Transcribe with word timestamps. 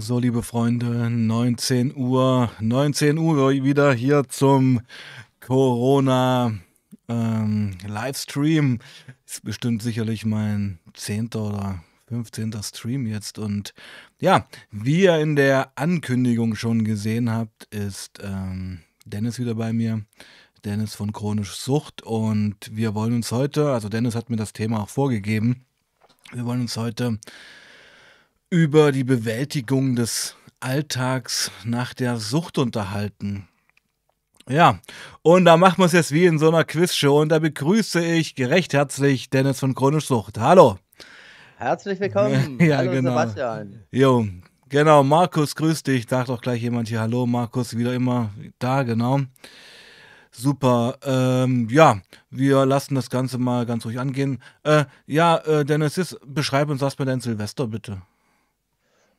So, 0.00 0.20
liebe 0.20 0.44
Freunde, 0.44 1.10
19 1.10 1.96
Uhr, 1.96 2.52
19 2.60 3.18
Uhr 3.18 3.50
wieder 3.50 3.92
hier 3.92 4.28
zum 4.28 4.80
Corona 5.40 6.52
ähm, 7.08 7.72
Livestream. 7.84 8.78
Ist 9.26 9.42
bestimmt 9.42 9.82
sicherlich 9.82 10.24
mein 10.24 10.78
zehnter 10.94 11.42
oder 11.48 11.84
15. 12.06 12.54
Stream 12.62 13.06
jetzt. 13.06 13.40
Und 13.40 13.74
ja, 14.20 14.46
wie 14.70 15.02
ihr 15.02 15.18
in 15.18 15.34
der 15.34 15.72
Ankündigung 15.74 16.54
schon 16.54 16.84
gesehen 16.84 17.32
habt, 17.32 17.64
ist 17.74 18.20
ähm, 18.22 18.82
Dennis 19.04 19.40
wieder 19.40 19.56
bei 19.56 19.72
mir. 19.72 20.04
Dennis 20.64 20.94
von 20.94 21.12
Chronisch 21.12 21.56
Sucht. 21.56 22.02
Und 22.02 22.56
wir 22.70 22.94
wollen 22.94 23.14
uns 23.14 23.32
heute, 23.32 23.72
also 23.72 23.88
Dennis 23.88 24.14
hat 24.14 24.30
mir 24.30 24.36
das 24.36 24.52
Thema 24.52 24.80
auch 24.80 24.90
vorgegeben, 24.90 25.64
wir 26.32 26.44
wollen 26.44 26.60
uns 26.60 26.76
heute 26.76 27.18
über 28.50 28.92
die 28.92 29.04
Bewältigung 29.04 29.94
des 29.94 30.34
Alltags 30.60 31.50
nach 31.64 31.92
der 31.92 32.16
Sucht 32.16 32.56
unterhalten. 32.56 33.46
Ja, 34.48 34.80
und 35.20 35.44
da 35.44 35.58
machen 35.58 35.78
wir 35.78 35.84
es 35.84 35.92
jetzt 35.92 36.12
wie 36.12 36.24
in 36.24 36.38
so 36.38 36.48
einer 36.48 36.64
Quizshow 36.64 37.20
und 37.20 37.28
da 37.28 37.38
begrüße 37.38 38.02
ich 38.02 38.34
gerecht 38.34 38.72
herzlich 38.72 39.28
Dennis 39.28 39.60
von 39.60 39.74
Chronisch 39.74 40.06
Sucht. 40.06 40.38
Hallo. 40.38 40.78
Herzlich 41.58 42.00
willkommen. 42.00 42.58
Ja, 42.60 42.78
Hallo 42.78 42.92
genau. 42.92 43.10
Sebastian. 43.10 43.82
Jo, 43.90 44.26
genau, 44.70 45.02
Markus, 45.02 45.54
grüß 45.54 45.82
dich. 45.82 46.08
Sagt 46.08 46.30
doch 46.30 46.40
gleich 46.40 46.62
jemand 46.62 46.88
hier 46.88 47.00
Hallo, 47.00 47.26
Markus, 47.26 47.76
wieder 47.76 47.92
immer 47.92 48.30
da, 48.58 48.82
genau. 48.82 49.20
Super. 50.30 50.96
Ähm, 51.02 51.68
ja, 51.70 52.00
wir 52.30 52.64
lassen 52.64 52.94
das 52.94 53.10
Ganze 53.10 53.36
mal 53.36 53.66
ganz 53.66 53.84
ruhig 53.84 54.00
angehen. 54.00 54.42
Äh, 54.62 54.86
ja, 55.06 55.36
äh, 55.38 55.66
Dennis, 55.66 56.16
beschreib 56.24 56.70
uns 56.70 56.80
erstmal 56.80 57.06
dein 57.06 57.20
Silvester, 57.20 57.66
bitte. 57.66 58.00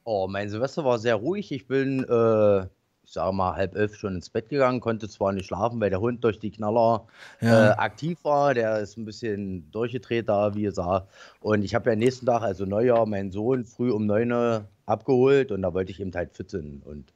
Oh, 0.04 0.28
mein 0.28 0.50
Silvester 0.50 0.84
war 0.86 0.98
sehr 1.00 1.16
ruhig. 1.16 1.52
Ich 1.52 1.68
bin, 1.68 2.04
äh, 2.04 2.60
ich 3.04 3.14
sage 3.14 3.34
mal, 3.36 3.56
halb 3.56 3.76
elf 3.76 3.96
schon 3.96 4.16
ins 4.16 4.30
Bett 4.30 4.50
gegangen, 4.50 4.80
konnte 4.82 5.10
zwar 5.10 5.34
nicht 5.34 5.48
schlafen, 5.48 5.80
weil 5.82 5.90
der 5.90 6.00
Hund 6.02 6.24
durch 6.24 6.40
die 6.40 6.52
Knaller 6.52 7.08
Ja. 7.42 7.70
äh, 7.70 7.72
aktiv 7.74 8.18
war. 8.24 8.54
Der 8.54 8.80
ist 8.80 8.98
ein 8.98 9.06
bisschen 9.06 9.70
durchgedreht 9.72 10.30
da, 10.30 10.54
wie 10.56 10.64
gesagt. 10.64 11.08
Und 11.42 11.64
ich 11.64 11.76
habe 11.76 11.90
ja 11.90 11.96
nächsten 11.96 12.26
Tag, 12.26 12.42
also 12.42 12.66
Neujahr, 12.66 13.06
meinen 13.06 13.32
Sohn 13.32 13.66
früh 13.66 13.92
um 13.92 14.06
9 14.06 14.32
Uhr 14.32 14.66
abgeholt 14.86 15.52
und 15.52 15.62
da 15.62 15.74
wollte 15.74 15.92
ich 15.92 16.00
eben 16.00 16.12
halt 16.14 16.34
fit 16.36 16.50
sind. 16.50 16.86
Und 16.86 17.14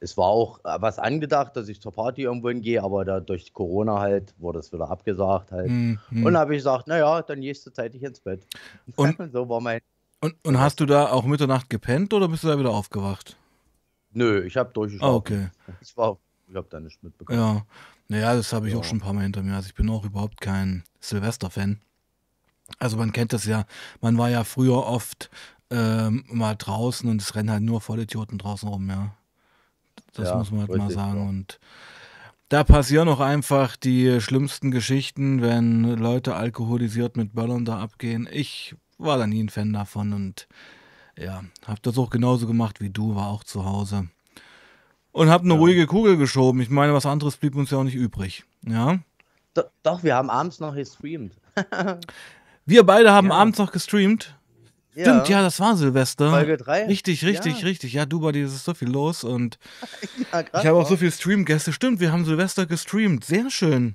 es 0.00 0.16
war 0.16 0.26
auch 0.26 0.58
äh, 0.60 0.76
was 0.80 0.98
angedacht, 0.98 1.56
dass 1.56 1.68
ich 1.68 1.80
zur 1.80 1.92
Party 1.92 2.22
irgendwo 2.22 2.48
hingehe, 2.48 2.82
aber 2.82 3.04
da 3.04 3.20
durch 3.20 3.52
Corona 3.52 3.98
halt 4.00 4.34
wurde 4.38 4.60
es 4.60 4.72
wieder 4.72 4.88
abgesagt 4.90 5.52
halt. 5.52 5.68
Hm, 5.68 5.98
hm. 6.08 6.24
Und 6.24 6.32
da 6.34 6.40
habe 6.40 6.54
ich 6.54 6.60
gesagt, 6.60 6.86
naja, 6.86 7.22
dann 7.22 7.40
gehst 7.40 7.66
du 7.66 7.70
zeitig 7.70 8.02
ins 8.02 8.20
Bett. 8.20 8.46
Und- 8.96 9.16
so 9.32 9.48
war 9.48 9.60
mein. 9.60 9.80
Und, 10.26 10.34
und 10.44 10.58
hast 10.58 10.80
du 10.80 10.86
da 10.86 11.10
auch 11.12 11.24
Mitternacht 11.24 11.70
gepennt 11.70 12.12
oder 12.12 12.26
bist 12.26 12.42
du 12.42 12.48
da 12.48 12.58
wieder 12.58 12.70
aufgewacht? 12.70 13.36
Nö, 14.12 14.42
ich 14.44 14.56
habe 14.56 14.72
durchgeschlafen. 14.72 15.12
Ah, 15.12 15.16
okay. 15.16 15.48
Ich 15.80 15.96
war, 15.96 16.18
ich 16.48 16.56
habe 16.56 16.66
da 16.68 16.80
nichts 16.80 17.00
mitbekommen. 17.00 17.38
Ja. 17.38 17.64
Naja, 18.08 18.34
das 18.34 18.52
habe 18.52 18.66
ich 18.66 18.72
Ja. 18.74 18.80
auch 18.80 18.84
schon 18.84 18.98
ein 18.98 19.02
paar 19.02 19.12
Mal 19.12 19.22
hinter 19.22 19.44
mir. 19.44 19.54
Also 19.54 19.68
ich 19.68 19.74
bin 19.76 19.88
auch 19.88 20.04
überhaupt 20.04 20.40
kein 20.40 20.82
Silvester-Fan. 20.98 21.80
Also 22.80 22.96
man 22.96 23.12
kennt 23.12 23.32
das 23.32 23.44
ja, 23.44 23.66
man 24.00 24.18
war 24.18 24.28
ja 24.28 24.42
früher 24.42 24.84
oft 24.84 25.30
ähm, 25.70 26.24
mal 26.28 26.56
draußen 26.56 27.08
und 27.08 27.22
es 27.22 27.36
rennen 27.36 27.50
halt 27.52 27.62
nur 27.62 27.80
Vollidioten 27.80 28.38
draußen 28.38 28.68
rum, 28.68 28.88
ja. 28.90 29.14
Das 30.14 30.30
Ja, 30.30 30.38
muss 30.38 30.50
man 30.50 30.60
halt 30.62 30.70
mal 30.70 30.78
richtig, 30.86 30.94
sagen. 30.96 31.22
ja. 31.22 31.28
Und 31.28 31.60
da 32.48 32.64
passieren 32.64 33.08
auch 33.08 33.20
einfach 33.20 33.76
die 33.76 34.20
schlimmsten 34.20 34.72
Geschichten, 34.72 35.40
wenn 35.40 35.84
Leute 35.84 36.34
alkoholisiert 36.34 37.16
mit 37.16 37.32
Böllern 37.32 37.64
da 37.64 37.78
abgehen. 37.78 38.28
Ich 38.32 38.74
war 38.98 39.18
da 39.18 39.26
nie 39.26 39.42
ein 39.42 39.48
Fan 39.48 39.72
davon 39.72 40.12
und 40.12 40.46
ja, 41.18 41.44
hab 41.66 41.82
das 41.82 41.96
auch 41.98 42.10
genauso 42.10 42.46
gemacht 42.46 42.80
wie 42.80 42.90
du, 42.90 43.14
war 43.14 43.28
auch 43.28 43.44
zu 43.44 43.64
Hause. 43.64 44.08
Und 45.12 45.30
hab 45.30 45.42
eine 45.42 45.54
Ja. 45.54 45.58
ruhige 45.60 45.86
Kugel 45.86 46.16
geschoben. 46.18 46.60
Ich 46.60 46.68
meine, 46.68 46.92
was 46.92 47.06
anderes 47.06 47.36
blieb 47.38 47.56
uns 47.56 47.70
ja 47.70 47.78
auch 47.78 47.84
nicht 47.84 47.94
übrig. 47.94 48.44
Ja. 48.66 48.98
Do 49.54 49.62
doch, 49.82 50.02
wir 50.02 50.14
haben 50.14 50.28
abends 50.28 50.60
noch 50.60 50.74
gestreamt. 50.74 51.32
Wir 52.66 52.84
beide 52.84 53.12
haben 53.12 53.28
Ja. 53.28 53.34
abends 53.34 53.58
noch 53.58 53.72
gestreamt. 53.72 54.34
Stimmt, 54.98 55.28
ja, 55.28 55.42
das 55.42 55.60
war 55.60 55.76
Silvester. 55.76 56.30
Folge 56.30 56.56
3. 56.56 56.86
Richtig, 56.86 57.24
richtig, 57.24 57.60
Ja. 57.60 57.64
richtig. 57.66 57.92
Ja, 57.92 58.06
du, 58.06 58.20
bei 58.20 58.32
dir 58.32 58.46
ist 58.46 58.64
so 58.64 58.72
viel 58.74 58.88
los 58.88 59.24
und 59.24 59.58
Ja, 60.32 60.40
ich 60.40 60.66
habe 60.66 60.72
auch 60.78 60.88
so 60.88 60.96
viele 60.96 61.12
Streamgäste. 61.12 61.72
Stimmt, 61.72 62.00
wir 62.00 62.12
haben 62.12 62.24
Silvester 62.24 62.66
gestreamt. 62.66 63.24
Sehr 63.24 63.48
schön. 63.50 63.94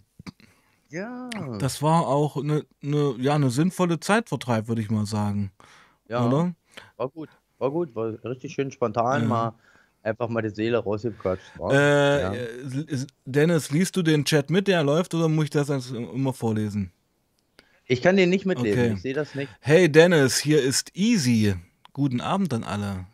Ja. 0.92 1.30
Das 1.60 1.82
war 1.82 2.08
auch 2.08 2.38
eine, 2.38 2.66
eine, 2.84 3.16
ja, 3.18 3.36
eine 3.36 3.50
sinnvolle 3.50 4.00
Zeitvertreib, 4.00 4.68
würde 4.68 4.82
ich 4.82 4.90
mal 4.90 5.06
sagen. 5.06 5.52
ja. 6.08 6.26
Oder? 6.26 6.54
War 6.98 7.10
gut. 7.10 7.30
War 7.58 7.72
gut. 7.72 7.96
War 7.96 8.14
richtig 8.26 8.54
schön 8.54 8.72
spontan. 8.72 9.24
Ja. 9.24 9.28
Mal 9.28 9.54
einfach 10.04 10.28
mal 10.30 10.42
die 10.42 10.50
Seele 10.50 10.78
rausgequatscht. 10.78 11.44
Äh, 11.70 12.22
ja. 12.22 12.34
äh, 12.34 13.06
Dennis, 13.26 13.72
liest 13.72 13.96
du 13.96 14.02
den 14.02 14.26
Chat 14.26 14.50
mit, 14.50 14.68
der 14.68 14.84
läuft, 14.84 15.14
oder 15.14 15.28
muss 15.28 15.46
ich 15.46 15.50
das 15.52 15.70
immer 15.92 16.34
vorlesen? 16.34 16.92
Ich 17.86 18.02
kann 18.02 18.18
den 18.18 18.30
nicht 18.30 18.46
mitlesen. 18.46 18.80
Okay. 18.82 18.94
Ich 18.94 19.02
sehe 19.02 19.14
das 19.14 19.36
nicht. 19.36 19.52
Hey 19.60 19.92
Dennis, 19.92 20.38
hier 20.38 20.62
ist 20.62 20.96
Easy. 20.96 21.56
Guten 21.94 22.22
Abend 22.22 22.54
an 22.54 22.64
alle. 22.64 23.06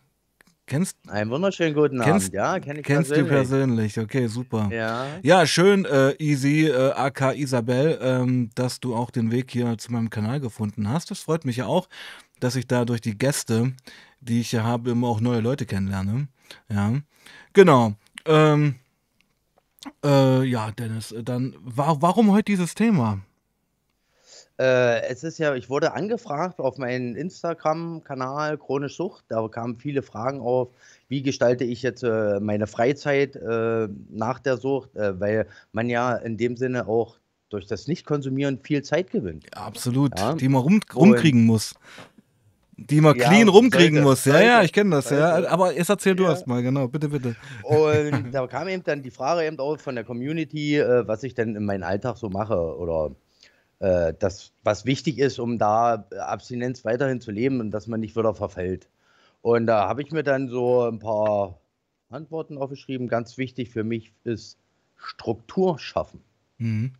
Kennst, 0.67 0.97
Einen 1.07 1.31
wunderschönen 1.31 1.73
guten 1.73 2.01
Kennst- 2.01 2.27
Abend. 2.27 2.33
Ja, 2.33 2.59
kenne 2.59 2.79
ich 2.81 2.85
kennst 2.85 3.09
du 3.09 3.25
persönlich. 3.25 3.93
persönlich? 3.95 3.99
Okay, 3.99 4.27
super. 4.27 4.67
Ja. 4.69 5.05
Ja, 5.23 5.47
schön, 5.47 5.85
äh, 5.85 6.11
Easy, 6.19 6.65
äh, 6.67 6.91
AK 6.91 7.35
Isabel, 7.35 7.97
ähm, 8.01 8.49
dass 8.53 8.81
du 8.81 8.93
auch 8.93 9.09
den 9.09 9.31
Weg 9.31 9.49
hier 9.49 9.77
zu 9.77 9.93
meinem 9.93 10.09
Kanal 10.09 10.41
gefunden 10.41 10.89
hast. 10.89 11.09
Das 11.09 11.19
freut 11.21 11.45
mich 11.45 11.55
ja 11.57 11.67
auch, 11.67 11.87
dass 12.41 12.57
ich 12.57 12.67
da 12.67 12.83
durch 12.83 12.99
die 12.99 13.17
Gäste, 13.17 13.71
die 14.19 14.41
ich 14.41 14.49
hier 14.49 14.65
habe, 14.65 14.89
immer 14.91 15.07
auch 15.07 15.21
neue 15.21 15.39
Leute 15.39 15.65
kennenlerne. 15.65 16.27
Ja, 16.69 16.91
genau. 17.53 17.93
Ähm, 18.25 18.75
äh, 20.03 20.43
ja, 20.43 20.71
Dennis, 20.71 21.15
dann 21.23 21.55
wa 21.61 21.95
warum 22.01 22.29
heute 22.31 22.51
dieses 22.51 22.75
Thema? 22.75 23.19
Äh, 24.59 25.01
es 25.07 25.23
ist 25.23 25.37
ja, 25.37 25.53
ich 25.53 25.69
wurde 25.69 25.93
angefragt 25.93 26.59
auf 26.59 26.77
meinen 26.79 27.15
Instagram-Kanal 27.15 28.57
Chronisch 28.57 28.95
Sucht. 28.97 29.25
Da 29.29 29.47
kamen 29.47 29.77
viele 29.77 30.01
Fragen 30.01 30.39
auf, 30.39 30.69
wie 31.09 31.21
gestalte 31.21 31.63
ich 31.63 31.83
jetzt 31.83 32.03
äh, 32.03 32.39
meine 32.39 32.65
Freizeit 32.65 33.35
äh, 33.35 33.87
nach 34.09 34.39
der 34.39 34.57
Sucht, 34.57 34.95
äh, 34.95 35.19
weil 35.19 35.47
man 35.73 35.89
ja 35.89 36.15
in 36.15 36.37
dem 36.37 36.57
Sinne 36.57 36.87
auch 36.87 37.17
durch 37.49 37.67
das 37.67 37.87
Nicht-Konsumieren 37.87 38.59
viel 38.63 38.81
Zeit 38.83 39.11
gewinnt. 39.11 39.45
Ja, 39.55 39.61
absolut, 39.61 40.17
Ja. 40.19 40.33
die 40.33 40.49
man 40.49 40.61
rum 40.63 40.79
rumkriegen 40.93 41.45
muss. 41.45 41.75
Die 42.79 43.01
man 43.01 43.15
Ja, 43.15 43.29
clean 43.29 43.47
rumkriegen 43.47 44.03
sollte, 44.03 44.09
muss. 44.09 44.25
Ja, 44.25 44.39
ja, 44.39 44.51
sollte, 44.53 44.65
ich 44.65 44.73
kenne 44.73 44.89
das, 44.95 45.09
ja. 45.09 45.33
sollte. 45.33 45.51
Aber 45.51 45.73
jetzt 45.73 45.89
erzähl 45.89 46.15
du 46.15 46.23
Ja. 46.23 46.31
erst 46.31 46.45
mal, 46.47 46.61
genau, 46.61 46.87
bitte, 46.87 47.09
bitte. 47.09 47.35
Und 47.63 48.31
da 48.31 48.45
kam 48.47 48.67
eben 48.67 48.83
dann 48.83 49.01
die 49.01 49.09
Frage 49.11 49.45
eben 49.45 49.57
auch 49.59 49.79
von 49.79 49.95
der 49.95 50.03
Community, 50.03 50.77
äh, 50.77 51.07
was 51.07 51.23
ich 51.23 51.33
denn 51.35 51.55
in 51.55 51.65
meinem 51.65 51.83
Alltag 51.83 52.17
so 52.17 52.29
mache 52.29 52.55
oder 52.77 53.11
äh, 53.79 54.13
das, 54.17 54.51
was 54.63 54.85
wichtig 54.85 55.19
ist, 55.19 55.39
um 55.39 55.57
da 55.57 56.07
äh, 56.11 56.17
Abstinenz 56.17 56.83
weiterhin 56.85 57.21
zu 57.21 57.31
leben 57.31 57.59
und 57.59 57.71
dass 57.71 57.87
man 57.87 57.99
nicht 57.99 58.15
wieder 58.15 58.33
verfällt. 58.33 58.87
Und 59.41 59.67
da 59.67 59.87
habe 59.87 60.01
ich 60.01 60.11
mir 60.11 60.23
dann 60.23 60.49
so 60.49 60.83
ein 60.83 60.99
paar 60.99 61.59
Antworten 62.09 62.57
aufgeschrieben. 62.57 63.07
Ganz 63.07 63.37
wichtig 63.37 63.69
für 63.69 63.83
mich 63.83 64.13
ist 64.23 64.57
Struktur 64.95 65.77
schaffen, 65.79 66.21
Mhm. 66.57 66.93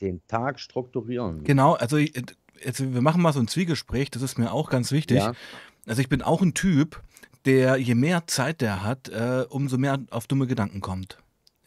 den 0.00 0.20
Tag 0.26 0.58
strukturieren. 0.58 1.44
Genau, 1.44 1.74
also 1.74 1.96
ich, 1.96 2.12
jetzt, 2.60 2.92
wir 2.94 3.00
machen 3.00 3.22
mal 3.22 3.32
so 3.32 3.40
ein 3.40 3.48
Zwiegespräch, 3.48 4.10
das 4.10 4.22
ist 4.22 4.38
mir 4.38 4.52
auch 4.52 4.70
ganz 4.70 4.90
wichtig. 4.90 5.18
Ja. 5.18 5.34
Also 5.86 6.02
ich 6.02 6.08
bin 6.08 6.20
auch 6.22 6.42
ein 6.42 6.54
Typ, 6.54 7.00
der 7.44 7.76
je 7.76 7.94
mehr 7.94 8.26
Zeit 8.26 8.60
der 8.60 8.82
hat, 8.82 9.08
äh, 9.08 9.44
umso 9.48 9.78
mehr 9.78 10.00
auf 10.10 10.26
dumme 10.26 10.46
Gedanken 10.46 10.80
kommt. 10.80 11.18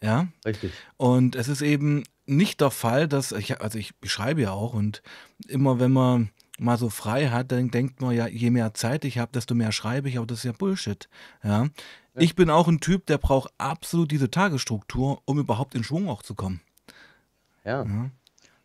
Ja. 0.02 0.28
Richtig. 0.44 0.72
Und 0.98 1.36
es 1.36 1.48
ist 1.48 1.62
eben 1.62 2.04
nicht 2.26 2.60
der 2.60 2.70
Fall, 2.70 3.08
dass 3.08 3.32
ich, 3.32 3.60
also 3.60 3.78
ich 3.78 3.94
schreibe 4.04 4.42
ja 4.42 4.52
auch 4.52 4.74
und 4.74 5.02
immer 5.48 5.80
wenn 5.80 5.92
man 5.92 6.30
mal 6.58 6.78
so 6.78 6.88
frei 6.88 7.28
hat, 7.28 7.52
dann 7.52 7.70
denkt 7.70 8.00
man 8.00 8.14
ja, 8.14 8.26
je 8.26 8.50
mehr 8.50 8.74
Zeit 8.74 9.04
ich 9.04 9.18
habe, 9.18 9.32
desto 9.32 9.54
mehr 9.54 9.72
schreibe 9.72 10.08
ich, 10.08 10.16
aber 10.16 10.26
das 10.26 10.38
ist 10.38 10.44
ja 10.44 10.52
Bullshit. 10.52 11.08
Ja. 11.42 11.68
Ich 12.14 12.34
bin 12.34 12.48
auch 12.48 12.66
ein 12.66 12.80
Typ, 12.80 13.06
der 13.06 13.18
braucht 13.18 13.52
absolut 13.58 14.10
diese 14.10 14.30
Tagesstruktur, 14.30 15.20
um 15.26 15.38
überhaupt 15.38 15.74
in 15.74 15.84
Schwung 15.84 16.08
auch 16.08 16.22
zu 16.22 16.34
kommen. 16.34 16.60
Ja. 17.64 17.84
Ja. 17.84 18.10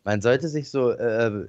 Man 0.03 0.21
sollte 0.21 0.47
sich 0.47 0.69
so 0.69 0.91
äh, 0.91 1.47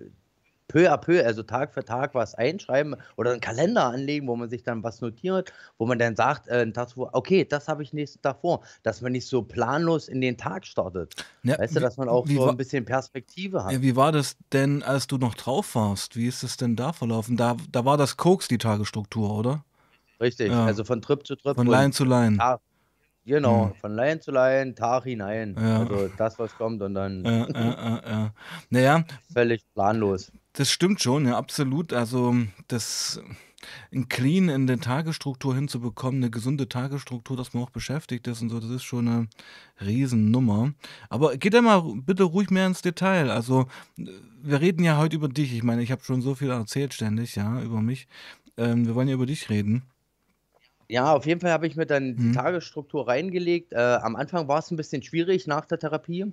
peu 0.72 0.90
à 0.90 0.96
peu, 0.96 1.22
also 1.24 1.42
Tag 1.42 1.74
für 1.74 1.84
Tag 1.84 2.14
was 2.14 2.34
einschreiben 2.34 2.96
oder 3.16 3.32
einen 3.32 3.40
Kalender 3.40 3.84
anlegen, 3.84 4.26
wo 4.26 4.36
man 4.36 4.48
sich 4.48 4.62
dann 4.62 4.82
was 4.82 5.00
notiert, 5.02 5.52
wo 5.76 5.84
man 5.86 5.98
dann 5.98 6.16
sagt, 6.16 6.48
äh, 6.48 6.52
einen 6.62 6.72
Tag 6.72 6.88
zuvor, 6.88 7.10
okay, 7.12 7.44
das 7.44 7.68
habe 7.68 7.82
ich 7.82 7.92
nächsten 7.92 8.22
Tag 8.22 8.40
vor, 8.40 8.62
dass 8.82 9.02
man 9.02 9.12
nicht 9.12 9.26
so 9.26 9.42
planlos 9.42 10.08
in 10.08 10.20
den 10.22 10.38
Tag 10.38 10.66
startet. 10.66 11.14
Ja, 11.42 11.58
Weißt 11.58 11.76
du, 11.76 11.80
dass 11.80 11.98
man 11.98 12.08
auch 12.08 12.26
so 12.26 12.48
ein 12.48 12.56
bisschen 12.56 12.84
Perspektive 12.86 13.64
hat. 13.64 13.72
Ja, 13.72 13.82
wie 13.82 13.96
war 13.96 14.12
das 14.12 14.36
denn, 14.52 14.82
als 14.82 15.06
du 15.06 15.18
noch 15.18 15.34
drauf 15.34 15.74
warst? 15.74 16.16
Wie 16.16 16.26
ist 16.26 16.42
es 16.42 16.56
denn 16.56 16.74
da 16.74 16.92
verlaufen? 16.94 17.36
Da, 17.36 17.56
da 17.70 17.84
war 17.84 17.98
das 17.98 18.16
Koks 18.16 18.48
die 18.48 18.58
Tagesstruktur, 18.58 19.30
oder? 19.36 19.64
Richtig, 20.20 20.50
Ja. 20.50 20.64
also 20.64 20.84
von 20.84 21.02
Trip 21.02 21.26
zu 21.26 21.36
Trip. 21.36 21.54
Von 21.54 21.66
Line 21.66 21.90
zu 21.90 22.04
Line. 22.04 22.38
Tag, 22.38 22.60
genau, 23.24 23.72
Mhm. 23.72 23.80
von 23.80 23.94
Line 23.96 24.20
zu 24.20 24.30
Line, 24.32 24.74
Tag 24.74 25.04
hinein. 25.04 25.60
Ja. 25.60 25.64
Also 25.72 26.08
das, 26.08 26.38
was 26.38 26.56
kommt 26.56 26.82
und 26.82 26.94
dann 26.94 27.24
Ja, 27.24 27.46
ja, 27.54 27.70
ja, 27.78 28.02
ja. 28.10 28.34
Naja, 28.70 29.04
völlig 29.34 29.62
planlos. 29.74 30.32
das 30.54 30.70
stimmt 30.70 31.02
schon, 31.02 31.26
ja, 31.26 31.38
absolut. 31.38 31.92
Also, 31.94 32.34
das, 32.68 33.20
'n 33.92 34.08
Clean 34.08 34.48
in 34.50 34.66
der 34.68 34.80
Tagesstruktur 34.80 35.54
hinzubekommen, 35.56 36.20
'ne 36.20 36.30
gesunde 36.30 36.68
Tagesstruktur, 36.68 37.36
dass 37.36 37.54
man 37.54 37.64
auch 37.64 37.70
beschäftigt 37.70 38.26
ist 38.28 38.42
und 38.42 38.50
so, 38.50 38.60
das 38.60 38.70
ist 38.70 38.84
schon 38.84 39.06
'ne 39.06 39.28
Riesennummer. 39.80 40.74
Aber 41.10 41.36
geh 41.38 41.50
da 41.50 41.62
mal 41.62 41.82
bitte 41.96 42.24
ruhig 42.24 42.50
mehr 42.50 42.66
ins 42.68 42.82
Detail. 42.82 43.30
Also, 43.30 43.66
wir 43.96 44.60
reden 44.60 44.84
ja 44.84 44.98
heute 44.98 45.16
über 45.16 45.28
dich. 45.28 45.54
Ich 45.54 45.62
meine, 45.64 45.82
ich 45.82 45.92
habe 45.92 46.04
schon 46.04 46.22
so 46.22 46.34
viel 46.36 46.50
erzählt 46.50 46.94
ständig, 46.94 47.36
ja, 47.36 47.62
über 47.62 47.82
mich. 47.82 48.08
Ähm, 48.58 48.86
wir 48.86 48.94
wollen 48.96 49.08
ja 49.08 49.14
über 49.16 49.26
dich 49.26 49.50
reden. 49.50 49.84
Ja, 50.92 51.14
auf 51.14 51.24
jeden 51.24 51.40
Fall 51.40 51.52
habe 51.52 51.66
ich 51.66 51.74
mir 51.74 51.86
dann 51.86 52.18
die 52.18 52.28
Mhm. 52.28 52.32
Tagesstruktur 52.32 53.08
reingelegt. 53.08 53.72
Äh, 53.72 53.76
am 53.78 54.14
Anfang 54.14 54.46
war's 54.46 54.70
'n 54.70 54.76
bisschen 54.76 55.02
schwierig 55.02 55.46
nach 55.46 55.64
der 55.64 55.78
Therapie, 55.78 56.26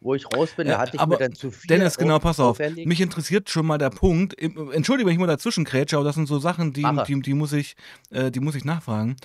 wo 0.00 0.14
ich 0.14 0.30
raus 0.30 0.54
bin. 0.54 0.68
Äh, 0.68 0.70
Da 0.70 0.78
hatte 0.78 0.96
ich 0.96 1.06
mir 1.06 1.16
aber 1.16 1.18
dann 1.18 1.34
zu 1.34 1.50
viel 1.50 1.70
Dennis, 1.70 1.98
au 1.98 1.98
genau, 1.98 2.18
pass 2.18 2.40
auf. 2.40 2.58
auferlegt. 2.58 2.86
Mich 2.86 3.00
interessiert 3.00 3.48
schon 3.50 3.66
mal 3.66 3.78
der 3.78 3.90
Punkt. 3.90 4.36
Entschuldige, 4.40 5.06
wenn 5.06 5.14
ich 5.14 5.20
mal 5.20 5.26
dazwischengrätsche, 5.26 5.96
aber 5.96 6.04
das 6.04 6.16
sind 6.16 6.26
so 6.26 6.38
Sachen, 6.38 6.72
die 6.72 7.02
die 7.06 7.20
die 7.22 7.34
muss 7.34 7.52
ich 7.52 7.74
äh, 8.10 8.30
die 8.30 8.40
muss 8.40 8.54
ich 8.54 8.64
nachfragen. 8.64 9.16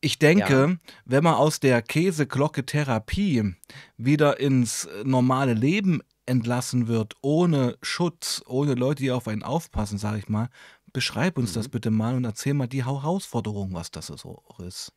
Ich 0.00 0.18
Ja. 0.20 0.20
denke, 0.46 0.78
wenn 1.04 1.24
man 1.24 1.34
aus 1.34 1.60
der 1.60 1.82
Käseglocke 1.82 2.66
Therapie 2.66 3.54
wieder 3.96 4.40
ins, 4.40 4.86
äh, 4.86 5.04
normale 5.04 5.54
Leben 5.54 6.00
entlassen 6.26 6.88
wird, 6.88 7.14
ohne 7.22 7.76
Schutz, 7.82 8.42
ohne 8.46 8.74
Leute, 8.74 9.02
die 9.02 9.10
auf 9.12 9.28
einen 9.28 9.42
aufpassen, 9.44 9.98
sage 9.98 10.18
ich 10.18 10.28
mal. 10.28 10.48
Beschreib 10.94 11.38
uns 11.38 11.54
das 11.54 11.68
Mhm. 11.68 11.70
bitte 11.70 11.90
mal 11.90 12.14
und 12.14 12.24
erzähl 12.24 12.52
mal 12.52 12.66
die 12.66 12.84
Herausforderung, 12.84 13.72
was 13.72 13.90
das 13.90 14.08
so 14.08 14.42
ist. 14.66 14.92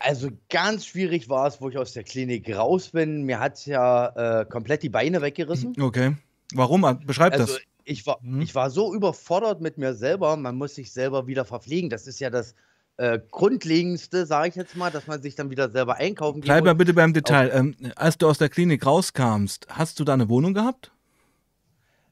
Also, 0.00 0.30
ganz 0.50 0.86
schwierig 0.86 1.28
war's, 1.28 1.60
wo 1.60 1.68
ich 1.68 1.78
aus 1.78 1.92
der 1.92 2.02
Klinik 2.04 2.54
raus 2.56 2.90
bin. 2.90 3.22
Mir 3.22 3.38
hat's 3.38 3.66
ja, 3.66 4.40
äh, 4.40 4.44
komplett 4.46 4.82
die 4.82 4.88
Beine 4.88 5.22
weggerissen. 5.22 5.76
Okay. 5.80 6.16
Warum? 6.54 6.84
A 6.84 6.92
beschreib 6.94 7.32
Also, 7.32 7.54
das. 7.54 7.60
ich 7.84 8.06
war 8.06 8.18
Mhm. 8.22 8.42
ich 8.42 8.54
war 8.54 8.70
so 8.70 8.94
überfordert 8.94 9.60
mit 9.60 9.78
mir 9.78 9.94
selber, 9.94 10.36
man 10.36 10.56
muss 10.56 10.74
sich 10.74 10.92
selber 10.92 11.26
wieder 11.26 11.44
verpflegen. 11.44 11.88
Das 11.90 12.06
ist 12.06 12.18
ja 12.20 12.30
das, 12.30 12.54
äh, 12.96 13.18
Grundlegendste, 13.30 14.26
sage 14.26 14.48
ich 14.48 14.54
jetzt 14.56 14.76
mal, 14.76 14.90
dass 14.90 15.06
man 15.06 15.22
sich 15.22 15.34
dann 15.34 15.50
wieder 15.50 15.70
selber 15.70 15.96
einkaufen 15.96 16.40
gehen 16.42 16.48
Bleib 16.48 16.64
mal 16.64 16.74
bitte 16.74 16.94
beim 16.94 17.12
Detail. 17.12 17.50
Ähm, 17.54 17.76
als 17.96 18.18
du 18.18 18.28
aus 18.28 18.38
der 18.38 18.48
Klinik 18.48 18.84
rauskamst, 18.84 19.66
hast 19.70 19.98
du 20.00 20.04
da 20.04 20.16
'ne 20.16 20.28
Wohnung 20.28 20.54
gehabt? 20.54 20.92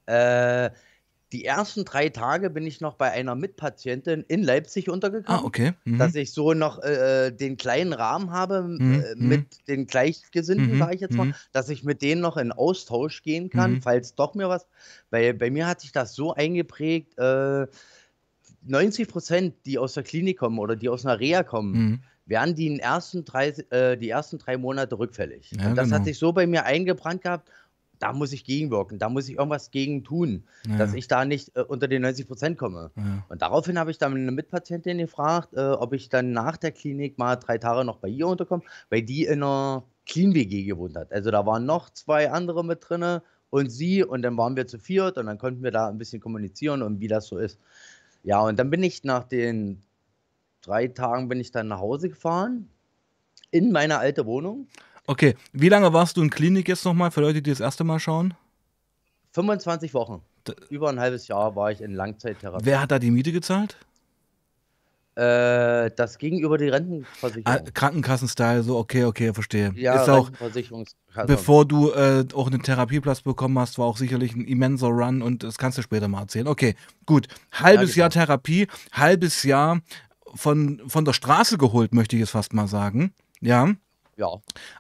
Äh, 0.09 0.71
die 1.33 1.45
ersten 1.45 1.85
3 1.85 2.09
Tage 2.11 2.51
bin 2.51 2.67
ich 2.67 2.81
noch 2.81 2.95
bei 2.95 3.11
einer 3.11 3.35
Mitpatientin 3.35 4.23
in 4.29 4.43
Leipzig 4.43 4.89
Ah, 5.27 5.41
untergekommen, 5.41 5.45
okay. 5.45 5.73
dass 5.97 6.15
Mhm. 6.15 6.15
ich 6.15 6.33
so 6.33 6.55
noch, 6.55 6.79
äh, 6.83 7.29
äh, 7.29 7.33
den 7.33 7.57
kleinen 7.57 7.93
Rahmen 7.93 8.31
habe, 8.33 8.79
Mhm, 8.79 9.07
äh, 9.13 9.15
mhm. 9.19 9.45
mit 9.45 9.69
den 9.69 9.87
Gleichgesinnten, 9.87 10.75
Mhm, 10.75 10.77
sage 10.77 10.95
ich 10.95 11.01
jetzt 11.03 11.19
mal, 11.19 11.29
mhm. 11.29 11.35
dass 11.53 11.69
ich 11.69 11.85
mit 11.85 12.03
denen 12.03 12.21
noch 12.23 12.37
in 12.37 12.53
Austausch 12.53 13.23
gehen 13.23 13.51
kann, 13.51 13.77
Mhm. 13.77 13.81
falls 13.81 14.15
doch 14.15 14.35
mir 14.35 14.49
was 14.49 14.67
weil 15.11 15.35
bei 15.35 15.51
mir 15.51 15.67
hat 15.67 15.81
sich 15.81 15.93
das 15.93 16.15
so 16.15 16.35
eingeprägt, 16.35 17.19
äh, 17.19 17.67
90% 18.63 19.57
die 19.67 19.79
aus 19.79 19.95
der 19.95 20.03
Klinik 20.05 20.39
kommen 20.39 20.59
oder 20.59 20.77
die 20.77 20.89
aus 20.89 21.05
'ner 21.05 21.21
Reha 21.21 21.43
kommen, 21.45 21.83
werden 22.27 22.55
die 22.55 22.67
in 22.69 22.79
ersten 22.81 23.25
3 23.25 23.49
s 23.51 23.59
äh, 23.71 23.97
die 23.99 24.09
ersten 24.11 24.39
3 24.39 24.57
Monate 24.59 24.99
rückfällig. 24.99 25.59
Ja, 25.59 25.59
Und 25.63 25.79
das 25.79 25.93
hat 25.93 26.05
genau. 26.05 26.07
sich 26.07 26.19
so 26.19 26.33
bei 26.33 26.47
mir 26.47 26.65
eingebrannt 26.67 27.23
gehabt, 27.23 27.51
da 28.01 28.13
muss 28.15 28.33
ich 28.33 28.45
gegenwirken, 28.45 28.99
da 28.99 29.09
muss 29.11 29.29
ich 29.29 29.37
irgendwas 29.37 29.71
gegen 29.71 30.05
tun, 30.05 30.45
dass 30.77 30.93
Ja. 30.93 30.95
ich 30.95 31.09
da 31.09 31.25
nicht, 31.27 31.57
äh, 31.57 31.63
unter 31.63 31.89
die 31.89 32.01
90% 32.01 32.59
komme. 32.59 32.93
Ja. 32.97 33.31
Und 33.31 33.43
daraufhin 33.43 33.79
habe 33.79 33.91
ich 33.93 33.99
dann 33.99 34.15
'ne 34.27 34.33
Mitpatientin 34.33 34.99
gefragt, 34.99 35.55
äh, 35.55 35.61
ob 35.71 35.93
ich 35.95 36.09
dann 36.11 36.33
nach 36.33 36.57
der 36.59 36.73
Klinik 36.73 37.19
mal 37.19 37.37
3 37.37 37.59
Tage 37.59 37.85
noch 37.85 37.99
bei 37.99 38.09
ihr 38.09 38.27
unterkomme, 38.29 38.65
weil 38.91 39.03
die 39.03 39.25
in 39.27 39.41
'ner 39.41 39.85
Clean-WG 40.07 40.65
gewohnt 40.65 40.97
hat. 40.97 41.13
Also, 41.13 41.31
da 41.31 41.47
waren 41.47 41.67
noch 41.67 41.91
2 41.91 42.31
andere 42.33 42.65
mit 42.65 42.81
drinne 42.89 43.23
und 43.51 43.71
sie 43.71 44.05
und 44.05 44.23
dann 44.23 44.37
waren 44.39 44.57
wir 44.57 44.67
zu 44.67 44.79
viert 44.79 45.19
und 45.19 45.27
dann 45.27 45.39
konnten 45.39 45.63
wir 45.63 45.71
da 45.73 45.89
'n 45.89 45.99
bisschen 45.99 46.21
kommunizieren 46.21 46.83
und 46.83 47.01
wie 47.01 47.09
das 47.09 47.27
so 47.29 47.39
ist. 47.39 47.61
Ja, 48.25 48.41
und 48.43 48.59
dann 48.59 48.71
bin 48.71 48.83
ich 48.85 49.05
nach 49.05 49.25
den 49.25 49.83
3 50.63 50.89
Tagen 50.89 51.29
bin 51.29 51.41
ich 51.41 51.53
dann 51.53 51.69
nach 51.69 51.81
Hause 51.81 52.09
gefahren 52.11 52.71
in 53.53 53.73
meine 53.73 53.99
alte 53.99 54.27
Wohnung. 54.27 54.69
Okay. 55.11 55.35
Wie 55.53 55.69
lange 55.69 55.93
warst 55.93 56.17
du 56.17 56.23
in 56.23 56.31
Klinik 56.31 56.69
jetzt 56.69 56.85
noch 56.85 56.95
mal 56.95 57.11
für 57.11 57.21
Leute, 57.21 57.43
die 57.43 57.51
das 57.51 57.59
erste 57.59 57.83
Mal 57.83 57.99
schauen? 57.99 58.33
25 59.33 59.93
Wochen. 59.93 60.23
D 60.47 60.53
Über 60.71 60.89
'n 60.89 61.01
halbes 61.01 61.27
Jahr 61.27 61.57
war 61.57 61.73
ich 61.73 61.81
in 61.81 61.93
Langzeittherapie. 61.95 62.65
Wer 62.65 62.81
hat 62.81 62.93
da 62.93 63.01
die 63.01 63.11
Miete 63.11 63.33
gezahlt? 63.33 63.77
Äh, 65.17 65.91
das 65.97 66.17
ging 66.19 66.39
über 66.39 66.59
die 66.59 66.69
Ah, 66.71 66.75
Rentenversicherung. 66.77 67.65
Krankenkassen-Style, 67.75 68.63
so, 68.63 68.79
okay, 68.79 69.05
okay, 69.05 69.35
verstehe. 69.35 69.73
Ja, 69.75 70.01
Ist 70.01 70.09
auch 70.09 70.31
bevor 71.27 71.67
du, 71.67 71.91
äh, 71.91 72.25
auch 72.33 72.49
'nen 72.49 72.63
Therapieplatz 72.63 73.23
bekommen 73.23 73.59
hast, 73.59 73.79
war 73.79 73.87
auch 73.87 73.97
sicherlich 73.97 74.35
'n 74.37 74.45
immenser 74.45 74.89
Run 74.89 75.23
und 75.23 75.43
das 75.43 75.59
kannst 75.59 75.77
du 75.77 75.83
später 75.83 76.07
mal 76.07 76.21
erzählen. 76.21 76.47
Okay, 76.47 76.77
gut. 77.05 77.27
Ja, 77.53 77.65
Halbes 77.65 77.97
Jahr 77.97 78.11
genau. 78.11 78.27
Therapie, 78.27 78.69
halbes 78.93 79.43
Jahr 79.43 79.81
von 80.37 80.81
von 80.87 81.05
der 81.05 81.15
Straße 81.15 81.59
geholt, 81.59 81.93
möchte 81.93 82.15
ich 82.15 82.21
jetzt 82.21 82.31
fast 82.31 82.55
mal 82.55 82.69
sagen. 82.69 83.13
Ja. 83.41 83.75
Ja. 84.21 84.29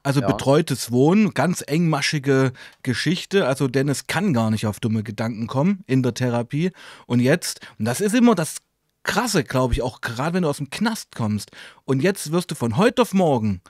Also, 0.02 0.20
Ja. 0.20 0.26
betreutes 0.26 0.92
Wohnen, 0.92 1.32
ganz 1.32 1.64
engmaschige 1.66 2.52
Geschichte. 2.82 3.46
Also, 3.46 3.68
Dennis 3.68 4.06
kann 4.06 4.34
gar 4.34 4.50
nicht 4.50 4.66
auf 4.66 4.80
dumme 4.80 5.02
Gedanken 5.02 5.46
kommen 5.46 5.82
in 5.86 6.02
der 6.02 6.12
Therapie. 6.14 6.72
Und 7.06 7.20
jetzt 7.20 7.60
und 7.78 7.86
das 7.86 8.00
ist 8.02 8.14
immer 8.14 8.34
das 8.34 8.58
Krasse, 9.02 9.42
glaube 9.44 9.72
ich, 9.72 9.80
auch 9.80 10.02
grad 10.02 10.34
wenn 10.34 10.42
du 10.42 10.50
aus'm 10.50 10.68
Knast 10.70 11.16
kommst 11.16 11.50
und 11.86 12.02
jetzt 12.02 12.32
wirst 12.32 12.50
du 12.50 12.54
von 12.54 12.76
heute 12.76 13.00
auf 13.00 13.14
morgen 13.14 13.62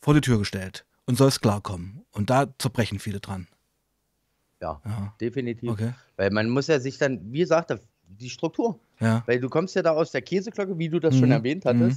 vor 0.00 0.14
die 0.14 0.20
Tür 0.20 0.38
gestellt 0.38 0.84
und 1.06 1.18
sollst 1.18 1.42
klarkommen. 1.42 2.04
Und 2.12 2.30
da 2.30 2.46
zerbrechen 2.58 3.00
viele 3.00 3.18
dran. 3.18 3.48
Ja, 4.62 4.80
Ja. 4.84 5.12
definitiv. 5.20 5.70
Okay. 5.70 5.92
Weil 6.16 6.30
man 6.30 6.48
muss 6.48 6.68
ja 6.68 6.78
sich 6.78 6.98
dann 6.98 7.20
wie 7.32 7.40
gesagt, 7.40 7.74
die 8.08 8.30
Struktur. 8.30 8.78
Ja. 9.00 9.24
Weil 9.26 9.40
du 9.40 9.48
kommst 9.48 9.74
ja 9.74 9.82
da 9.82 9.90
aus 9.90 10.12
der 10.12 10.22
Käseglocke, 10.22 10.78
wie 10.78 10.88
du 10.88 11.00
das 11.00 11.14
schon 11.16 11.26
Mhm, 11.30 11.32
erwähnt 11.32 11.64
mhm. 11.64 11.96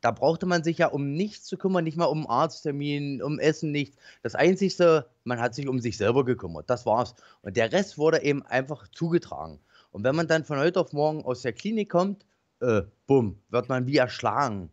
Da 0.00 0.10
brauchte 0.10 0.46
man 0.46 0.64
sich 0.64 0.78
ja 0.78 0.88
um 0.88 1.12
nichts 1.12 1.44
zu 1.44 1.56
kümmern, 1.56 1.84
nicht 1.84 1.96
mal 1.96 2.06
um 2.06 2.28
Arzttermin, 2.28 3.22
um 3.22 3.38
Essen, 3.38 3.70
nichts. 3.70 3.96
Das 4.22 4.34
Einzigste, 4.34 5.06
man 5.24 5.40
hat 5.40 5.54
sich 5.54 5.68
um 5.68 5.80
sich 5.80 5.96
selber 5.96 6.24
gekümmert, 6.24 6.68
das 6.68 6.86
war's. 6.86 7.14
Und 7.42 7.56
der 7.56 7.72
Rest 7.72 7.98
wurde 7.98 8.22
eben 8.22 8.42
einfach 8.44 8.88
zugetragen. 8.88 9.58
Und 9.90 10.04
wenn 10.04 10.16
man 10.16 10.26
dann 10.26 10.44
von 10.44 10.58
heute 10.58 10.80
auf 10.80 10.92
morgen 10.92 11.24
aus 11.24 11.42
der 11.42 11.52
Klinik 11.52 11.90
kommt, 11.90 12.24
äh, 12.60 12.82
bumm, 13.06 13.38
wird 13.50 13.68
man 13.68 13.86
wie 13.86 13.96
erschlagen. 13.96 14.70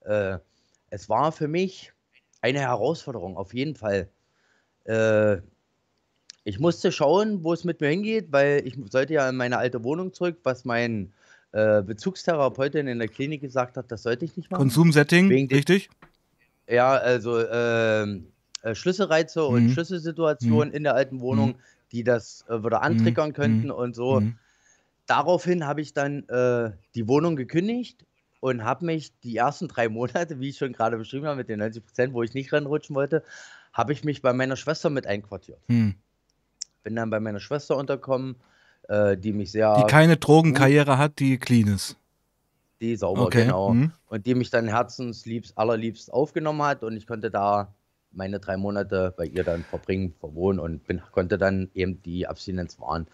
Äh, 0.00 0.38
es 0.90 1.08
war 1.08 1.32
für 1.32 1.48
mich 1.48 1.92
eine 2.40 2.60
Herausforderung, 2.60 3.36
auf 3.36 3.54
jeden 3.54 3.74
Fall. 3.74 4.08
Äh, 4.84 5.38
ich 6.44 6.58
musste 6.58 6.90
schauen, 6.90 7.44
wo 7.44 7.52
es 7.52 7.64
mit 7.64 7.80
mir 7.80 7.88
hingeht, 7.88 8.32
weil 8.32 8.66
ich 8.66 8.76
sollte 8.90 9.14
ja 9.14 9.28
in 9.28 9.36
meine 9.36 9.58
alte 9.58 9.84
Wohnung 9.84 10.12
zurück, 10.12 10.38
was 10.42 10.64
mein, 10.64 11.12
äh, 11.52 11.82
Bezugstherapeutin 11.82 12.86
in 12.86 12.98
der 12.98 13.08
Klinik 13.08 13.40
gesagt 13.40 13.76
hat, 13.76 13.90
das 13.90 14.02
sollte 14.04 14.24
ich 14.24 14.36
nicht 14.36 14.50
machen. 14.50 14.60
Konsumsetting, 14.60 15.48
richtig? 15.48 15.90
Ja, 16.68 16.92
also, 16.92 17.44
ähm, 17.48 18.32
äh, 18.62 18.74
Schlüsselreize 18.74 19.44
und 19.44 19.62
Mhm. 19.62 19.66
Mhm. 19.68 19.72
Schlüsselsituationen 19.72 20.72
in 20.72 20.84
der 20.84 20.94
alten 20.94 21.20
Wohnung, 21.20 21.50
Mhm. 21.50 21.54
die 21.92 22.04
das, 22.04 22.44
äh, 22.48 22.62
wieder 22.62 22.78
Mhm. 22.78 22.84
antriggern 22.84 23.32
könnten 23.32 23.66
Mhm. 23.66 23.72
und 23.72 23.94
so. 23.96 24.20
Mhm. 24.20 24.38
Daraufhin 25.06 25.66
habe 25.66 25.80
ich 25.80 25.92
dann, 25.92 26.28
äh, 26.28 26.70
die 26.94 27.08
Wohnung 27.08 27.34
gekündigt 27.34 28.06
und 28.38 28.62
habe 28.62 28.84
mich 28.86 29.12
die 29.20 29.36
ersten 29.36 29.66
3 29.66 29.88
Monate, 29.88 30.38
wie 30.38 30.50
ich 30.50 30.58
schon 30.58 30.72
grade 30.72 30.96
beschrieben 30.96 31.26
habe, 31.26 31.36
mit 31.36 31.48
den 31.48 31.58
90% 31.58 32.14
wo 32.14 32.22
ich 32.22 32.32
nicht 32.32 32.52
reinrutschen 32.52 32.94
wollte, 32.94 33.24
habe 33.72 33.92
ich 33.92 34.04
mich 34.04 34.22
bei 34.22 34.32
meiner 34.32 34.56
Schwester 34.56 34.88
mit 34.88 35.06
einquartiert. 35.06 35.58
Mhm. 35.68 35.96
Bin 36.84 36.94
dann 36.96 37.10
bei 37.10 37.18
meiner 37.20 37.40
Schwester 37.40 37.76
untergekommen, 37.76 38.36
äh, 38.90 39.16
die 39.16 39.32
mich 39.32 39.52
Die 39.52 39.58
sehr 39.58 39.86
keine 39.88 40.14
gut 40.14 40.26
Drogenkarriere 40.26 40.98
hat, 40.98 41.18
die 41.20 41.38
clean 41.38 41.68
ist. 41.68 41.96
Die 42.80 42.96
sauber, 42.96 43.22
Okay. 43.26 43.44
genau. 43.44 43.74
Mhm. 43.74 43.92
Und 44.08 44.26
die 44.26 44.34
mich 44.34 44.50
dann 44.50 44.66
herzensliebst 44.68 45.56
allerliebst 45.56 46.12
aufgenommen 46.12 46.62
hat 46.62 46.82
und 46.82 46.96
ich 46.96 47.06
konnte 47.06 47.30
da 47.30 47.72
meine 48.12 48.40
3 48.40 48.56
Monate 48.56 49.14
bei 49.16 49.24
ihr 49.26 49.44
dann 49.44 49.62
verbringen, 49.64 50.14
verwohnen 50.18 50.58
und 50.58 50.84
bin 50.86 51.00
konnte 51.12 51.38
dann 51.38 51.70
eben 51.74 52.02
die 52.02 52.26
Abstinenz 52.26 52.80
wahren. 52.80 53.06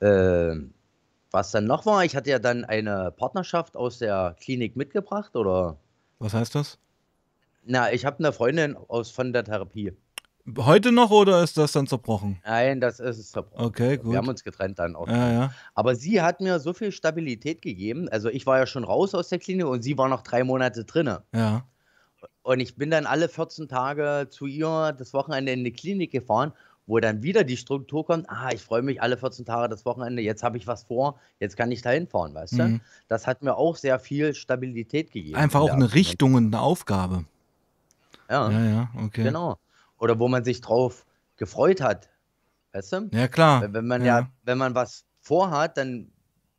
Ähm, 0.00 0.72
was 1.32 1.50
dann 1.50 1.64
noch 1.66 1.86
war, 1.86 2.04
ich 2.04 2.16
hatte 2.16 2.30
ja 2.30 2.38
dann 2.38 2.64
eine 2.64 3.12
Partnerschaft 3.16 3.76
aus 3.76 3.98
der 3.98 4.36
Klinik 4.40 4.76
mitgebracht 4.76 5.36
oder 5.36 5.76
Was 6.20 6.34
heißt 6.34 6.54
das? 6.54 6.78
na, 7.64 7.92
ich 7.92 8.04
habe 8.04 8.22
'ne 8.22 8.32
Freundin 8.32 8.76
aus 8.76 9.10
von 9.10 9.32
der 9.32 9.44
Therapie. 9.44 9.92
Heute 10.56 10.92
noch 10.92 11.10
oder 11.10 11.42
ist 11.42 11.56
das 11.56 11.72
dann 11.72 11.86
zerbrochen? 11.86 12.40
Nein, 12.44 12.80
das 12.80 13.00
ist 13.00 13.32
zerbrochen. 13.32 13.74
Okay, 13.74 13.98
Wir 14.08 14.16
haben 14.18 14.28
gut. 14.28 14.28
uns 14.28 14.44
getrennt 14.44 14.78
dann 14.78 14.94
auch 14.96 15.08
Ja, 15.08 15.32
ja. 15.32 15.58
Aber 15.74 15.96
sie 15.96 16.22
hat 16.22 16.40
mir 16.40 16.60
so 16.60 16.72
viel 16.74 16.92
Stabilität 16.92 17.62
gegeben. 17.62 18.08
Also, 18.10 18.28
ich 18.30 18.46
war 18.46 18.58
ja 18.58 18.66
schon 18.66 18.84
raus 18.84 19.14
aus 19.14 19.28
der 19.30 19.38
Klinik 19.40 19.66
und 19.66 19.82
sie 19.82 19.98
war 19.98 20.08
noch 20.08 20.22
3 20.22 20.44
Monate 20.44 20.84
drinne. 20.84 21.24
Ja. 21.32 21.68
Und 22.44 22.60
ich 22.60 22.76
bin 22.76 22.90
dann 22.90 23.06
alle 23.06 23.28
14 23.28 23.68
Tage 23.68 24.28
zu 24.30 24.46
ihr 24.46 24.92
das 24.96 25.12
Wochenende 25.12 25.52
in 25.52 25.64
die 25.64 25.72
Klinik 25.72 26.10
gefahren, 26.12 26.52
wo 26.86 26.98
dann 27.00 27.22
wieder 27.22 27.44
die 27.44 27.56
Struktur 27.56 28.04
kommt: 28.06 28.28
„Ah, 28.30 28.50
ich 28.52 28.62
freue 28.62 28.82
mich 28.82 29.02
alle 29.02 29.16
14 29.18 29.44
Tage 29.44 29.68
das 29.68 29.84
Wochenende, 29.84 30.22
jetzt 30.22 30.42
habe 30.42 30.56
ich 30.58 30.66
was 30.66 30.84
vor, 30.84 31.20
jetzt 31.40 31.56
kann 31.56 31.70
ich 31.72 31.82
da 31.82 31.90
hinfahren“, 31.90 32.34
weißt 32.34 32.58
du? 32.60 32.68
Mhm. 32.68 32.80
Das 33.08 33.26
hat 33.26 33.42
mir 33.42 33.56
auch 33.56 33.76
sehr 33.76 33.98
viel 33.98 34.34
Stabilität 34.34 35.10
gegeben 35.12 35.44
Einfach 35.44 35.60
in 35.60 35.68
auch 35.68 35.74
'ne 35.74 35.92
Abstinenz. 35.94 35.94
Richtung 35.94 36.34
und 36.34 36.50
'ne 36.50 36.60
Aufgabe. 36.60 37.24
Ja. 38.30 38.52
Ja, 38.52 38.64
ja, 38.64 38.90
okay. 38.96 39.34
Genau. 39.34 39.58
Oder 39.98 40.18
wo 40.18 40.28
man 40.28 40.44
sich 40.44 40.60
drauf 40.60 41.06
gefreut 41.36 41.80
hat, 41.80 42.08
weißt 42.72 42.92
du? 42.92 43.08
Ja 43.12 43.28
klar. 43.28 43.62
Wenn 43.62 43.74
wenn 43.74 43.86
man 43.86 44.04
ja 44.04 44.20
Ja. 44.20 44.30
wenn 44.44 44.58
man 44.58 44.74
was 44.74 45.04
vorhat, 45.20 45.76
dann 45.76 46.10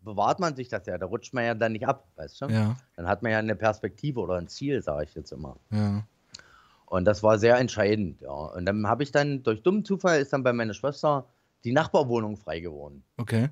bewahrt 0.01 0.39
man 0.39 0.55
sich 0.55 0.69
das 0.69 0.85
ja. 0.85 0.97
Da 0.97 1.05
rutscht 1.05 1.33
man 1.33 1.43
ja 1.45 1.53
dann 1.55 1.73
nicht 1.73 1.87
ab, 1.87 2.07
weißt 2.15 2.41
du? 2.41 2.45
Ja. 2.47 2.75
Dann 2.95 3.07
hat 3.07 3.21
man 3.21 3.31
ja 3.31 3.39
eine 3.39 3.55
Perspektive 3.55 4.19
oder 4.21 4.35
ein 4.35 4.47
Ziel, 4.47 4.81
sage 4.81 5.03
ich 5.05 5.15
jetzt 5.15 5.31
immer. 5.31 5.57
Ja. 5.71 6.03
Und 6.85 7.05
das 7.05 7.21
war 7.21 7.37
sehr 7.37 7.57
entscheidend, 7.57 8.21
ja. 8.21 8.31
Und 8.31 8.65
dann 8.65 8.87
habe 8.87 9.03
ich 9.03 9.11
dann, 9.11 9.43
durch 9.43 9.61
dummen 9.61 9.85
Zufall, 9.85 10.19
ist 10.19 10.33
dann 10.33 10.43
bei 10.43 10.53
meiner 10.53 10.73
Schwester 10.73 11.25
die 11.63 11.71
Nachbarwohnung 11.71 12.35
frei 12.37 12.61
geworden. 12.61 13.03
Okay. 13.17 13.49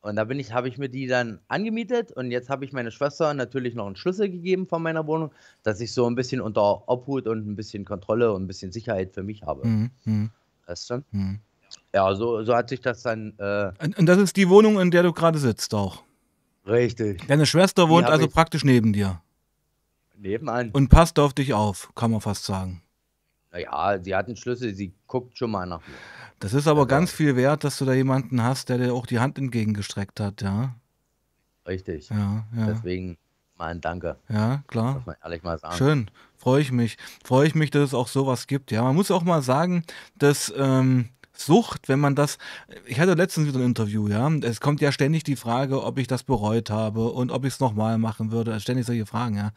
Und 0.00 0.16
da 0.16 0.24
bin 0.24 0.38
ich, 0.38 0.52
habe 0.52 0.68
ich 0.68 0.78
mir 0.78 0.88
die 0.88 1.06
dann 1.06 1.40
angemietet 1.48 2.12
und 2.12 2.30
jetzt 2.30 2.48
habe 2.48 2.64
ich 2.64 2.72
meiner 2.72 2.92
Schwester 2.92 3.34
natürlich 3.34 3.74
noch 3.74 3.86
einen 3.86 3.96
Schlüssel 3.96 4.30
gegeben 4.30 4.66
von 4.66 4.82
meiner 4.82 5.06
Wohnung, 5.06 5.32
dass 5.64 5.80
ich 5.80 5.92
so 5.92 6.06
ein 6.06 6.14
bisschen 6.14 6.40
unter 6.40 6.88
Obhut 6.88 7.26
und 7.26 7.48
ein 7.48 7.56
bisschen 7.56 7.84
Kontrolle 7.84 8.32
und 8.32 8.44
ein 8.44 8.46
bisschen 8.46 8.70
Sicherheit 8.70 9.12
für 9.12 9.24
mich 9.24 9.42
habe. 9.42 9.66
Mhm. 9.66 9.90
Mhm. 10.04 10.30
Weißt 10.66 10.90
du? 10.90 11.04
Mhm. 11.10 11.40
Ja, 11.92 12.14
so, 12.14 12.44
so 12.44 12.54
hat 12.54 12.68
sich 12.68 12.80
das 12.80 13.02
dann 13.02 13.34
äh, 13.38 13.72
Und, 13.82 13.98
und 13.98 14.06
das 14.06 14.18
ist 14.18 14.36
die 14.36 14.48
Wohnung, 14.48 14.80
in 14.80 14.90
der 14.90 15.02
du 15.02 15.12
gerade 15.12 15.38
sitzt 15.38 15.74
auch. 15.74 16.04
richtig 16.66 17.26
Deine 17.26 17.46
Schwester 17.46 17.88
wohnt 17.88 18.06
also 18.06 18.28
praktisch 18.28 18.64
neben 18.64 18.92
dir 18.92 19.20
nebenan. 20.16 20.70
und 20.72 20.88
passt 20.88 21.18
auf 21.18 21.34
dich 21.34 21.54
auf, 21.54 21.90
kann 21.94 22.10
man 22.10 22.20
fast 22.20 22.44
sagen. 22.44 22.82
Naja, 23.52 23.98
sie 24.02 24.14
hat 24.14 24.26
einen 24.26 24.36
Schlüssel, 24.36 24.74
sie 24.74 24.92
guckt 25.06 25.38
schon 25.38 25.50
mal 25.50 25.66
nach 25.66 25.80
mir. 25.80 25.94
Das 26.38 26.52
ist 26.54 26.68
aber 26.68 26.80
Also- 26.80 26.88
ganz 26.88 27.10
viel 27.10 27.34
wert, 27.36 27.64
dass 27.64 27.78
du 27.78 27.84
da 27.84 27.92
jemanden 27.94 28.42
hast, 28.42 28.68
der 28.68 28.78
dir 28.78 28.94
auch 28.94 29.06
die 29.06 29.18
Hand 29.18 29.38
entgegengestreckt 29.38 30.20
hat, 30.20 30.42
ja. 30.42 30.74
Richtig. 31.66 32.08
Ja, 32.10 32.44
ja. 32.56 32.66
Deswegen 32.66 33.18
mal 33.56 33.66
ein 33.68 33.80
Danke, 33.80 34.16
Ja, 34.28 34.62
klar. 34.68 34.94
muss 34.94 35.06
man 35.06 35.16
ehrlich 35.22 35.42
mal 35.42 35.58
sagen. 35.58 35.76
Schön, 35.76 36.10
freue 36.36 36.60
ich 36.62 36.70
mich. 36.72 36.96
Freue 37.24 37.46
ich 37.46 37.54
mich, 37.54 37.70
dass 37.70 37.82
es 37.88 37.94
auch 37.94 38.08
sowas 38.08 38.46
gibt. 38.46 38.70
Ja, 38.70 38.82
man 38.82 38.94
muss 38.94 39.10
auch 39.10 39.22
mal 39.24 39.42
sagen, 39.42 39.82
dass 40.16 40.52
ähm, 40.56 41.08
Sucht, 41.32 41.88
wenn 41.88 42.00
man 42.00 42.16
das. 42.16 42.36
Ich 42.86 42.98
hatte 42.98 43.14
letztens 43.14 43.46
wieder 43.46 43.58
ein 43.60 43.64
Interview, 43.66 44.08
ja. 44.08 44.28
Es 44.42 44.60
kommt 44.60 44.80
ja 44.80 44.90
ständig 44.90 45.22
die 45.24 45.36
Frage, 45.36 45.84
ob 45.84 45.98
ich 45.98 46.06
das 46.08 46.24
bereut 46.24 46.68
habe 46.70 47.10
und 47.12 47.30
ob 47.30 47.44
ich 47.44 47.54
es 47.54 47.60
nochmal 47.60 47.96
machen 47.98 48.32
würde. 48.32 48.58
Ständig 48.60 48.86
solche 48.86 49.06
Fragen, 49.06 49.36
ja. 49.36 49.52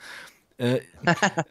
Äh, 0.62 0.82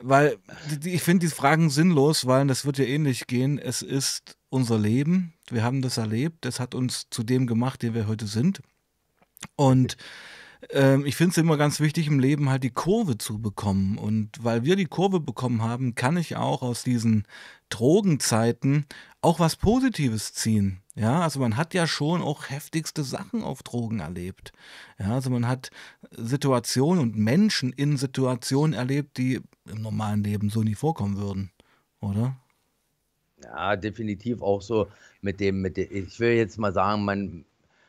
weil 0.01 0.39
die, 0.83 0.95
ich 0.95 1.03
finde 1.03 1.27
die 1.27 1.33
Fragen 1.33 1.69
sinnlos, 1.69 2.27
weil 2.27 2.47
das 2.47 2.65
wird 2.65 2.79
ja 2.79 2.85
ähnlich 2.85 3.27
gehen. 3.27 3.59
Es 3.59 3.83
ist 3.83 4.37
unser 4.51 4.79
Leben. 4.79 5.35
Wir 5.51 5.65
haben 5.65 5.83
das 5.83 5.97
erlebt. 5.97 6.47
Es 6.47 6.61
hat 6.61 6.77
uns 6.77 7.09
zu 7.11 7.25
dem 7.25 7.49
gemacht, 7.49 7.83
der 7.83 7.93
wir 7.93 8.07
heute 8.07 8.29
sind. 8.29 8.63
Und 9.57 9.97
ähm, 10.71 11.05
ich 11.07 11.17
finde 11.17 11.33
es 11.33 11.39
immer 11.39 11.57
ganz 11.57 11.81
wichtig, 11.81 12.07
im 12.07 12.21
Leben 12.21 12.51
halt 12.51 12.63
die 12.63 12.71
Kurve 12.71 13.19
zu 13.19 13.41
bekommen. 13.41 13.99
Und 13.99 14.45
weil 14.45 14.63
wir 14.63 14.77
die 14.77 14.87
Kurve 14.87 15.19
bekommen 15.19 15.63
haben, 15.63 15.97
kann 15.97 16.17
ich 16.17 16.37
auch 16.37 16.63
aus 16.63 16.85
diesen 16.85 17.27
Drogenzeiten 17.69 18.87
auch 19.23 19.41
was 19.41 19.57
Positives 19.57 20.35
ziehen. 20.35 20.83
Ja, 21.01 21.23
also 21.23 21.41
man 21.41 21.57
hat 21.57 21.73
ja 21.73 21.87
schon 21.87 22.21
auch 22.21 22.51
heftigste 22.51 23.05
Sachen 23.05 23.43
auf 23.43 23.63
Drogen 23.63 24.01
erlebt. 24.01 24.53
Ja, 24.99 25.15
also 25.15 25.31
man 25.31 25.49
hat 25.49 25.71
Situationen 26.11 27.01
und 27.01 27.17
Menschen 27.17 27.73
in 27.73 27.97
Situationen 27.97 28.75
erlebt, 28.75 29.17
die 29.17 29.41
im 29.65 29.81
normalen 29.81 30.23
Leben 30.23 30.51
so 30.51 30.63
nie 30.63 30.75
vorkommen 30.75 31.17
würden, 31.17 31.53
oder? 32.03 32.37
Ja, 33.43 33.77
definitiv 33.77 34.43
auch 34.43 34.61
so 34.61 34.89
mit 35.23 35.41
dem, 35.41 35.63
mit 35.63 35.79
dem, 35.79 35.89
ich 35.91 36.21
will 36.21 36.35
jetzt 36.35 36.59
mal 36.59 36.75
sagen, 36.75 37.07
man 37.07 37.47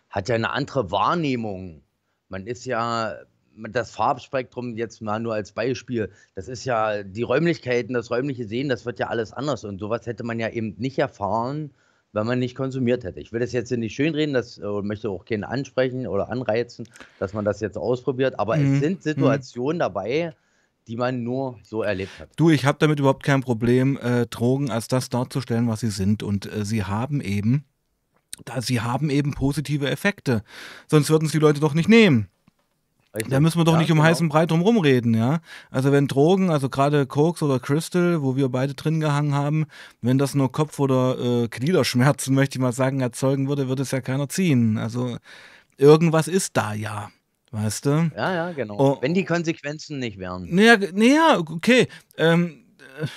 hat 0.10 0.30
ja 0.30 0.36
eine 0.36 0.52
andere 0.52 0.90
Wahrnehmung. 0.90 1.82
Man 2.30 2.48
ist 2.48 2.64
ja, 2.64 3.18
das 3.58 3.92
Farbspektrum 3.92 4.78
jetzt 4.78 5.02
mal 5.02 5.20
nur 5.20 5.34
als 5.34 5.52
Beispiel, 5.52 6.10
das 6.34 6.48
ist 6.48 6.64
ja 6.64 7.04
die 7.04 7.24
Räumlichkeiten, 7.24 7.94
das 7.94 8.10
räumliche 8.10 8.48
Sehen, 8.48 8.70
das 8.70 8.86
wird 8.86 9.00
ja 9.00 9.08
alles 9.08 9.34
anders 9.34 9.66
und 9.66 9.80
sowas 9.80 10.06
hätte 10.06 10.24
man 10.24 10.40
ja 10.40 10.48
eben 10.48 10.76
nicht 10.78 10.98
erfahren, 10.98 11.72
wenn 12.14 12.28
man 12.28 12.40
nicht 12.40 12.56
konsumiert 12.56 13.04
hätte. 13.04 13.20
Ich 13.20 13.32
will 13.32 13.40
das 13.40 13.52
jetzt 13.52 13.72
nicht 13.72 13.96
schönreden, 13.96 14.34
das 14.34 14.58
äh, 14.58 14.66
möchte 14.82 15.10
auch 15.10 15.26
keinen 15.26 15.44
ansprechen 15.44 16.08
oder 16.08 16.30
anreizen, 16.30 16.88
dass 17.20 17.34
man 17.34 17.46
das 17.46 17.60
jetzt 17.62 17.78
ausprobiert, 17.78 18.40
aber 18.40 18.58
Mhm, 18.58 18.74
es 18.74 18.80
sind 18.80 19.04
Situationen 19.04 19.80
dabei, 19.80 20.34
die 20.88 20.98
man 20.98 21.24
nur 21.24 21.60
so 21.64 21.84
erlebt 21.84 22.20
hat. 22.20 22.30
Du, 22.36 22.50
ich 22.50 22.66
habe 22.66 22.80
damit 22.80 23.00
überhaupt 23.00 23.24
kein 23.24 23.42
Problem, 23.42 23.98
äh, 23.98 24.26
Drogen 24.28 24.72
als 24.72 24.88
das 24.88 25.10
darzustellen, 25.10 25.68
was 25.68 25.80
sie 25.82 25.92
sind. 25.92 26.24
Und 26.24 26.52
äh, 26.52 26.66
sie 26.66 26.84
haben 26.84 27.22
eben, 27.22 27.66
da 28.46 28.62
sie 28.62 28.82
haben 28.82 29.10
eben 29.10 29.34
positive 29.34 29.90
Effekte. 29.90 30.44
Sonst 30.88 31.10
würden 31.10 31.26
es 31.26 31.32
die 31.32 31.40
Leute 31.40 31.60
doch 31.60 31.74
nicht 31.74 31.88
nehmen. 31.88 32.28
Da 33.28 33.42
müssen 33.42 33.60
wir 33.60 33.66
doch 33.66 33.74
Ja, 33.74 33.80
nicht 33.80 33.92
um 33.92 33.98
genau. 33.98 34.08
heißen 34.08 34.30
Brei 34.30 34.46
drum 34.46 34.62
rumreden, 34.62 35.14
ja. 35.14 35.42
Also 35.70 35.92
wenn 35.92 36.08
Drogen, 36.08 36.50
also 36.50 36.70
gerade 36.70 37.06
Koks 37.06 37.44
oder 37.44 37.60
Crystal, 37.60 38.22
wo 38.22 38.38
wir 38.38 38.48
beide 38.48 38.74
drin 38.74 39.02
gehangen 39.02 39.34
haben, 39.34 39.66
wenn 40.02 40.18
das 40.18 40.34
nur 40.34 40.52
Kopf- 40.52 40.80
oder 40.80 41.20
äh, 41.20 41.48
Gliederschmerzen, 41.50 42.34
möchte 42.36 42.58
ich 42.58 42.62
mal 42.62 42.72
sagen, 42.72 43.02
erzeugen 43.02 43.50
würde, 43.50 43.68
würde 43.68 43.82
es 43.84 43.92
ja 43.92 44.00
keiner 44.00 44.30
ziehen. 44.30 44.78
Also 44.78 45.18
irgendwas 45.78 46.30
ist 46.30 46.56
da 46.56 46.74
ja, 46.74 47.10
weißt 47.52 47.86
du? 47.86 48.12
Ja, 48.16 48.34
ja, 48.34 48.52
genau. 48.54 48.78
Oh. 48.80 48.98
Wenn 49.02 49.14
die 49.14 49.26
Konsequenzen 49.26 50.00
nicht 50.00 50.18
wären. 50.18 50.48
Naja, 50.50 50.78
naja 50.94 51.38
okay. 51.40 51.90
Ähm, 52.18 52.64
äh, 53.02 53.08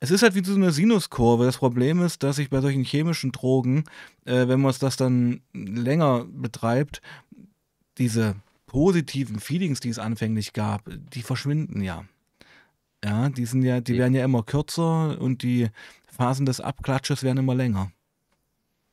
es 0.00 0.10
ist 0.10 0.22
halt 0.22 0.36
wie 0.36 0.44
so 0.44 0.54
eine 0.54 0.70
Sinuskurve. 0.70 1.44
Das 1.44 1.58
Problem 1.58 2.00
ist, 2.02 2.22
dass 2.22 2.36
sich 2.36 2.48
bei 2.48 2.62
solchen 2.62 2.84
chemischen 2.84 3.32
Drogen, 3.32 3.84
äh, 4.24 4.48
wenn 4.48 4.60
man 4.60 4.70
es 4.70 4.78
das 4.78 4.96
dann 4.96 5.42
länger 5.52 6.24
betreibt, 6.30 7.02
diese 7.98 8.36
positiven 8.68 9.40
Feelings, 9.40 9.80
die 9.80 9.88
es 9.88 9.98
anfänglich 9.98 10.52
gab, 10.52 10.82
die 10.86 11.22
verschwinden 11.22 11.82
ja. 11.82 12.04
Ja, 13.04 13.28
die 13.28 13.44
sind 13.46 13.62
ja, 13.62 13.80
die 13.80 13.94
Ja. 13.94 13.98
werden 14.00 14.14
ja 14.14 14.24
immer 14.24 14.44
kürzer 14.44 15.20
und 15.20 15.42
die 15.42 15.68
Phasen 16.06 16.46
des 16.46 16.60
Abklatsches 16.60 17.22
werden 17.24 17.38
immer 17.38 17.54
länger. 17.56 17.90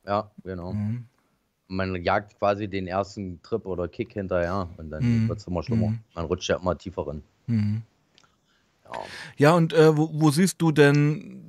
Ja, 0.04 0.30
genau. 0.42 0.72
Mhm. 0.72 1.06
Man 1.68 2.00
jagt 2.02 2.38
quasi 2.38 2.68
den 2.68 2.86
ersten 2.86 3.42
Trip 3.42 3.66
oder 3.66 3.88
Kick 3.88 4.12
hinterher 4.12 4.68
und 4.76 4.90
dann 4.90 5.24
Mhm. 5.24 5.28
wird 5.28 5.38
es 5.40 5.46
immer 5.46 5.62
schlimmer. 5.64 5.88
Mhm. 5.88 6.00
Man 6.14 6.24
rutscht 6.26 6.48
ja 6.48 6.56
immer 6.56 6.78
tiefer 6.78 7.06
rein. 7.08 7.22
Mhm. 7.48 7.82
Ja. 8.84 9.00
Ja, 9.36 9.54
und 9.54 9.72
äh, 9.72 9.96
wo, 9.96 10.08
wo 10.12 10.30
siehst 10.30 10.62
du 10.62 10.70
denn 10.70 11.42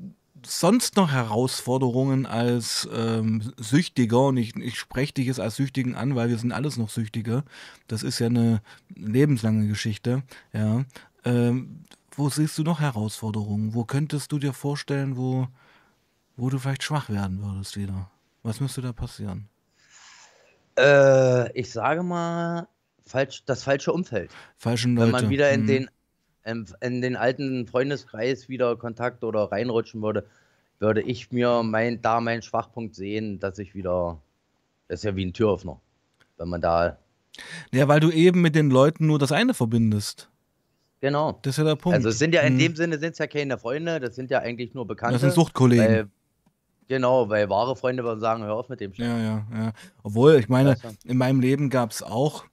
sonst 0.47 0.95
noch 0.95 1.11
Herausforderungen 1.11 2.25
als 2.25 2.87
ähm, 2.93 3.53
Süchtiger? 3.57 4.27
Und 4.27 4.37
ich, 4.37 4.55
ich 4.55 4.77
spreche 4.79 5.13
dich 5.13 5.27
jetzt 5.27 5.39
als 5.39 5.55
Süchtigen 5.57 5.95
an, 5.95 6.15
weil 6.15 6.29
wir 6.29 6.37
sind 6.37 6.51
alles 6.51 6.77
noch 6.77 6.89
Süchtige. 6.89 7.43
Das 7.87 8.03
ist 8.03 8.19
ja 8.19 8.27
eine 8.27 8.61
lebenslange 8.95 9.67
Geschichte. 9.67 10.23
Ja. 10.53 10.85
Ähm, 11.25 11.81
wo 12.15 12.29
siehst 12.29 12.57
du 12.57 12.63
noch 12.63 12.79
Herausforderungen? 12.79 13.73
Wo 13.73 13.83
könntest 13.85 14.31
du 14.31 14.39
dir 14.39 14.53
vorstellen, 14.53 15.17
wo, 15.17 15.47
wo 16.35 16.49
du 16.49 16.57
vielleicht 16.57 16.83
schwach 16.83 17.09
werden 17.09 17.41
würdest 17.43 17.77
wieder? 17.77 18.09
Was 18.43 18.59
müsste 18.59 18.81
da 18.81 18.93
passieren? 18.93 19.49
Äh, 20.77 21.51
ich 21.59 21.71
sage 21.71 22.03
mal, 22.03 22.67
falsch, 23.05 23.43
das 23.45 23.63
falsche 23.63 23.91
Umfeld. 23.91 24.31
Falschen 24.57 24.95
Wenn 24.97 25.11
Leute. 25.11 25.23
man 25.23 25.29
wieder 25.29 25.49
in 25.51 25.63
Mhm. 25.63 25.67
den, 25.67 25.89
in, 26.47 26.65
in 26.81 27.01
den 27.01 27.15
alten 27.15 27.67
Freundeskreis 27.67 28.49
wieder 28.49 28.75
Kontakt 28.77 29.23
oder 29.23 29.51
reinrutschen 29.51 30.01
würde, 30.01 30.25
würde 30.79 31.01
ich 31.01 31.31
mir 31.31 31.63
mein, 31.63 32.01
da 32.01 32.21
meinen 32.21 32.41
Schwachpunkt 32.41 32.95
sehen, 32.95 33.39
dass 33.39 33.59
ich 33.59 33.75
wieder, 33.75 34.19
das 34.87 34.99
ist 34.99 35.03
ja 35.03 35.15
wie 35.15 35.25
ein 35.25 35.33
Türöffner. 35.33 35.79
Wenn 36.37 36.49
man 36.49 36.61
da, 36.61 36.97
Ja, 37.73 37.87
weil 37.87 37.99
du 37.99 38.11
eben 38.11 38.41
mit 38.41 38.55
den 38.55 38.69
Leuten 38.69 39.07
nur 39.07 39.19
das 39.19 39.31
eine 39.31 39.53
verbindest. 39.53 40.29
genau. 41.01 41.39
Das 41.41 41.51
ist 41.53 41.57
ja 41.57 41.63
der 41.63 41.75
Punkt. 41.75 41.95
Also 41.95 42.09
es 42.09 42.19
sind 42.19 42.33
ja 42.33 42.41
in 42.41 42.55
Mhm. 42.55 42.59
dem 42.59 42.75
Sinne 42.75 42.97
sind 42.99 43.11
es 43.13 43.17
ja 43.17 43.27
keine 43.27 43.57
Freunde, 43.57 43.99
das 43.99 44.15
sind 44.15 44.31
ja 44.31 44.39
eigentlich 44.39 44.73
nur 44.73 44.85
Bekannte. 44.87 45.13
Das 45.13 45.21
sind 45.21 45.33
Suchtkollegen. 45.33 45.85
Weil, 45.85 46.07
genau, 46.87 47.27
weil 47.29 47.49
wahre 47.49 47.75
Freunde 47.75 48.03
würden 48.03 48.19
sagen, 48.19 48.43
hör 48.43 48.53
auf 48.55 48.69
mit 48.69 48.79
dem 48.79 48.93
Scheiß. 48.93 49.05
Ja, 49.05 49.17
ja, 49.19 49.47
ja. 49.53 49.73
Obwohl, 50.03 50.35
ich 50.35 50.47
meine, 50.47 50.75
in 51.03 51.17
meinem 51.17 51.39
Leben 51.39 51.69
gab 51.69 51.91
es 51.91 52.01
auch, 52.03 52.45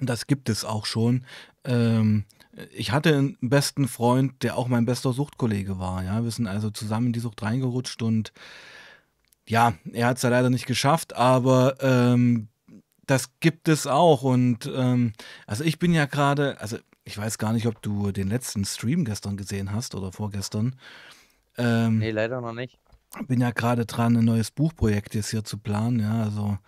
und 0.00 0.08
das 0.08 0.26
gibt 0.26 0.48
es 0.48 0.64
auch 0.64 0.86
schon, 0.86 1.24
ähm, 1.64 2.24
ich 2.72 2.92
hatte 2.92 3.16
einen 3.16 3.36
besten 3.40 3.88
Freund, 3.88 4.42
der 4.42 4.56
auch 4.56 4.68
mein 4.68 4.84
bester 4.84 5.12
Suchtkollege 5.12 5.78
war. 5.78 6.04
Ja, 6.04 6.22
wir 6.22 6.30
sind 6.30 6.46
also 6.46 6.70
zusammen 6.70 7.08
in 7.08 7.12
die 7.12 7.20
Sucht 7.20 7.42
reingerutscht 7.42 8.02
und 8.02 8.32
ja, 9.48 9.74
er 9.92 10.06
hat 10.08 10.18
es 10.18 10.22
ja 10.22 10.28
leider 10.30 10.50
nicht 10.50 10.66
geschafft, 10.66 11.16
aber 11.16 11.76
ähm, 11.80 12.48
das 13.06 13.30
gibt 13.40 13.68
es 13.68 13.86
auch. 13.86 14.22
Und 14.22 14.70
ähm, 14.74 15.12
also 15.46 15.64
ich 15.64 15.78
bin 15.78 15.92
ja 15.92 16.06
gerade, 16.06 16.60
also 16.60 16.78
ich 17.04 17.18
weiß 17.18 17.38
gar 17.38 17.52
nicht, 17.52 17.66
ob 17.66 17.82
du 17.82 18.12
den 18.12 18.28
letzten 18.28 18.64
Stream 18.64 19.04
gestern 19.04 19.36
gesehen 19.36 19.72
hast 19.72 19.94
oder 19.94 20.12
vorgestern. 20.12 20.76
Ähm, 21.58 21.98
Nee, 21.98 22.12
leider 22.12 22.40
noch 22.40 22.52
nicht. 22.54 22.78
bin 23.26 23.40
ja 23.40 23.50
gerade 23.50 23.84
dran, 23.86 24.16
ein 24.16 24.24
neues 24.24 24.50
Buchprojekt 24.50 25.14
jetzt 25.14 25.30
hier 25.30 25.44
zu 25.44 25.58
planen. 25.58 25.98
Ja, 26.00 26.22
also 26.22 26.58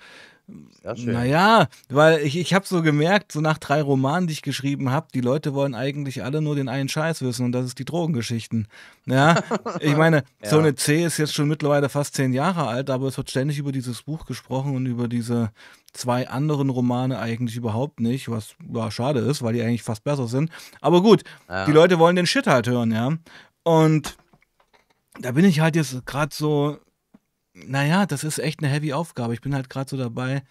Sehr 0.83 0.97
schön. 0.97 1.13
naja, 1.15 1.69
weil 1.89 2.21
ich, 2.21 2.37
ich 2.37 2.53
habe 2.53 2.67
so 2.67 2.83
gemerkt, 2.83 3.33
so 3.33 3.41
nach 3.41 3.57
drei 3.57 3.81
Romanen, 3.81 4.27
die 4.27 4.35
ich 4.35 4.43
geschrieben 4.43 4.91
habe, 4.91 5.07
die 5.15 5.23
Leute 5.23 5.55
wollen 5.55 5.75
eigentlich 5.75 6.23
alle 6.23 6.43
nur 6.43 6.55
den 6.55 6.69
einen 6.69 6.91
Scheiß 6.91 7.23
wissen 7.23 7.47
und 7.47 7.53
das 7.53 7.65
ist 7.65 7.79
die 7.79 7.87
Drogengeschichten. 7.87 8.69
Ja, 9.07 9.43
ich 9.81 9.97
meine, 9.97 10.25
Ja. 10.43 10.51
Zone 10.51 10.75
C 10.75 11.03
ist 11.05 11.17
jetzt 11.17 11.35
schon 11.35 11.49
mittlerweile 11.49 11.89
fast 11.89 12.15
zehn 12.15 12.35
Jahre 12.35 12.67
alt, 12.67 12.91
aber 12.91 13.09
es 13.09 13.17
wird 13.17 13.31
ständig 13.31 13.59
über 13.59 13.73
dieses 13.73 14.03
Buch 14.03 14.27
gesprochen 14.27 14.77
und 14.77 14.85
über 14.85 15.09
diese 15.09 15.51
zwei 15.95 16.29
anderen 16.29 16.69
Romane 16.69 17.19
eigentlich 17.21 17.57
überhaupt 17.57 18.01
nicht, 18.01 18.29
was 18.31 18.55
ja, 18.73 18.91
schade 18.91 19.21
ist, 19.21 19.43
weil 19.43 19.55
die 19.55 19.63
eigentlich 19.63 19.83
fast 19.85 20.05
besser 20.05 20.27
sind. 20.29 20.51
Aber 20.83 21.01
gut, 21.03 21.23
Ja. 21.49 21.65
die 21.65 21.73
Leute 21.73 21.99
wollen 21.99 22.17
den 22.17 22.27
Shit 22.27 22.47
halt 22.47 22.67
hören, 22.69 22.93
ja. 22.93 23.13
Und 23.63 24.17
da 25.21 25.33
bin 25.33 25.45
ich 25.47 25.61
halt 25.61 25.77
jetzt 25.77 26.05
gerade 26.05 26.35
so, 26.35 26.77
naja, 27.55 28.07
das 28.07 28.25
ist 28.25 28.39
echt 28.39 28.63
eine 28.63 28.73
heavy 28.73 28.93
Aufgabe. 28.93 29.35
Ich 29.35 29.41
bin 29.41 29.55
halt 29.55 29.71
gerade 29.71 29.89
so 29.89 29.97
dabei, 29.97 30.43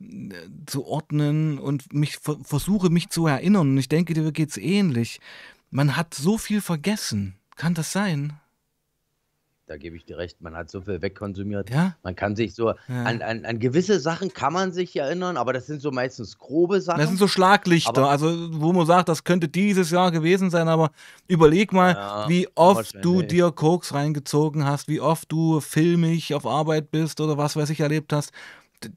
äh, 0.00 0.34
zu 0.66 0.84
ordnen 0.86 1.58
und 1.58 1.92
mich 1.92 2.18
versuche, 2.18 2.90
mich 2.90 3.08
zu 3.10 3.26
erinnern. 3.26 3.70
Und 3.70 3.78
ich 3.78 3.88
denke, 3.88 4.14
dir 4.14 4.30
geht 4.32 4.50
es 4.50 4.56
ähnlich. 4.56 5.20
Man 5.70 5.96
hat 5.96 6.14
so 6.14 6.38
viel 6.38 6.60
vergessen. 6.60 7.36
Kann 7.56 7.74
das 7.74 7.92
sein? 7.92 8.34
Da 9.68 9.76
gebe 9.76 9.96
ich 9.96 10.04
dir 10.04 10.16
recht, 10.18 10.40
man 10.40 10.56
hat 10.56 10.70
so 10.70 10.80
viel 10.80 11.02
wegkonsumiert. 11.02 11.70
Ja? 11.70 11.94
Man 12.02 12.16
kann 12.16 12.34
sich 12.36 12.54
so, 12.54 12.68
Ja. 12.70 12.74
an, 13.04 13.22
an, 13.22 13.44
an 13.44 13.58
gewisse 13.58 14.00
Sachen 14.00 14.32
kann 14.32 14.52
man 14.52 14.72
sich 14.72 14.96
erinnern, 14.96 15.36
aber 15.36 15.52
das 15.52 15.66
sind 15.66 15.82
so 15.82 15.90
meistens 15.90 16.38
grobe 16.38 16.80
Sachen. 16.80 16.98
Das 17.00 17.08
sind 17.08 17.18
so 17.18 17.28
Schlaglichter, 17.28 17.90
Aber- 17.90 18.10
also 18.10 18.28
wo 18.60 18.72
man 18.72 18.86
sagt, 18.86 19.08
das 19.08 19.24
könnte 19.24 19.48
dieses 19.48 19.90
Jahr 19.90 20.10
gewesen 20.10 20.50
sein, 20.50 20.68
aber 20.68 20.90
überleg 21.26 21.72
mal, 21.72 21.92
Ja, 21.94 22.28
wie 22.28 22.48
oft 22.54 22.96
du 23.02 23.22
dir 23.22 23.50
Koks 23.52 23.92
reingezogen 23.94 24.64
hast, 24.64 24.88
wie 24.88 25.00
oft 25.00 25.30
du 25.30 25.60
filmig 25.60 26.34
auf 26.34 26.46
Arbeit 26.46 26.90
bist 26.90 27.20
oder 27.20 27.36
was 27.36 27.54
weiß 27.56 27.70
ich 27.70 27.80
erlebt 27.80 28.12
hast. 28.12 28.32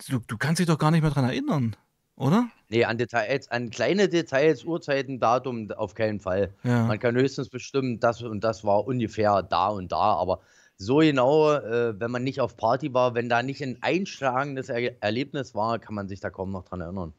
Du, 0.09 0.19
du 0.25 0.37
kannst 0.37 0.59
dich 0.59 0.67
doch 0.67 0.77
gar 0.77 0.91
nicht 0.91 1.01
mehr 1.01 1.11
dran 1.11 1.25
erinnern, 1.25 1.75
oder? 2.15 2.47
nee, 2.69 2.85
an 2.85 2.97
Details, 2.97 3.51
an 3.51 3.69
kleine 3.69 4.07
Details, 4.07 4.63
Uhrzeiten, 4.63 5.19
Datum 5.19 5.69
auf 5.75 5.93
keinen 5.93 6.21
Fall. 6.21 6.53
Man 6.63 6.97
kann 6.99 7.15
höchstens 7.15 7.49
bestimmen, 7.49 7.99
das 7.99 8.21
und 8.21 8.45
das 8.45 8.63
war 8.63 8.85
ungefähr 8.87 9.43
da 9.43 9.67
und 9.67 9.91
da, 9.91 9.97
aber 10.13 10.39
so 10.81 10.97
genau, 10.97 11.53
äh, 11.53 11.99
wenn 11.99 12.09
man 12.09 12.23
nicht 12.23 12.41
auf 12.41 12.57
Party 12.57 12.91
war, 12.93 13.13
wenn 13.13 13.29
da 13.29 13.43
nicht 13.43 13.61
ein 13.61 13.77
einschlagendes 13.81 14.69
er 14.69 15.01
Erlebnis 15.03 15.53
war, 15.53 15.77
kann 15.77 15.93
man 15.93 16.07
sich 16.07 16.19
da 16.19 16.31
kaum 16.31 16.51
noch 16.51 16.63
dran 16.65 16.81
erinnern. 16.81 17.13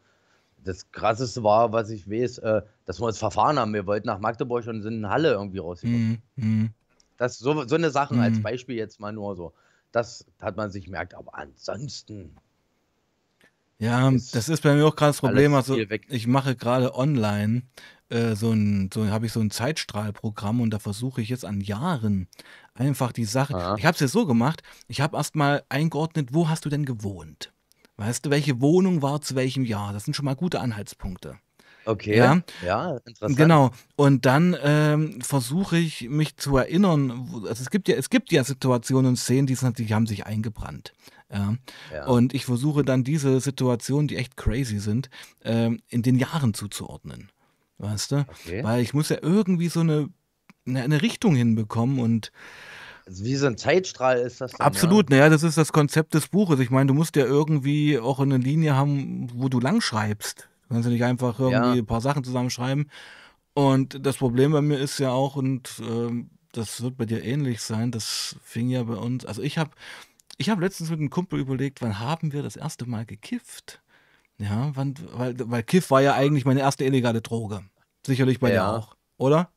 Das 0.64 0.90
krasseste 0.90 1.45
war, 1.45 1.73
was 1.73 1.90
ich 1.90 2.11
weiß, 2.11 2.38
äh, 2.38 2.62
dass 2.87 3.00
wir 3.00 3.07
uns 3.07 3.19
verfahren 3.19 3.59
haben. 3.59 3.73
Wir 3.73 3.87
wollten 3.87 4.09
nach 4.09 4.19
Magdeburg 4.19 4.66
und 4.66 4.83
sind 4.83 4.95
in 4.95 5.09
Halle 5.09 5.31
irgendwie 5.31 5.59
rausgekommen. 5.59 6.23
Mhm. 6.37 6.71
Das 7.19 7.38
so, 7.38 7.66
so 7.66 7.76
eine 7.76 7.90
Sachen 7.90 8.19
als 8.19 8.38
Mhm. 8.38 8.42
Beispiel 8.42 8.76
jetzt 8.76 8.99
mal 8.99 9.12
nur 9.12 9.37
so. 9.37 9.52
Das 9.92 10.25
hat 10.40 10.57
man 10.57 10.71
sich 10.71 10.87
gemerkt, 10.87 11.14
aber 11.14 11.35
ansonsten. 11.37 12.37
Ja, 13.78 14.11
Ist 14.11 14.35
das 14.35 14.49
ist 14.49 14.62
bei 14.62 14.75
mir 14.75 14.87
auch 14.87 14.97
gerade 14.97 15.11
das 15.11 15.21
Problem. 15.21 15.54
Also 15.54 15.76
ich 16.09 16.26
mache 16.26 16.57
gerade 16.57 16.95
online 16.95 17.62
äh, 18.12 18.37
so 18.37 18.52
ein, 18.52 18.90
so 18.92 19.09
habe 19.09 19.26
ich 19.26 19.33
so 19.33 19.40
ein 19.40 19.50
Zeitstrahlprogramm 19.50 20.61
und 20.61 20.71
da 20.71 20.78
versuche 20.78 21.23
ich 21.23 21.28
jetzt 21.28 21.45
an 21.45 21.61
Jahren 21.61 22.28
einfach 22.75 23.12
die 23.12 23.25
Sache. 23.25 23.54
Aha. 23.54 23.76
Ich 23.78 23.87
habe 23.87 23.95
es 23.95 24.00
jetzt 24.00 24.12
so 24.12 24.26
gemacht. 24.26 24.62
Ich 24.88 25.00
habe 25.00 25.16
erstmal 25.16 25.64
eingeordnet, 25.69 26.31
wo 26.33 26.49
hast 26.49 26.64
du 26.64 26.69
denn 26.69 26.85
gewohnt? 26.85 27.52
Weißt 27.97 28.26
du, 28.26 28.31
welche 28.31 28.61
Wohnung 28.61 29.02
war 29.02 29.21
zu 29.21 29.35
welchem 29.35 29.64
Jahr? 29.64 29.92
Das 29.92 30.04
sind 30.04 30.14
schon 30.14 30.25
mal 30.25 30.37
gute 30.37 30.61
Anhaltspunkte. 30.61 31.37
Okay. 31.85 32.16
Ja. 32.16 32.42
Ja, 32.64 32.97
interessant. 32.99 33.37
Genau. 33.37 33.71
Und 33.97 34.25
dann 34.25 34.57
ähm, 34.62 35.21
versuche 35.21 35.78
ich 35.78 36.09
mich 36.09 36.37
zu 36.37 36.57
erinnern. 36.57 37.28
Also 37.49 37.62
es 37.62 37.71
gibt 37.71 37.88
ja, 37.88 37.97
es 37.97 38.09
gibt 38.09 38.31
ja 38.33 38.45
Situationen 38.45 39.11
und 39.11 39.16
Szenen, 39.16 39.47
die, 39.47 39.54
sind, 39.54 39.78
die 39.78 39.92
haben 39.92 40.07
sich 40.07 40.26
eingebrannt. 40.26 40.92
Ja. 41.31 41.57
Ja. 41.92 42.07
Und 42.07 42.35
ich 42.35 42.45
versuche 42.45 42.85
dann 42.85 43.04
diese 43.04 43.40
Situationen, 43.40 44.07
die 44.07 44.16
echt 44.16 44.37
crazy 44.37 44.78
sind, 44.78 45.11
ähm, 45.45 45.81
in 45.88 46.02
den 46.02 46.19
Jahren 46.19 46.54
zuzuordnen. 46.54 47.31
Weißt 47.83 48.12
du? 48.12 48.25
Okay. 48.29 48.62
Weil 48.62 48.81
ich 48.81 48.95
muss 48.95 49.09
ja 49.09 49.19
irgendwie 49.21 49.69
so 49.69 49.81
eine, 49.81 50.09
eine, 50.67 50.83
eine 50.83 51.03
Richtung 51.03 51.35
hinbekommen 51.35 51.99
und 51.99 52.31
Also 53.07 53.25
wie 53.25 53.35
so 53.35 53.47
ein 53.47 53.59
Zeitstrahl 53.59 54.19
ist 54.19 54.41
das 54.41 54.53
dann, 54.53 54.65
absolut, 54.65 55.11
naja, 55.11 55.29
das 55.29 55.43
ist 55.43 55.59
das 55.59 55.73
Konzept 55.73 56.15
des 56.15 56.29
Buches. 56.29 56.61
Ich 56.61 56.71
meine, 56.71 56.87
du 56.87 56.95
musst 56.95 57.17
ja 57.17 57.25
irgendwie 57.25 57.99
auch 57.99 58.21
eine 58.21 58.37
Linie 58.39 58.77
haben, 58.77 59.29
wo 59.35 59.49
du 59.49 59.59
lang 59.59 59.81
schreibst. 59.81 60.49
Du 60.69 60.75
kannst 60.75 60.87
ja 60.87 60.93
nicht 60.93 61.05
einfach 61.05 61.41
irgendwie 61.41 61.77
Ja. 61.77 61.83
ein 61.83 61.87
paar 61.87 62.01
Sachen 62.01 62.23
zusammenschreiben. 62.23 62.89
Und 63.55 64.07
das 64.07 64.17
Problem 64.19 64.53
bei 64.53 64.62
mir 64.62 64.79
ist 64.79 64.99
ja 64.99 65.11
auch, 65.11 65.35
und 65.35 65.83
ähm, 65.87 66.31
das 66.53 66.83
wird 66.83 66.97
bei 66.97 67.05
dir 67.05 67.25
ähnlich 67.25 67.61
sein, 67.62 67.91
das 67.91 68.37
fing 68.45 68.71
ja 68.71 68.85
bei 68.85 68.95
uns, 68.95 69.27
also 69.27 69.43
ich 69.43 69.59
habe 69.59 69.73
ich 70.39 70.49
hab 70.51 70.61
letztens 70.61 70.89
mit 70.91 71.01
einem 71.01 71.11
Kumpel 71.11 71.41
überlegt, 71.41 71.83
wann 71.83 71.99
haben 71.99 72.33
wir 72.33 72.43
das 72.45 72.57
erste 72.57 72.87
Mal 72.87 73.05
gekifft? 73.05 73.83
Ja, 74.39 74.71
wann, 74.75 74.95
weil, 75.12 75.35
weil 75.39 75.62
Kiff 75.62 75.91
war 75.91 76.01
ja 76.01 76.15
eigentlich 76.15 76.45
meine 76.45 76.61
erste 76.61 76.85
illegale 76.85 77.21
Droge. 77.21 77.62
Sicherlich 78.04 78.40
bei 78.40 78.49
dir 78.50 78.56
Ja. 78.56 78.76
auch, 78.76 78.97
oder? 79.16 79.49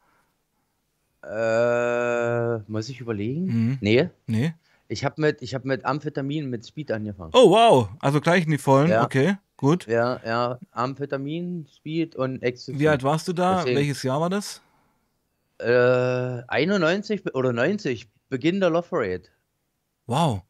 Äh, 1.24 2.60
muss 2.72 2.90
ich 2.90 3.00
überlegen? 3.02 3.46
Mhm. 3.46 3.78
Nee. 3.82 4.10
Nee? 4.28 4.54
Ich 4.88 5.04
habe 5.04 5.20
mit, 5.20 5.42
ich 5.42 5.56
hab 5.56 5.66
mit 5.66 5.84
Amphetamin, 5.84 6.50
mit 6.50 6.66
Speed 6.66 6.92
angefangen. 6.92 7.32
Oh, 7.34 7.50
wow. 7.50 7.90
Also 8.00 8.22
gleich 8.22 8.46
in 8.46 8.52
die 8.52 8.60
Vollen. 8.60 8.90
Ja. 8.92 9.04
Okay, 9.04 9.38
gut. 9.58 9.88
Ja, 9.88 10.20
ja, 10.24 10.60
Amphetamin, 10.72 11.68
Speed 11.76 12.16
und 12.16 12.44
Ecstasy. 12.44 12.78
Wie 12.78 12.88
alt 12.88 13.02
warst 13.02 13.28
du 13.28 13.34
da? 13.34 13.58
Deswegen- 13.58 13.78
Welches 13.78 14.04
Jahr 14.04 14.22
war 14.22 14.30
das? 14.30 14.62
Äh, 15.58 16.44
91 16.48 17.34
oder 17.34 17.52
90, 17.54 18.08
Beginn 18.30 18.60
der 18.60 18.70
Love 18.70 18.88
Parade. 18.90 19.24
Wow. 20.06 20.42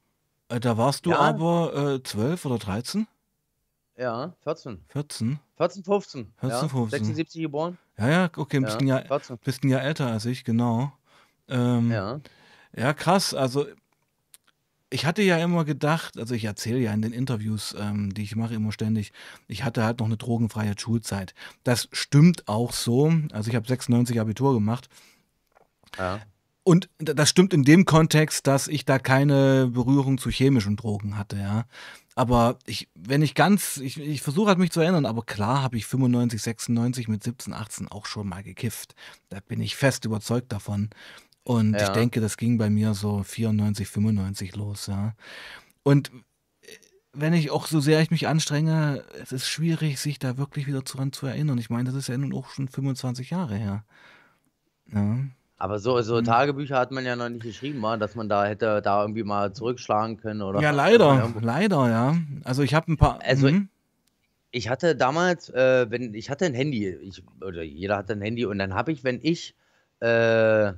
Äh, 0.49 0.59
Da 0.59 0.77
warst 0.77 1.05
du 1.05 1.11
Ja. 1.11 1.19
aber 1.19 1.95
äh, 1.95 2.03
12 2.03 2.45
oder 2.45 2.57
13? 2.57 3.07
Ja, 3.97 4.33
14. 4.41 4.83
14? 4.89 5.39
14, 5.55 5.83
15. 5.85 6.33
14, 6.41 6.49
ja, 6.49 6.67
15. 6.67 6.89
76 6.89 7.41
geboren. 7.41 7.77
Ja, 7.97 8.09
ja, 8.09 8.29
okay, 8.35 8.57
ein 8.57 8.63
Ja, 8.63 8.67
bisschen, 8.67 8.87
ja, 8.87 9.01
14. 9.05 9.37
bist 9.43 9.63
ein 9.63 9.69
Jahr 9.69 9.81
älter 9.83 10.07
als 10.07 10.25
ich, 10.25 10.43
genau. 10.43 10.91
Ähm, 11.47 11.91
Ja. 11.91 12.19
Ja, 12.75 12.93
krass. 12.93 13.33
Also 13.33 13.67
ich 14.89 15.05
hatte 15.05 15.21
ja 15.21 15.37
immer 15.37 15.65
gedacht, 15.65 16.17
also 16.17 16.35
ich 16.35 16.45
erzähle 16.45 16.79
ja 16.79 16.93
in 16.93 17.01
den 17.01 17.11
Interviews, 17.11 17.75
ähm, 17.77 18.13
die 18.13 18.23
ich 18.23 18.35
mache, 18.35 18.53
immer 18.53 18.71
ständig, 18.71 19.11
ich 19.47 19.63
hatte 19.63 19.83
halt 19.83 19.99
noch 19.99 20.05
eine 20.05 20.17
drogenfreie 20.17 20.75
Schulzeit. 20.77 21.33
Das 21.63 21.89
stimmt 21.91 22.47
auch 22.47 22.71
so. 22.71 23.13
Also 23.31 23.49
ich 23.49 23.55
habe 23.55 23.67
96 23.67 24.19
Abitur 24.19 24.53
gemacht. 24.53 24.89
ja. 25.97 26.19
Und 26.67 26.89
das 26.97 27.29
stimmt 27.29 27.53
in 27.53 27.63
dem 27.63 27.85
Kontext, 27.85 28.47
dass 28.47 28.67
ich 28.67 28.85
da 28.85 28.97
keine 28.97 29.67
Berührung 29.67 30.17
zu 30.17 30.31
chemischen 30.31 30.75
Drogen 30.75 31.15
hatte, 31.15 31.37
ja. 31.37 31.65
Aber 32.15 32.57
ich, 32.65 32.89
wenn 32.95 33.21
ich 33.21 33.35
ganz, 33.35 33.77
ich, 33.77 33.99
ich 33.99 34.23
versuche 34.23 34.47
halt 34.47 34.57
mich 34.57 34.71
zu 34.71 34.79
erinnern, 34.79 35.05
aber 35.05 35.21
klar 35.23 35.61
habe 35.61 35.77
ich 35.77 35.85
95, 35.85 36.41
96 36.41 37.07
mit 37.07 37.23
17, 37.23 37.53
18 37.53 37.87
auch 37.89 38.07
schon 38.07 38.27
mal 38.27 38.41
gekifft. 38.41 38.95
Da 39.29 39.41
bin 39.41 39.61
ich 39.61 39.75
fest 39.75 40.05
überzeugt 40.05 40.51
davon. 40.51 40.89
Und 41.43 41.75
ich 41.75 41.81
Ja. 41.83 41.93
denke, 41.93 42.19
das 42.19 42.35
ging 42.35 42.57
bei 42.57 42.71
mir 42.71 42.95
so 42.95 43.21
94, 43.21 43.87
95 43.87 44.55
los, 44.55 44.87
ja. 44.87 45.13
Und 45.83 46.09
äh, 46.63 46.67
wenn 47.13 47.33
ich 47.33 47.51
auch 47.51 47.67
so 47.67 47.79
sehr 47.79 48.01
ich 48.01 48.09
mich 48.09 48.27
anstrenge, 48.27 49.03
es 49.21 49.31
ist 49.31 49.47
schwierig, 49.47 49.99
sich 49.99 50.17
da 50.17 50.37
wirklich 50.39 50.65
wieder 50.65 50.81
dran 50.81 51.11
zu 51.13 51.27
erinnern. 51.27 51.59
Ich 51.59 51.69
meine, 51.69 51.83
das 51.91 51.95
ist 51.95 52.07
ja 52.07 52.17
nun 52.17 52.33
auch 52.33 52.49
schon 52.49 52.67
25 52.69 53.29
Jahre 53.29 53.55
her. 53.55 53.85
Ja. 54.91 55.19
Aber 55.57 55.79
so, 55.79 56.01
so 56.01 56.19
Mhm. 56.19 56.25
Tagebücher 56.25 56.77
hat 56.77 56.91
man 56.91 57.05
ja 57.05 57.15
noch 57.15 57.29
nicht 57.29 57.43
geschrieben, 57.43 57.81
dass 57.99 58.15
man 58.15 58.27
da 58.27 58.45
hätte 58.45 58.81
da 58.81 59.01
irgendwie 59.01 59.23
mal 59.23 59.53
zurückschlagen 59.53 60.17
können 60.17 60.41
oder. 60.41 60.59
Ja, 60.61 60.71
leider, 60.71 61.31
leider, 61.41 61.89
ja. 61.89 62.15
Also 62.43 62.61
ich 62.63 62.73
habe 62.73 62.91
ein 62.91 62.97
paar. 62.97 63.19
Also- 63.23 63.49
mhm. 63.49 63.69
Ich 64.51 64.69
hatte 64.69 64.95
damals, 64.95 65.49
äh, 65.49 65.89
wenn 65.89 66.13
ich 66.13 66.29
hatte 66.29 66.45
ein 66.45 66.53
Handy, 66.53 66.87
ich, 66.87 67.21
oder 67.41 67.61
jeder 67.61 67.97
hatte 67.97 68.13
ein 68.13 68.21
Handy 68.21 68.45
und 68.45 68.57
dann 68.57 68.73
habe 68.73 68.93
ich, 68.93 69.03
wenn 69.03 69.19
ich 69.21 69.53
äh, 69.99 70.71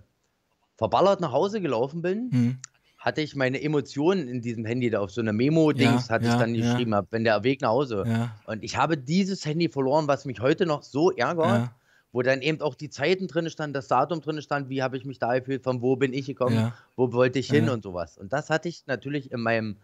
verballert 0.78 1.22
nach 1.22 1.32
Hause 1.32 1.62
gelaufen 1.62 2.02
bin, 2.02 2.30
Mhm. 2.32 2.58
hatte 2.98 3.22
ich 3.22 3.36
meine 3.36 3.62
Emotionen 3.62 4.28
in 4.28 4.42
diesem 4.42 4.66
Handy, 4.66 4.90
da 4.90 5.00
auf 5.00 5.12
so 5.12 5.22
einer 5.22 5.34
Memo-Dings 5.34 6.08
Ja, 6.08 6.13
hatte 6.13 6.26
ich 6.26 6.32
ja, 6.34 6.40
dann 6.40 6.56
ja. 6.56 6.62
geschrieben, 6.62 6.96
hab, 6.96 7.12
wenn 7.12 7.24
der 7.24 7.44
Weg 7.44 7.62
nach 7.62 7.70
Hause. 7.70 8.04
Ja, 8.08 8.32
Und 8.46 8.63
ich 8.63 8.78
habe 8.78 8.98
dieses 8.98 9.46
Handy 9.46 9.70
verloren, 9.70 10.08
was 10.08 10.26
mich 10.26 10.40
heute 10.40 10.66
noch 10.66 10.82
so 10.84 11.12
ärgert, 11.12 11.48
ja, 11.48 11.72
wo 12.12 12.22
dann 12.22 12.41
eben 12.41 12.62
auch 12.62 12.76
die 12.76 12.89
Zeiten 12.89 13.28
drin 13.28 13.50
stand, 13.50 13.76
das 13.76 13.88
Datum 13.88 14.22
drin 14.22 14.41
stand, 14.41 14.70
wie 14.70 14.82
habe 14.82 14.98
ich 14.98 15.06
mich 15.06 15.20
da 15.20 15.38
gefühlt, 15.38 15.63
von 15.63 15.82
wo 15.82 15.96
bin 15.96 16.13
ich 16.13 16.26
gekommen, 16.26 16.56
ja. 16.56 16.74
wo 16.96 17.12
wollte 17.13 17.39
ich 17.39 17.50
hin 17.50 17.65
Ja. 17.65 17.74
und 17.74 17.84
sowas. 17.84 18.17
Und 18.17 18.34
das 18.34 18.50
hatte 18.50 18.70
ich 18.70 18.86
natürlich 18.88 19.32
in 19.32 19.41
meinem 19.41 19.78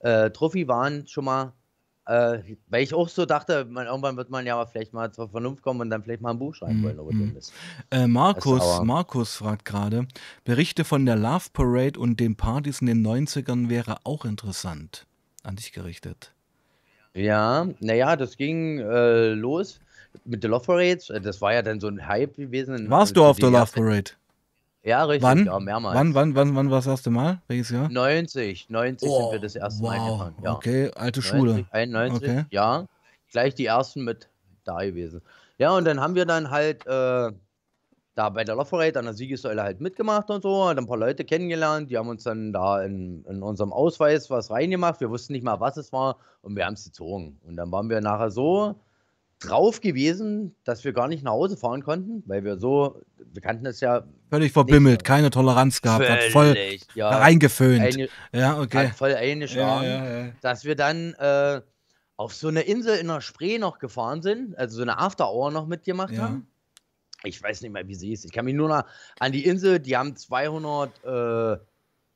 äh, 0.00 0.30
Trophy-Wahn 0.30 1.06
schon 1.06 1.24
mal, 1.24 1.52
äh, 2.06 2.56
weil 2.68 2.82
ich 2.82 2.94
auch 2.94 3.08
so 3.08 3.26
dachte, 3.26 3.64
man, 3.64 3.86
irgendwann 3.86 4.16
wird 4.16 4.30
man 4.30 4.46
ja 4.46 4.64
vielleicht 4.64 4.92
mal 4.92 5.12
zur 5.12 5.28
Vernunft 5.28 5.62
kommen 5.62 5.80
und 5.80 5.90
dann 5.90 6.02
vielleicht 6.02 6.22
mal 6.22 6.30
ein 6.30 6.38
Buch 6.38 6.54
schreiben 6.54 6.80
Mhm, 6.80 6.96
wollen 6.96 7.18
mhm. 7.18 7.38
Äh, 7.90 8.06
Markus, 8.06 8.80
Markus 8.82 9.34
fragt 9.34 9.64
gerade, 9.64 10.06
Berichte 10.44 10.84
von 10.84 11.04
der 11.04 11.16
Love 11.16 11.46
Parade 11.52 11.98
und 11.98 12.20
den 12.20 12.36
Partys 12.36 12.80
in 12.80 12.86
den 12.86 13.04
90ern 13.04 13.68
wäre 13.68 13.96
auch 14.04 14.24
interessant. 14.24 15.06
An 15.42 15.56
dich 15.56 15.72
gerichtet. 15.72 16.32
Ja, 17.14 17.68
naja, 17.80 18.16
das 18.16 18.36
ging 18.36 18.78
äh, 18.78 19.30
los 19.30 19.80
mit 20.24 20.42
der 20.42 20.50
Love 20.50 20.64
Parades. 20.64 21.10
Äh, 21.10 21.20
Das 21.20 21.40
war 21.40 21.52
ja 21.54 21.62
dann 21.62 21.80
so 21.80 21.88
ein 21.88 22.06
Hype 22.06 22.36
gewesen. 22.36 22.88
Warst 22.90 23.16
du 23.16 23.24
auf 23.24 23.36
der 23.38 23.50
den 23.50 23.54
Love 23.60 23.72
Parade? 23.72 24.10
Ja, 24.82 25.04
richtig, 25.04 25.24
Wann? 25.24 25.46
ja, 25.46 25.58
mehrmals. 25.58 25.96
Wann, 25.96 26.14
wann, 26.14 26.34
wann, 26.36 26.54
wann 26.54 26.70
war 26.70 26.78
das 26.78 26.86
erste 26.86 27.10
Mal? 27.10 27.42
Welches 27.48 27.70
Jahr? 27.70 27.88
90, 27.88 28.70
90 28.70 29.10
sind 29.10 29.32
wir 29.32 29.40
das 29.40 29.56
erste 29.56 29.82
Mal 29.82 29.98
wow. 29.98 30.10
gefahren. 30.12 30.34
Ja. 30.44 30.54
Okay, 30.54 30.90
alte 30.94 31.22
Schule. 31.22 31.52
90, 31.52 31.66
91, 31.72 32.28
Okay. 32.28 32.44
ja. 32.50 32.86
Gleich 33.32 33.54
die 33.56 33.66
ersten 33.66 34.04
mit 34.04 34.28
da 34.64 34.78
gewesen. 34.84 35.22
Ja, 35.58 35.76
und 35.76 35.84
dann 35.86 36.00
haben 36.00 36.14
wir 36.14 36.24
dann 36.24 36.50
halt 36.50 36.86
äh, 36.86 37.32
da 38.14 38.28
bei 38.30 38.44
der 38.44 38.54
Love 38.54 38.70
Parade 38.70 38.98
an 38.98 39.06
der 39.06 39.14
Siegessäule 39.14 39.62
halt 39.62 39.80
mitgemacht 39.80 40.30
und 40.30 40.42
so, 40.42 40.68
hat 40.68 40.78
ein 40.78 40.86
paar 40.86 40.96
Leute 40.98 41.24
kennengelernt, 41.24 41.90
die 41.90 41.98
haben 41.98 42.08
uns 42.08 42.22
dann 42.22 42.52
da 42.52 42.82
in, 42.82 43.24
in 43.24 43.42
unserem 43.42 43.72
Ausweis 43.72 44.30
was 44.30 44.50
reingemacht. 44.50 45.00
Wir 45.00 45.10
wussten 45.10 45.32
nicht 45.32 45.42
mal, 45.44 45.58
was 45.58 45.76
es 45.76 45.92
war 45.92 46.16
und 46.42 46.54
wir 46.56 46.64
haben 46.64 46.74
es 46.74 46.84
gezogen. 46.84 47.40
Und 47.44 47.56
dann 47.56 47.72
waren 47.72 47.90
wir 47.90 48.00
nachher 48.00 48.30
so 48.30 48.76
drauf 49.38 49.80
gewesen, 49.80 50.54
dass 50.64 50.84
wir 50.84 50.92
gar 50.92 51.08
nicht 51.08 51.22
nach 51.22 51.32
Hause 51.32 51.56
fahren 51.56 51.82
konnten, 51.82 52.22
weil 52.26 52.44
wir 52.44 52.56
so, 52.58 53.00
wir 53.18 53.42
kannten 53.42 53.66
es 53.66 53.80
ja 53.80 54.04
Völlig 54.30 54.52
verbimmelt, 54.52 54.98
Nicht- 55.00 55.04
keine 55.04 55.30
Toleranz 55.30 55.82
gehabt, 55.82 56.08
hat 56.08 56.22
voll 56.24 56.54
völlig, 56.54 56.86
ja, 56.94 57.10
reingeföhnt. 57.10 57.80
eine, 57.80 58.08
ja, 58.32 58.58
okay. 58.58 58.88
hat 58.88 58.96
voll 58.96 59.14
eingeschlagen 59.14 59.86
ja, 59.86 60.18
ja. 60.20 60.32
dass 60.40 60.64
wir 60.64 60.74
dann 60.74 61.14
äh, 61.14 61.60
auf 62.16 62.34
so 62.34 62.48
eine 62.48 62.62
Insel 62.62 62.96
in 62.96 63.08
der 63.08 63.20
Spree 63.20 63.58
noch 63.58 63.78
gefahren 63.78 64.22
sind, 64.22 64.56
also 64.58 64.76
so 64.76 64.82
eine 64.82 64.98
After 64.98 65.30
Hour 65.30 65.50
noch 65.50 65.66
mitgemacht 65.66 66.16
haben. 66.18 66.48
Ich 67.24 67.42
weiß 67.42 67.62
nicht 67.62 67.72
mehr, 67.72 67.86
wie 67.88 67.94
sie 67.94 68.12
ist. 68.12 68.24
Ich 68.24 68.32
kann 68.32 68.44
mich 68.44 68.54
nur 68.54 68.68
noch 68.68 68.84
an 69.18 69.32
die 69.32 69.44
Insel, 69.44 69.80
die 69.80 69.96
haben 69.96 70.16
200 70.16 71.04
äh, 71.04 71.58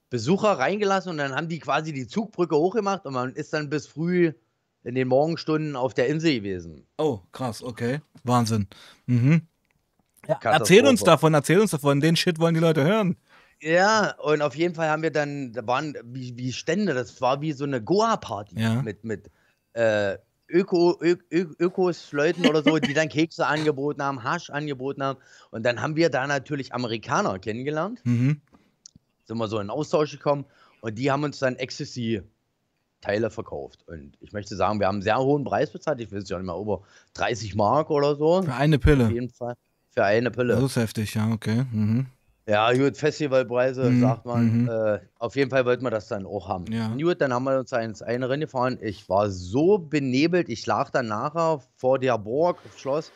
Besucher 0.08 0.52
reingelassen 0.52 1.12
und 1.12 1.18
dann 1.18 1.34
haben 1.34 1.48
die 1.48 1.58
quasi 1.58 1.92
die 1.92 2.06
Zugbrücke 2.06 2.56
hochgemacht 2.56 3.04
und 3.06 3.14
man 3.14 3.34
ist 3.34 3.52
dann 3.52 3.68
bis 3.68 3.86
früh 3.86 4.32
in 4.84 4.94
den 4.94 5.08
Morgenstunden 5.08 5.76
auf 5.76 5.94
der 5.94 6.08
Insel 6.08 6.34
gewesen. 6.34 6.86
Oh, 6.98 7.20
krass, 7.32 7.62
okay. 7.62 8.00
Wahnsinn. 8.24 8.66
Mhm. 9.06 9.42
Katastrophe. 10.22 10.54
Erzähl 10.58 10.86
uns 10.86 11.02
davon, 11.02 11.34
erzähl 11.34 11.60
uns 11.60 11.70
davon. 11.70 12.00
Den 12.00 12.16
Shit 12.16 12.38
wollen 12.38 12.54
die 12.54 12.60
Leute 12.60 12.84
hören. 12.84 13.16
Ja, 13.60 14.14
und 14.18 14.40
auf 14.42 14.54
jeden 14.56 14.74
Fall 14.74 14.88
haben 14.88 15.02
wir 15.02 15.10
dann, 15.10 15.52
da 15.52 15.66
waren 15.66 15.94
wie, 16.04 16.36
wie 16.38 16.52
Stände, 16.52 16.94
das 16.94 17.20
war 17.20 17.40
wie 17.42 17.52
so 17.52 17.64
eine 17.64 17.82
Goa-Party 17.82 18.58
Ja. 18.58 18.80
mit, 18.82 19.04
mit 19.04 19.30
äh, 19.74 20.16
Öko, 20.48 20.98
Ö, 21.02 21.16
Ö, 21.30 21.46
Ökos-Leuten 21.58 22.46
oder 22.46 22.62
so, 22.62 22.78
die 22.78 22.94
dann 22.94 23.08
Kekse 23.10 23.46
angeboten 23.46 24.02
haben, 24.02 24.22
Hasch 24.24 24.48
angeboten 24.50 25.02
haben. 25.02 25.18
Und 25.50 25.64
dann 25.64 25.82
haben 25.82 25.94
wir 25.96 26.08
da 26.10 26.26
natürlich 26.26 26.72
Amerikaner 26.74 27.38
kennengelernt, 27.38 28.00
Mhm. 28.04 28.40
sind 29.26 29.36
wir 29.38 29.48
so 29.48 29.58
in 29.58 29.68
Austausch 29.70 30.12
gekommen 30.12 30.46
und 30.80 30.98
die 30.98 31.10
haben 31.10 31.22
uns 31.24 31.38
dann 31.38 31.56
Ecstasy-Teile 33.00 33.30
verkauft. 33.30 33.80
Und 33.86 34.12
ich 34.20 34.32
möchte 34.32 34.56
sagen, 34.56 34.78
wir 34.80 34.86
haben 34.86 34.96
einen 34.96 35.02
sehr 35.02 35.18
hohen 35.18 35.44
Preis 35.44 35.70
bezahlt, 35.70 36.00
ich 36.00 36.12
weiß 36.12 36.28
ja 36.28 36.38
nicht 36.38 36.46
mehr, 36.46 36.56
über 36.56 36.82
30 37.14 37.54
Mark 37.54 37.90
oder 37.90 38.14
so. 38.16 38.42
Für 38.42 38.54
eine 38.54 38.76
Auf 38.76 38.82
Pille. 38.82 39.10
jeden 39.10 39.30
Fall. 39.30 39.54
Für 39.90 40.04
eine 40.04 40.30
Pille. 40.30 40.54
Das 40.54 40.62
ist 40.64 40.76
heftig, 40.76 41.14
ja, 41.14 41.30
okay. 41.32 41.64
Mhm. 41.72 42.06
Ja, 42.46 42.72
gut, 42.72 42.96
Festivalpreise, 42.96 43.90
Mhm, 43.90 44.00
sagt 44.00 44.26
man. 44.26 44.62
mhm. 44.62 44.68
Äh, 44.68 44.98
auf 45.18 45.36
jeden 45.36 45.50
Fall 45.50 45.64
wollten 45.66 45.84
wir 45.84 45.90
das 45.90 46.08
dann 46.08 46.26
auch 46.26 46.48
haben. 46.48 46.66
Ja. 46.72 46.88
Gut, 46.96 47.20
dann 47.20 47.32
haben 47.32 47.44
wir 47.44 47.58
uns 47.58 47.70
ins 47.72 48.02
eine 48.02 48.28
Rennen 48.28 48.40
gefahren. 48.42 48.78
Ich 48.80 49.08
war 49.08 49.30
so 49.30 49.78
benebelt, 49.78 50.48
ich 50.48 50.66
lag 50.66 50.90
dann 50.90 51.06
nachher 51.08 51.60
vor 51.76 51.98
der 51.98 52.18
Burg, 52.18 52.58
Schloss, 52.76 53.12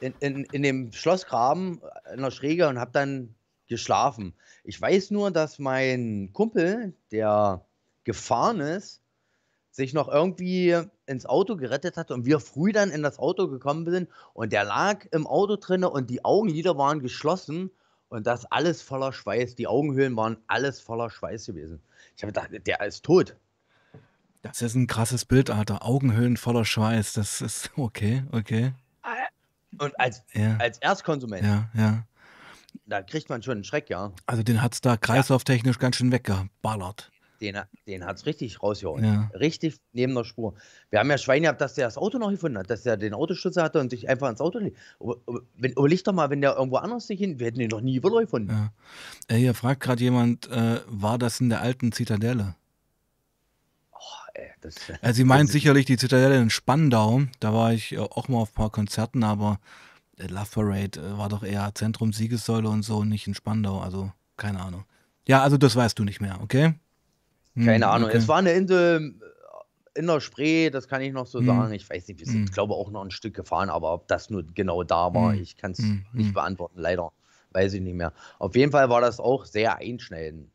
in, 0.00 0.14
in, 0.20 0.44
in 0.52 0.62
dem 0.62 0.92
Schlossgraben 0.92 1.80
in 2.14 2.22
der 2.22 2.30
Schräge 2.30 2.68
und 2.68 2.78
habe 2.78 2.92
dann 2.92 3.34
geschlafen. 3.68 4.32
Ich 4.64 4.80
weiß 4.80 5.10
nur, 5.10 5.30
dass 5.32 5.58
mein 5.58 6.30
Kumpel, 6.32 6.94
der 7.10 7.62
gefahren 8.04 8.60
ist, 8.60 9.00
sich 9.78 9.94
noch 9.94 10.08
irgendwie 10.08 10.76
ins 11.06 11.24
Auto 11.24 11.56
gerettet 11.56 11.96
hat 11.96 12.10
und 12.10 12.26
wir 12.26 12.40
früh 12.40 12.72
dann 12.72 12.90
in 12.90 13.04
das 13.04 13.20
Auto 13.20 13.46
gekommen 13.46 13.88
sind 13.88 14.08
und 14.34 14.52
der 14.52 14.64
lag 14.64 15.06
im 15.12 15.24
Auto 15.24 15.54
drinne 15.54 15.88
und 15.88 16.10
die 16.10 16.24
Augenlider 16.24 16.76
waren 16.76 16.98
geschlossen 16.98 17.70
und 18.08 18.26
das 18.26 18.44
alles 18.46 18.82
voller 18.82 19.12
Schweiß. 19.12 19.54
Die 19.54 19.68
Augenhöhlen 19.68 20.16
waren 20.16 20.36
alles 20.48 20.80
voller 20.80 21.10
Schweiß 21.10 21.46
gewesen. 21.46 21.80
Ich 22.16 22.24
habe 22.24 22.32
gedacht, 22.32 22.50
der 22.66 22.80
ist 22.80 23.04
tot. 23.04 23.36
Das 24.42 24.62
ist 24.62 24.74
ein 24.74 24.88
krasses 24.88 25.24
Bild, 25.24 25.48
Alter. 25.48 25.84
Augenhöhlen 25.84 26.36
voller 26.36 26.64
Schweiß. 26.64 27.12
Das 27.12 27.40
ist 27.40 27.70
okay, 27.76 28.24
okay. 28.32 28.72
Und 29.78 29.98
als, 30.00 30.24
Ja, 30.32 30.56
als 30.56 30.78
Erstkonsument, 30.78 31.44
ja, 31.44 31.70
ja. 31.74 32.04
da 32.86 33.00
kriegt 33.02 33.28
man 33.28 33.44
schon 33.44 33.52
einen 33.52 33.64
Schreck, 33.64 33.90
ja. 33.90 34.10
Also 34.26 34.42
den 34.42 34.60
hat's 34.60 34.80
da 34.80 34.96
kreislauftechnisch 34.96 35.78
ganz 35.78 35.94
schön 35.94 36.10
weggeballert. 36.10 37.12
Den, 37.40 37.56
den 37.86 38.04
hat 38.04 38.16
es 38.16 38.26
richtig 38.26 38.62
rausgehauen. 38.62 39.04
Ja. 39.04 39.30
Richtig 39.38 39.76
neben 39.92 40.14
der 40.14 40.24
Spur. 40.24 40.54
Wir 40.90 40.98
haben 40.98 41.08
ja 41.10 41.18
Schwein 41.18 41.42
gehabt, 41.42 41.60
dass 41.60 41.74
der 41.74 41.86
das 41.86 41.96
Auto 41.96 42.18
noch 42.18 42.30
gefunden 42.30 42.58
hat, 42.58 42.68
dass 42.68 42.82
der 42.82 42.96
den 42.96 43.14
Autoschützer 43.14 43.62
hatte 43.62 43.78
und 43.80 43.90
sich 43.90 44.08
einfach 44.08 44.28
ins 44.28 44.40
Auto 44.40 44.58
legt. 44.58 44.76
Wenn- 45.56 45.72
Überleg 45.72 46.02
doch 46.04 46.12
mal, 46.12 46.30
wenn 46.30 46.40
der 46.40 46.56
irgendwo 46.56 46.76
anders 46.78 47.06
sich 47.06 47.18
hin, 47.20 47.38
wir 47.38 47.46
hätten 47.46 47.60
ihn 47.60 47.68
noch 47.68 47.80
nie 47.80 48.02
wieder 48.02 48.20
gefunden. 48.20 48.50
Ja. 48.50 48.72
Äh, 49.28 49.38
hier 49.38 49.54
fragt 49.54 49.80
gerade 49.82 50.02
jemand, 50.02 50.50
äh, 50.50 50.80
war 50.88 51.18
das 51.18 51.40
in 51.40 51.48
der 51.48 51.60
alten 51.62 51.92
Zitadelle? 51.92 52.56
Ey, 54.34 54.50
das, 54.60 54.76
Also 55.02 55.16
sie 55.16 55.24
meint 55.24 55.50
sicherlich 55.50 55.86
die 55.86 55.96
Zitadelle 55.96 56.40
in 56.40 56.50
Spandau. 56.50 57.22
Da 57.40 57.52
war 57.52 57.72
ich 57.72 57.92
äh, 57.92 57.98
auch 57.98 58.28
mal 58.28 58.38
auf 58.38 58.50
ein 58.50 58.54
paar 58.54 58.70
Konzerten, 58.70 59.24
aber 59.24 59.58
der 60.18 60.30
Love 60.30 60.46
Parade 60.52 61.00
äh, 61.00 61.18
war 61.18 61.28
doch 61.28 61.42
eher 61.42 61.72
Zentrum 61.74 62.12
Siegessäule 62.12 62.68
und 62.68 62.82
so, 62.82 63.04
nicht 63.04 63.26
in 63.26 63.34
Spandau. 63.34 63.80
Also 63.80 64.12
keine 64.36 64.60
Ahnung. 64.60 64.84
Ja, 65.26 65.42
also 65.42 65.56
das 65.58 65.74
weißt 65.76 65.98
du 65.98 66.04
nicht 66.04 66.20
mehr, 66.20 66.38
okay? 66.40 66.74
Hm, 67.58 67.64
Keine 67.64 67.88
Ahnung. 67.88 68.08
okay. 68.08 68.18
Es 68.18 68.28
war 68.28 68.38
eine 68.38 68.52
Insel 68.52 69.14
äh, 69.94 69.98
in 69.98 70.06
der 70.06 70.20
Spree, 70.20 70.70
das 70.70 70.86
kann 70.88 71.02
ich 71.02 71.12
noch 71.12 71.26
so 71.26 71.40
Hm. 71.40 71.46
sagen. 71.46 71.72
Ich 71.74 71.88
weiß 71.88 72.06
nicht, 72.08 72.20
wir 72.20 72.26
sind, 72.26 72.48
Hm. 72.48 72.52
glaube 72.54 72.74
auch 72.74 72.90
noch 72.90 73.04
ein 73.04 73.10
Stück 73.10 73.34
gefahren, 73.34 73.68
aber 73.70 73.92
ob 73.92 74.08
das 74.08 74.30
nur 74.30 74.44
genau 74.44 74.84
da 74.84 75.12
war, 75.14 75.32
Hm. 75.34 75.42
ich 75.42 75.56
kann 75.56 75.72
es 75.72 75.78
Hm. 75.80 76.04
nicht 76.12 76.28
Hm. 76.28 76.34
beantworten, 76.34 76.78
leider. 76.78 77.12
Weiß 77.50 77.72
ich 77.72 77.80
nicht 77.80 77.94
mehr. 77.94 78.12
Auf 78.38 78.54
jeden 78.54 78.70
Fall 78.72 78.90
war 78.90 79.00
das 79.00 79.20
auch 79.20 79.44
sehr 79.46 79.78
einschneidend, 79.78 80.50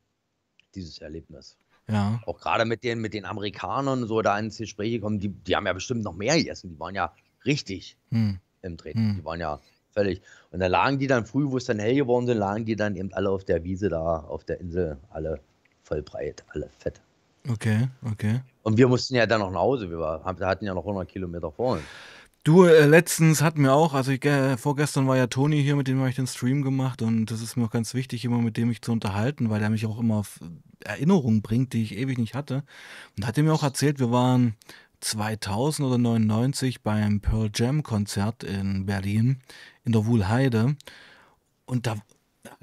dieses 0.75 0.99
Erlebnis. 0.99 1.57
Ja, 1.89 2.21
Auch 2.25 2.39
gerade 2.39 2.63
mit 2.65 2.83
den, 2.85 2.99
mit 2.99 3.13
den 3.13 3.25
Amerikanern 3.25 4.07
so 4.07 4.21
da 4.21 4.39
ins 4.39 4.57
Gespräch 4.57 4.93
gekommen, 4.93 5.19
die, 5.19 5.29
die 5.29 5.55
haben 5.55 5.65
ja 5.65 5.73
bestimmt 5.73 6.03
noch 6.03 6.15
mehr 6.15 6.37
gegessen. 6.37 6.69
Die 6.69 6.79
waren 6.79 6.95
ja 6.95 7.13
richtig 7.45 7.97
hm. 8.11 8.39
im. 8.61 8.77
Hm. 8.81 9.15
Die 9.17 9.25
waren 9.25 9.39
ja 9.41 9.59
völlig. 9.91 10.21
Und 10.51 10.61
da 10.61 10.67
lagen 10.67 10.99
die 10.99 11.07
dann 11.07 11.25
früh, 11.25 11.51
wo 11.51 11.57
es 11.57 11.65
dann 11.65 11.79
hell 11.79 11.95
geworden 11.95 12.25
sind, 12.27 12.37
lagen 12.37 12.63
die 12.63 12.75
dann 12.77 12.95
eben 12.95 13.11
alle 13.13 13.29
auf 13.31 13.43
der 13.43 13.63
Wiese 13.65 13.89
da, 13.89 14.19
auf 14.19 14.45
der 14.45 14.61
Insel, 14.61 14.97
alle 15.09 15.41
voll 15.83 16.01
breit, 16.01 16.43
alle 16.49 16.69
fett. 16.79 17.01
okay, 17.49 17.89
okay. 18.09 18.41
Und 18.63 18.77
wir 18.77 18.87
mussten 18.87 19.15
ja 19.15 19.25
dann 19.25 19.41
noch 19.41 19.51
nach 19.51 19.59
Hause. 19.59 19.89
Wir 19.89 19.99
war, 19.99 20.23
hatten 20.23 20.65
ja 20.65 20.73
noch 20.73 20.83
100 20.83 21.07
Kilometer 21.07 21.51
vor 21.51 21.73
uns. 21.73 21.83
Du, 22.45 22.65
äh, 22.65 22.85
letztens 22.85 23.41
hatten 23.41 23.63
wir 23.63 23.73
auch, 23.73 23.93
also 23.93 24.11
ich, 24.11 24.25
äh, 24.25 24.57
vorgestern 24.57 25.07
war 25.07 25.15
ja 25.15 25.27
Toni 25.27 25.61
hier, 25.63 25.77
mit 25.77 25.87
dem 25.87 25.99
habe 25.99 26.09
ich 26.09 26.17
den 26.17 26.27
Stream 26.27 26.61
gemacht 26.61 27.01
und 27.01 27.27
das 27.27 27.41
ist 27.41 27.55
mir 27.55 27.63
auch 27.63 27.71
ganz 27.71 27.93
wichtig, 27.93 28.25
immer 28.25 28.39
mit 28.39 28.57
dem 28.57 28.67
mich 28.67 28.81
zu 28.81 28.91
unterhalten, 28.91 29.49
weil 29.49 29.61
der 29.61 29.69
mich 29.69 29.85
auch 29.85 29.97
immer 29.97 30.17
auf 30.17 30.41
Erinnerungen 30.83 31.41
bringt, 31.41 31.71
die 31.71 31.83
ich 31.83 31.97
ewig 31.97 32.17
nicht 32.17 32.33
hatte. 32.33 32.63
Und 33.15 33.25
hat 33.25 33.37
er 33.37 33.43
mir 33.43 33.53
auch 33.53 33.63
erzählt, 33.63 33.99
wir 33.99 34.11
waren 34.11 34.55
2000 34.99 35.87
oder 35.87 35.97
99 35.97 36.81
beim 36.81 37.21
Pearl 37.21 37.49
Jam 37.53 37.81
Konzert 37.81 38.43
in 38.43 38.85
Berlin, 38.85 39.41
in 39.85 39.93
der 39.93 40.05
Wuhlheide. 40.05 40.75
Und 41.65 41.87
da 41.87 41.95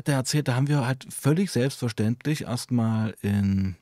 hat 0.00 0.08
er 0.08 0.14
erzählt, 0.14 0.48
da 0.48 0.54
haben 0.54 0.68
wir 0.68 0.86
halt 0.86 1.06
völlig 1.12 1.50
selbstverständlich 1.50 2.42
erstmal 2.42 3.14
in 3.20 3.76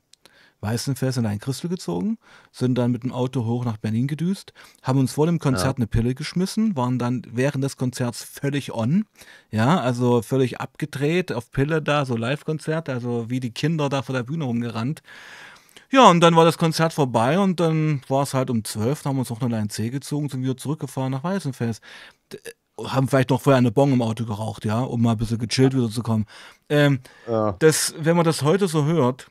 Weißenfels 0.59 1.15
in 1.15 1.25
ein 1.25 1.39
Christel 1.39 1.69
gezogen, 1.69 2.17
sind 2.51 2.77
dann 2.77 2.91
mit 2.91 3.03
dem 3.03 3.13
Auto 3.13 3.45
hoch 3.45 3.63
nach 3.63 3.77
Berlin 3.77 4.07
gedüst, 4.07 4.51
haben 4.83 4.99
uns 4.99 5.13
vor 5.13 5.25
dem 5.27 5.39
Konzert 5.39 5.77
eine 5.77 5.87
Pille 5.87 6.15
geschmissen, 6.15 6.75
waren 6.75 6.99
dann 6.99 7.21
während 7.31 7.63
des 7.63 7.77
Konzerts 7.77 8.21
völlig 8.21 8.73
on, 8.73 9.05
ja, 9.49 9.79
also 9.79 10.21
völlig 10.21 10.59
abgedreht, 10.59 11.31
auf 11.31 11.51
Pille 11.51 11.81
da, 11.81 12.03
so 12.03 12.17
Live-Konzert, 12.17 12.89
also 12.89 13.29
wie 13.29 13.39
die 13.39 13.53
Kinder 13.53 13.87
da 13.87 14.01
vor 14.01 14.13
der 14.13 14.23
Bühne 14.23 14.43
rumgerannt. 14.43 15.01
Ja, 15.89 16.09
und 16.09 16.19
dann 16.19 16.35
war 16.35 16.43
das 16.43 16.57
Konzert 16.57 16.91
vorbei 16.91 17.39
und 17.39 17.61
dann 17.61 18.01
war 18.09 18.23
es 18.23 18.33
halt 18.33 18.49
um 18.49 18.65
12, 18.65 19.03
dann 19.03 19.11
haben 19.11 19.15
wir 19.15 19.21
uns 19.21 19.29
noch 19.29 19.41
eine 19.41 19.55
Line 19.55 19.69
C 19.69 19.89
gezogen, 19.89 20.27
sind 20.27 20.43
wieder 20.43 20.57
zurückgefahren 20.57 21.13
nach 21.13 21.23
Weißenfels. 21.23 21.79
Haben 22.87 23.07
vielleicht 23.07 23.29
noch 23.29 23.41
vorher 23.41 23.57
eine 23.57 23.71
Bon 23.71 23.91
im 23.91 24.01
Auto 24.01 24.25
geraucht, 24.25 24.65
ja, 24.65 24.79
um 24.81 25.01
mal 25.01 25.11
ein 25.13 25.17
bisschen 25.17 25.37
gechillt 25.37 25.73
wieder 25.75 25.89
zu 25.89 26.01
kommen. 26.03 26.25
Ähm, 26.69 26.99
Ja. 27.27 27.55
das, 27.59 27.93
wenn 27.97 28.15
man 28.15 28.25
das 28.25 28.41
heute 28.43 28.67
so 28.67 28.85
hört, 28.85 29.29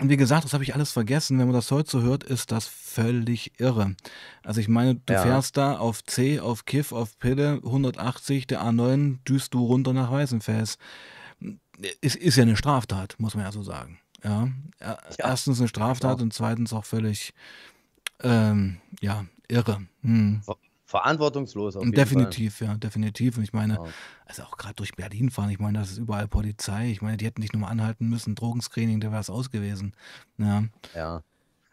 und 0.00 0.08
wie 0.08 0.16
gesagt, 0.16 0.44
das 0.44 0.52
habe 0.52 0.64
ich 0.64 0.74
alles 0.74 0.90
vergessen, 0.90 1.38
wenn 1.38 1.46
man 1.46 1.54
das 1.54 1.70
heute 1.70 1.88
so 1.90 2.02
hört, 2.02 2.24
ist 2.24 2.50
das 2.50 2.66
völlig 2.66 3.52
irre. 3.60 3.94
Also 4.42 4.60
ich 4.60 4.66
meine, 4.68 4.96
du 4.96 5.12
Ja. 5.12 5.22
fährst 5.22 5.56
da 5.56 5.76
auf 5.78 6.02
C, 6.04 6.40
auf 6.40 6.64
Kiff, 6.64 6.90
auf 6.90 7.16
Pille, 7.20 7.60
180, 7.62 8.46
der 8.48 8.62
A9, 8.62 9.18
düst 9.28 9.54
du 9.54 9.64
runter 9.64 9.92
nach 9.92 10.10
Weißenfels. 10.10 10.78
Ist, 12.00 12.16
ist 12.16 12.36
ja 12.36 12.42
eine 12.42 12.56
Straftat, 12.56 13.14
muss 13.18 13.34
man 13.36 13.44
ja 13.44 13.52
so 13.52 13.62
sagen. 13.62 13.98
Ja, 14.24 14.48
Er- 14.80 14.98
Ja. 15.18 15.28
erstens 15.28 15.58
eine 15.60 15.68
Straftat 15.68 16.12
Genau. 16.16 16.22
und 16.24 16.32
zweitens 16.32 16.72
auch 16.72 16.84
völlig, 16.84 17.32
ähm, 18.22 18.78
ja, 19.00 19.26
irre. 19.48 19.82
Hm. 20.02 20.42
Ver 20.94 21.00
verantwortungslos 21.00 21.74
Definitiv, 21.74 22.60
ja, 22.60 22.74
definitiv. 22.76 23.36
Und 23.36 23.42
ich 23.42 23.52
meine, 23.52 23.76
Fall. 23.76 23.86
Ja. 23.86 23.92
also 24.26 24.42
auch 24.44 24.56
gerade 24.56 24.74
durch 24.74 24.94
Berlin 24.94 25.30
fahren, 25.30 25.50
ich 25.50 25.58
meine, 25.58 25.78
das 25.80 25.90
ist 25.90 25.98
überall 25.98 26.28
Polizei. 26.28 26.90
Ich 26.90 27.02
meine, 27.02 27.16
die 27.16 27.24
hätten 27.24 27.40
dich 27.40 27.52
nur 27.52 27.62
mal 27.62 27.68
anhalten 27.68 28.08
müssen, 28.08 28.36
Drogenscreening, 28.36 29.00
da 29.00 29.10
wäre 29.10 29.20
es 29.20 29.28
aus 29.28 29.50
gewesen. 29.50 29.94
Ja. 30.38 30.64
ja. 30.94 31.22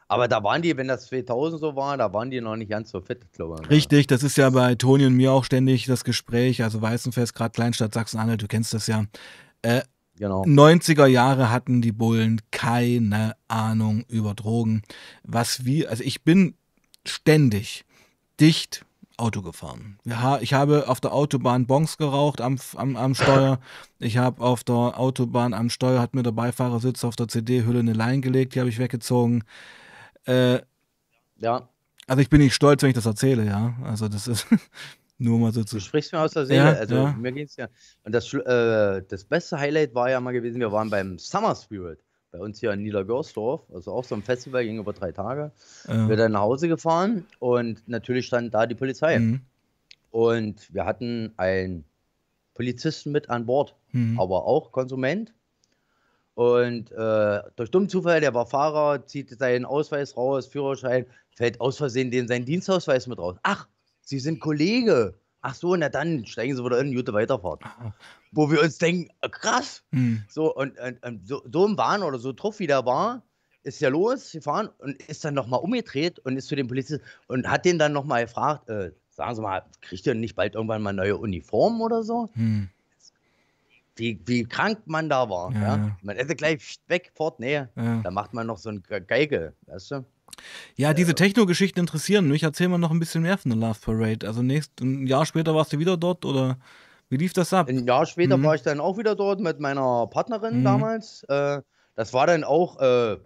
Aber 0.08 0.28
da 0.28 0.44
waren 0.44 0.62
die, 0.62 0.76
wenn 0.76 0.88
das 0.88 1.06
2000 1.06 1.62
so 1.62 1.76
war, 1.76 1.98
da 1.98 2.12
waren 2.14 2.32
die 2.32 2.42
noch 2.42 2.56
nicht 2.56 2.70
ganz 2.70 2.90
so 2.90 3.00
fit, 3.00 3.32
glaube 3.32 3.62
ich. 3.64 3.70
Richtig, 3.70 4.08
das 4.08 4.24
ist 4.24 4.38
ja 4.38 4.50
bei 4.50 4.76
Toni 4.76 5.06
und 5.06 5.16
mir 5.16 5.32
auch 5.32 5.46
ständig 5.46 5.86
das 5.86 6.04
Gespräch. 6.04 6.64
Also 6.64 6.82
Weißenfest, 6.82 7.36
gerade 7.36 7.52
Kleinstadt 7.52 7.94
Sachsen-Anhalt, 7.94 8.42
du 8.42 8.48
kennst 8.48 8.74
das 8.74 8.88
ja. 8.88 9.06
Äh, 9.62 9.82
Genau. 10.18 10.44
90er 10.44 11.08
Jahre 11.08 11.50
hatten 11.50 11.82
die 11.82 11.92
Bullen 11.92 12.42
keine 12.52 13.36
Ahnung 13.48 14.04
über 14.08 14.36
Drogen. 14.36 14.84
Was 15.24 15.66
wir, 15.66 15.90
also 15.90 16.04
ich 16.04 16.24
bin 16.24 16.54
ständig 17.08 17.86
dicht 18.40 18.86
Auto 19.22 19.42
gefahren. 19.42 20.00
Ich 20.42 20.54
habe 20.54 20.90
auf 20.90 21.00
der 21.00 21.14
Autobahn 21.14 21.68
Bongs 21.68 21.98
geraucht 21.98 22.42
am, 22.42 22.58
am, 22.76 22.96
am 22.98 23.16
Steuer. 23.16 23.60
Ich 24.00 24.18
habe 24.18 24.42
auf 24.44 24.64
der 24.64 25.00
Autobahn 25.00 25.54
am 25.54 25.70
Steuer, 25.70 26.02
hat 26.02 26.14
mir 26.16 26.24
der 26.24 26.32
Beifahrersitz 26.32 27.04
auf 27.06 27.16
der 27.16 27.28
CD-Hülle 27.28 27.80
eine 27.80 27.94
Line 27.94 28.22
gelegt, 28.22 28.56
die 28.56 28.60
habe 28.60 28.70
ich 28.70 28.80
weggezogen. 28.80 29.44
Äh, 30.26 30.60
Ja, 31.38 31.70
also 32.08 32.22
ich 32.22 32.30
bin 32.30 32.42
nicht 32.42 32.56
stolz, 32.56 32.82
wenn 32.84 32.90
ich 32.90 32.96
das 32.96 33.06
erzähle, 33.06 33.46
ja. 33.46 33.76
Also 33.84 34.08
das 34.10 34.28
ist 34.28 34.48
nur 35.18 35.40
mal 35.40 35.54
so 35.54 35.64
zu. 35.64 35.78
du 35.78 35.82
sprichst 35.82 36.14
mir 36.14 36.20
aus 36.20 36.34
der 36.34 36.46
Seele. 36.46 36.74
Ja, 36.74 36.74
also 36.74 36.96
ja. 36.96 37.14
mir 37.14 37.32
ging's 37.32 37.56
ja. 37.56 37.68
Und 38.04 38.14
das, 38.14 38.34
äh, 38.34 39.04
das 39.08 39.26
beste 39.26 39.58
Highlight 39.60 39.96
war 39.96 40.10
ja 40.10 40.20
mal 40.20 40.34
gewesen, 40.34 40.60
wir 40.60 40.72
waren 40.72 40.90
beim 40.90 41.18
Summer 41.20 41.56
Spirit. 41.56 42.00
Bei 42.32 42.40
uns 42.40 42.60
hier 42.60 42.72
in 42.72 42.82
Niedergörsdorf, 42.82 43.62
also 43.74 43.92
auch 43.92 44.04
so 44.04 44.16
ein 44.16 44.24
Festival, 44.24 44.64
ging 44.64 44.80
über 44.80 44.94
drei 44.94 45.12
Tage. 45.12 45.52
Ja. 45.88 46.08
Wir 46.10 46.16
dann 46.16 46.32
nach 46.32 46.42
Hause 46.42 46.68
gefahren 46.68 47.26
und 47.40 47.88
natürlich 47.88 48.26
stand 48.26 48.54
da 48.54 48.66
die 48.66 48.76
Polizei. 48.76 49.20
Mhm. 49.20 49.42
Und 50.12 50.74
wir 50.74 50.86
hatten 50.86 51.34
einen 51.38 51.86
Polizisten 52.54 53.12
mit 53.12 53.30
an 53.30 53.46
Bord, 53.46 53.76
Mhm. 53.92 54.20
aber 54.20 54.46
auch 54.46 54.72
Konsument. 54.72 55.34
Und 56.34 56.92
äh, 56.92 57.42
durch 57.56 57.72
dummen 57.72 57.90
Zufall, 57.90 58.22
der 58.22 58.34
war 58.34 58.46
Fahrer, 58.46 59.06
zieht 59.06 59.38
seinen 59.38 59.66
Ausweis 59.66 60.16
raus, 60.16 60.48
Führerschein, 60.48 61.06
fällt 61.36 61.60
aus 61.60 61.78
Versehen 61.78 62.10
den 62.12 62.28
seinen 62.28 62.46
Dienstausweis 62.46 63.08
mit 63.08 63.20
raus. 63.20 63.36
Ach, 63.44 63.68
Sie 64.02 64.20
sind 64.20 64.40
Kollege. 64.40 65.14
Ach 65.42 65.56
so, 65.56 65.76
na 65.76 65.90
dann 65.90 66.26
steigen 66.26 66.56
Sie 66.56 66.64
wieder 66.64 66.80
in, 66.80 66.94
gute 66.96 67.14
Weiterfahrt. 67.14 67.64
Ah. 67.64 67.94
Wo 68.32 68.52
wir 68.52 68.62
uns 68.62 68.78
denken, 68.78 69.10
äh, 69.22 69.30
krass. 69.30 69.84
Mhm. 69.92 70.24
So, 70.30 70.54
und, 70.56 70.78
und, 70.80 71.04
und 71.04 71.28
so, 71.28 71.42
so 71.52 71.66
im 71.66 71.78
Wahn 71.78 72.04
oder 72.04 72.20
so 72.20 72.32
truff 72.34 72.60
wie 72.60 72.68
der 72.68 72.86
war, 72.86 73.24
ist 73.64 73.82
er 73.82 73.90
los 73.90 74.32
gefahren 74.32 74.70
und 74.80 75.02
ist 75.04 75.24
dann 75.26 75.34
nochmal 75.34 75.60
umgedreht 75.60 76.20
und 76.20 76.38
ist 76.38 76.48
zu 76.48 76.56
dem 76.56 76.68
Polizisten 76.68 77.04
und 77.28 77.48
hat 77.48 77.66
den 77.66 77.80
dann 77.80 77.94
nochmal 77.94 78.26
gefragt, 78.26 78.70
äh, 78.70 78.92
sagen 79.10 79.36
Sie 79.36 79.42
mal, 79.42 79.64
kriegt 79.82 80.06
ihr 80.06 80.14
nicht 80.16 80.36
bald 80.36 80.56
irgendwann 80.56 80.82
mal 80.82 80.94
neue 80.94 81.18
Uniform 81.18 81.82
oder 81.82 82.04
so? 82.04 82.30
Mhm. 82.36 82.70
Wie, 83.98 84.20
wie 84.26 84.46
krank 84.46 84.80
man 84.86 85.10
da 85.10 85.30
war. 85.30 85.52
Ja, 85.54 85.60
Ja, 85.62 85.76
ja. 85.76 85.98
Man 86.02 86.16
hätte 86.16 86.36
gleich 86.36 86.78
weg, 86.88 87.12
fort, 87.14 87.40
nee. 87.40 87.56
Ja. 87.76 88.02
Da 88.04 88.10
macht 88.10 88.34
man 88.34 88.48
noch 88.48 88.58
so 88.58 88.70
ein 88.70 88.82
Ge- 88.84 89.02
Geige, 89.06 89.54
weißt 89.68 89.92
du? 89.92 90.06
Ja, 90.76 90.94
diese 90.94 91.16
Techno-Geschichten 91.16 91.80
interessieren 91.80 92.28
mich. 92.28 92.44
Erzähl 92.44 92.68
mal 92.68 92.78
noch 92.78 92.92
ein 92.92 93.00
bisschen 93.00 93.22
mehr 93.24 93.38
von 93.38 93.52
der 93.52 93.60
Love 93.60 93.80
Parade. 93.82 94.28
Also 94.28 94.42
nächst, 94.42 94.80
ein 94.82 95.08
Jahr 95.08 95.26
später 95.26 95.54
warst 95.56 95.74
du 95.74 95.80
wieder 95.80 95.98
dort 95.98 96.26
oder 96.26 96.58
wie 97.10 97.18
lief 97.18 97.34
das 97.34 97.54
ab? 97.54 97.68
Ein 97.70 97.86
Jahr 97.86 98.06
später 98.06 98.38
Mhm. 98.38 98.44
war 98.44 98.56
ich 98.56 98.62
dann 98.62 98.80
auch 98.80 98.98
wieder 98.98 99.16
dort 99.16 99.40
mit 99.40 99.60
meiner 99.60 100.08
Partnerin 100.08 100.60
Mhm. 100.60 100.64
damals. 100.64 101.24
Äh, 101.30 101.62
das 101.96 102.14
war 102.14 102.26
dann 102.28 102.44
auch 102.44 102.80
äh, 102.80 103.18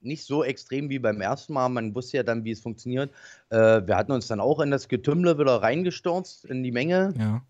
nicht 0.00 0.24
so 0.24 0.42
extrem 0.44 0.88
wie 0.90 0.98
beim 0.98 1.20
ersten 1.20 1.52
Mal. 1.52 1.68
Man 1.68 1.94
wusste 1.94 2.18
ja 2.18 2.22
dann, 2.22 2.44
wie 2.44 2.52
es 2.52 2.60
funktioniert. 2.60 3.10
Äh, 3.50 3.86
wir 3.86 3.96
hatten 3.96 4.12
uns 4.12 4.26
dann 4.28 4.40
auch 4.40 4.60
in 4.60 4.70
das 4.70 4.88
Getümmel 4.88 5.38
wieder 5.38 5.56
reingestürzt, 5.62 6.44
in 6.44 6.62
die 6.62 6.72
Menge, 6.72 7.14
Ja. 7.18 7.42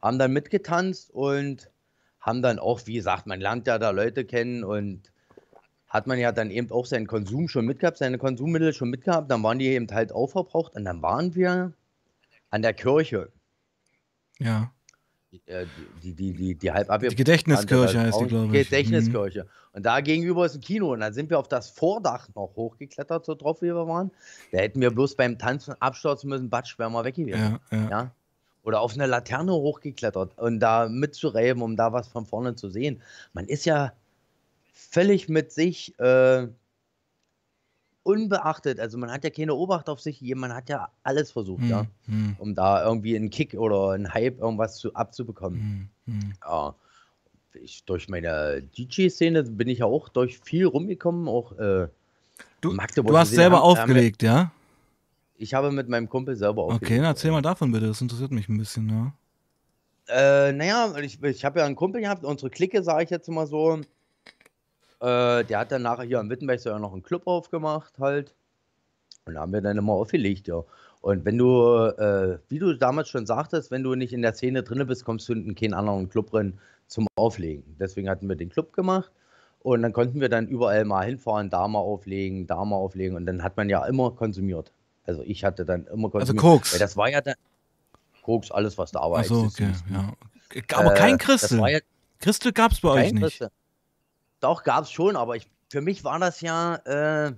haben 0.00 0.18
dann 0.18 0.32
mitgetanzt 0.32 1.10
und 1.10 1.68
haben 2.20 2.42
dann 2.42 2.58
auch, 2.58 2.80
wie 2.86 2.94
gesagt, 2.94 3.26
man 3.26 3.40
lernt 3.40 3.66
ja 3.66 3.78
da 3.78 3.90
Leute 3.90 4.24
kennen 4.24 4.62
und 4.64 5.12
hat 5.92 6.06
man 6.06 6.18
ja 6.18 6.32
dann 6.32 6.50
eben 6.50 6.70
auch 6.70 6.86
seinen 6.86 7.06
Konsum 7.06 7.48
schon 7.48 7.66
mitgehabt, 7.66 7.98
seine 7.98 8.16
Konsummittel 8.16 8.72
schon 8.72 8.88
mitgehabt. 8.88 9.30
Dann 9.30 9.42
waren 9.42 9.58
die 9.58 9.66
eben 9.66 9.86
halt 9.90 10.10
aufverbraucht 10.10 10.74
und 10.74 10.84
dann 10.86 11.02
waren 11.02 11.34
wir 11.34 11.74
an 12.48 12.62
der 12.62 12.72
Kirche. 12.72 13.30
Ja. 14.38 14.72
äh, 15.46 15.66
die, 16.02 16.14
die, 16.14 16.32
die, 16.32 16.54
die 16.54 16.72
halb 16.72 16.90
abge- 16.90 17.10
Die 17.10 17.16
Gedächtniskirche 17.16 18.00
heißt 18.00 18.20
die, 18.20 18.26
glaube 18.26 18.56
ich. 18.56 18.64
Gedächtniskirche. 18.64 19.46
Und 19.74 19.84
da 19.84 20.00
gegenüber 20.00 20.46
ist 20.46 20.54
ein 20.54 20.62
Kino. 20.62 20.92
Und 20.94 21.00
dann 21.00 21.12
sind 21.12 21.28
wir 21.28 21.38
auf 21.38 21.48
das 21.48 21.68
Vordach 21.68 22.28
noch 22.34 22.54
hochgeklettert, 22.56 23.26
so 23.26 23.34
drauf 23.34 23.60
wie 23.60 23.66
wir 23.66 23.86
waren. 23.86 24.10
Da 24.50 24.58
hätten 24.58 24.80
wir 24.80 24.90
bloß 24.90 25.14
beim 25.16 25.38
Tanzen 25.38 25.74
abstürzen 25.78 26.30
müssen, 26.30 26.48
Batsch, 26.48 26.78
wären 26.78 26.92
wir 26.92 27.04
weg 27.04 27.16
gewesen. 27.16 27.58
Ja. 27.70 28.12
Oder 28.62 28.80
auf 28.80 28.94
eine 28.94 29.06
Laterne 29.06 29.52
hochgeklettert 29.52 30.38
und 30.38 30.60
da 30.60 30.88
mitzureiben, 30.88 31.62
um 31.62 31.76
da 31.76 31.92
was 31.92 32.08
von 32.08 32.24
vorne 32.26 32.54
zu 32.54 32.70
sehen. 32.70 33.02
Man 33.32 33.46
ist 33.46 33.64
ja 33.66 33.92
völlig 34.72 35.28
mit 35.28 35.52
sich 35.52 35.98
äh, 35.98 36.48
unbeachtet. 38.02 38.80
Also 38.80 38.98
man 38.98 39.10
hat 39.10 39.24
ja 39.24 39.30
keine 39.30 39.54
Obacht 39.54 39.88
auf 39.88 40.00
sich. 40.00 40.20
Man 40.34 40.52
hat 40.52 40.68
ja 40.68 40.88
alles 41.02 41.30
versucht, 41.32 41.62
ja, 41.68 41.80
Hm, 41.80 41.88
hm, 42.06 42.36
um 42.38 42.54
da 42.54 42.84
irgendwie 42.84 43.14
einen 43.16 43.30
Kick 43.30 43.54
oder 43.54 43.90
einen 43.90 44.12
Hype 44.12 44.40
irgendwas 44.40 44.76
zu, 44.76 44.94
abzubekommen. 44.94 45.88
hm, 46.06 46.14
hm. 46.20 46.32
Ja, 46.44 46.74
ich, 47.54 47.84
durch 47.84 48.08
meine 48.08 48.62
DJ-Szene 48.62 49.44
bin 49.44 49.68
ich 49.68 49.80
ja 49.80 49.86
auch 49.86 50.08
durch 50.08 50.38
viel 50.40 50.66
rumgekommen, 50.66 51.28
auch 51.28 51.52
äh, 51.58 51.88
Du, 52.60 52.72
Magdeburg 52.72 53.12
du 53.12 53.18
hast 53.18 53.30
selber 53.30 53.56
haben- 53.58 53.78
haben 53.78 53.82
aufgelegt, 53.90 54.22
ja? 54.22 54.50
ich 55.36 55.54
habe 55.54 55.70
mit 55.72 55.88
meinem 55.88 56.08
Kumpel 56.08 56.34
selber 56.36 56.62
Okay, 56.64 56.74
aufgelegt. 56.74 56.98
dann 56.98 57.04
erzähl 57.06 57.30
mal 57.32 57.42
davon 57.42 57.72
bitte. 57.72 57.86
Das 57.88 58.00
interessiert 58.00 58.30
mich 58.30 58.48
ein 58.48 58.56
bisschen, 58.58 58.88
ja. 58.88 59.12
Äh, 60.08 60.52
naja, 60.52 60.96
ich, 60.98 61.22
ich 61.22 61.44
habe 61.44 61.60
ja 61.60 61.66
einen 61.66 61.76
Kumpel 61.76 62.00
gehabt, 62.00 62.24
unsere 62.24 62.50
Clique, 62.50 62.82
sage 62.82 63.04
ich 63.04 63.10
jetzt 63.10 63.28
mal 63.28 63.46
so. 63.46 63.80
Äh, 65.02 65.44
der 65.44 65.58
hat 65.58 65.72
dann 65.72 65.82
nachher 65.82 66.04
hier 66.04 66.20
am 66.20 66.30
Wittenberg 66.30 66.60
so 66.60 66.70
ja 66.70 66.78
noch 66.78 66.92
einen 66.92 67.02
Club 67.02 67.26
aufgemacht 67.26 67.98
halt. 67.98 68.34
Und 69.26 69.34
da 69.34 69.40
haben 69.40 69.52
wir 69.52 69.60
dann 69.60 69.76
immer 69.76 69.92
aufgelegt, 69.94 70.48
ja. 70.48 70.62
Und 71.00 71.24
wenn 71.24 71.36
du, 71.36 71.48
äh, 71.98 72.38
wie 72.48 72.58
du 72.60 72.74
damals 72.74 73.08
schon 73.08 73.26
sagtest, 73.26 73.70
wenn 73.72 73.82
du 73.82 73.94
nicht 73.96 74.12
in 74.12 74.22
der 74.22 74.34
Szene 74.34 74.62
drin 74.62 74.86
bist, 74.86 75.04
kommst 75.04 75.28
du 75.28 75.32
in 75.32 75.54
keinen 75.56 75.74
anderen 75.74 76.08
Club 76.08 76.32
rein 76.32 76.58
zum 76.86 77.08
Auflegen. 77.16 77.76
Deswegen 77.80 78.08
hatten 78.08 78.28
wir 78.28 78.36
den 78.36 78.50
Club 78.50 78.72
gemacht. 78.72 79.10
Und 79.60 79.82
dann 79.82 79.92
konnten 79.92 80.20
wir 80.20 80.28
dann 80.28 80.46
überall 80.48 80.84
mal 80.84 81.04
hinfahren, 81.06 81.50
da 81.50 81.66
mal 81.68 81.78
auflegen, 81.80 82.46
da 82.46 82.64
mal 82.64 82.76
auflegen. 82.76 83.16
Und 83.16 83.26
dann 83.26 83.42
hat 83.42 83.56
man 83.56 83.68
ja 83.68 83.84
immer 83.86 84.12
konsumiert. 84.12 84.72
Also 85.04 85.22
ich 85.24 85.44
hatte 85.44 85.64
dann 85.64 85.86
immer 85.86 86.06
Also 86.14 86.32
konsumiert. 86.34 86.42
Koks. 86.42 86.72
Weil 86.72 86.80
das 86.80 86.96
war 86.96 87.08
ja 87.10 87.20
dann 87.20 87.34
Koks, 88.22 88.50
alles 88.52 88.78
was 88.78 88.92
da 88.92 89.00
war. 89.10 89.18
Achso, 89.18 89.40
okay, 89.40 89.68
Ecstasy, 89.70 89.92
ja. 89.92 90.12
Aber 90.78 90.92
Äh, 90.94 90.98
kein 90.98 91.18
Das 91.18 91.26
Christel. 91.26 91.58
ja 91.68 91.78
Christel 92.20 92.52
gab's 92.52 92.80
bei 92.80 92.88
euch 92.90 93.12
nicht. 93.12 93.22
Christel. 93.22 93.50
Doch, 94.42 94.64
gab 94.64 94.84
es 94.84 94.90
schon, 94.90 95.16
aber 95.16 95.36
ich, 95.36 95.48
für 95.70 95.80
mich 95.80 96.02
war 96.04 96.18
das 96.18 96.40
ja 96.40 96.74
äh, 96.84 97.32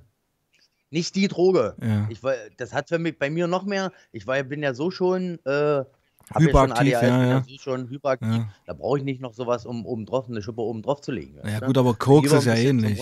nicht 0.90 1.14
die 1.14 1.28
Droge. 1.28 1.76
Ja. 1.82 2.06
Ich 2.08 2.22
war, 2.22 2.34
das 2.56 2.72
hat 2.72 2.88
für 2.88 2.98
mich 2.98 3.18
bei 3.18 3.28
mir 3.28 3.46
noch 3.46 3.64
mehr. 3.64 3.92
Ich 4.10 4.26
war, 4.26 4.42
bin 4.42 4.62
ja 4.62 4.72
so 4.74 4.90
schon, 4.90 5.38
äh, 5.44 5.50
hab 5.50 5.86
ja 5.86 6.40
schon 6.40 6.46
Hyperaktiv, 6.46 6.94
ADHS, 6.96 7.02
ja, 7.02 7.18
bin 7.18 7.28
ja. 7.28 7.44
so 7.46 7.58
schon 7.58 7.88
hyperaktiv. 7.90 8.28
Ja. 8.28 8.48
Da 8.64 8.72
brauche 8.72 8.98
ich 8.98 9.04
nicht 9.04 9.20
noch 9.20 9.34
sowas, 9.34 9.66
um 9.66 9.84
oben 9.84 10.06
drauf, 10.06 10.28
eine 10.30 10.40
Schippe 10.42 10.62
oben 10.62 10.80
drauf 10.80 11.02
zu 11.02 11.12
legen. 11.12 11.38
Ja, 11.46 11.60
gut, 11.60 11.76
aber 11.76 11.92
Koks 11.94 12.32
ist 12.32 12.46
ja 12.46 12.54
ähnlich. 12.54 12.98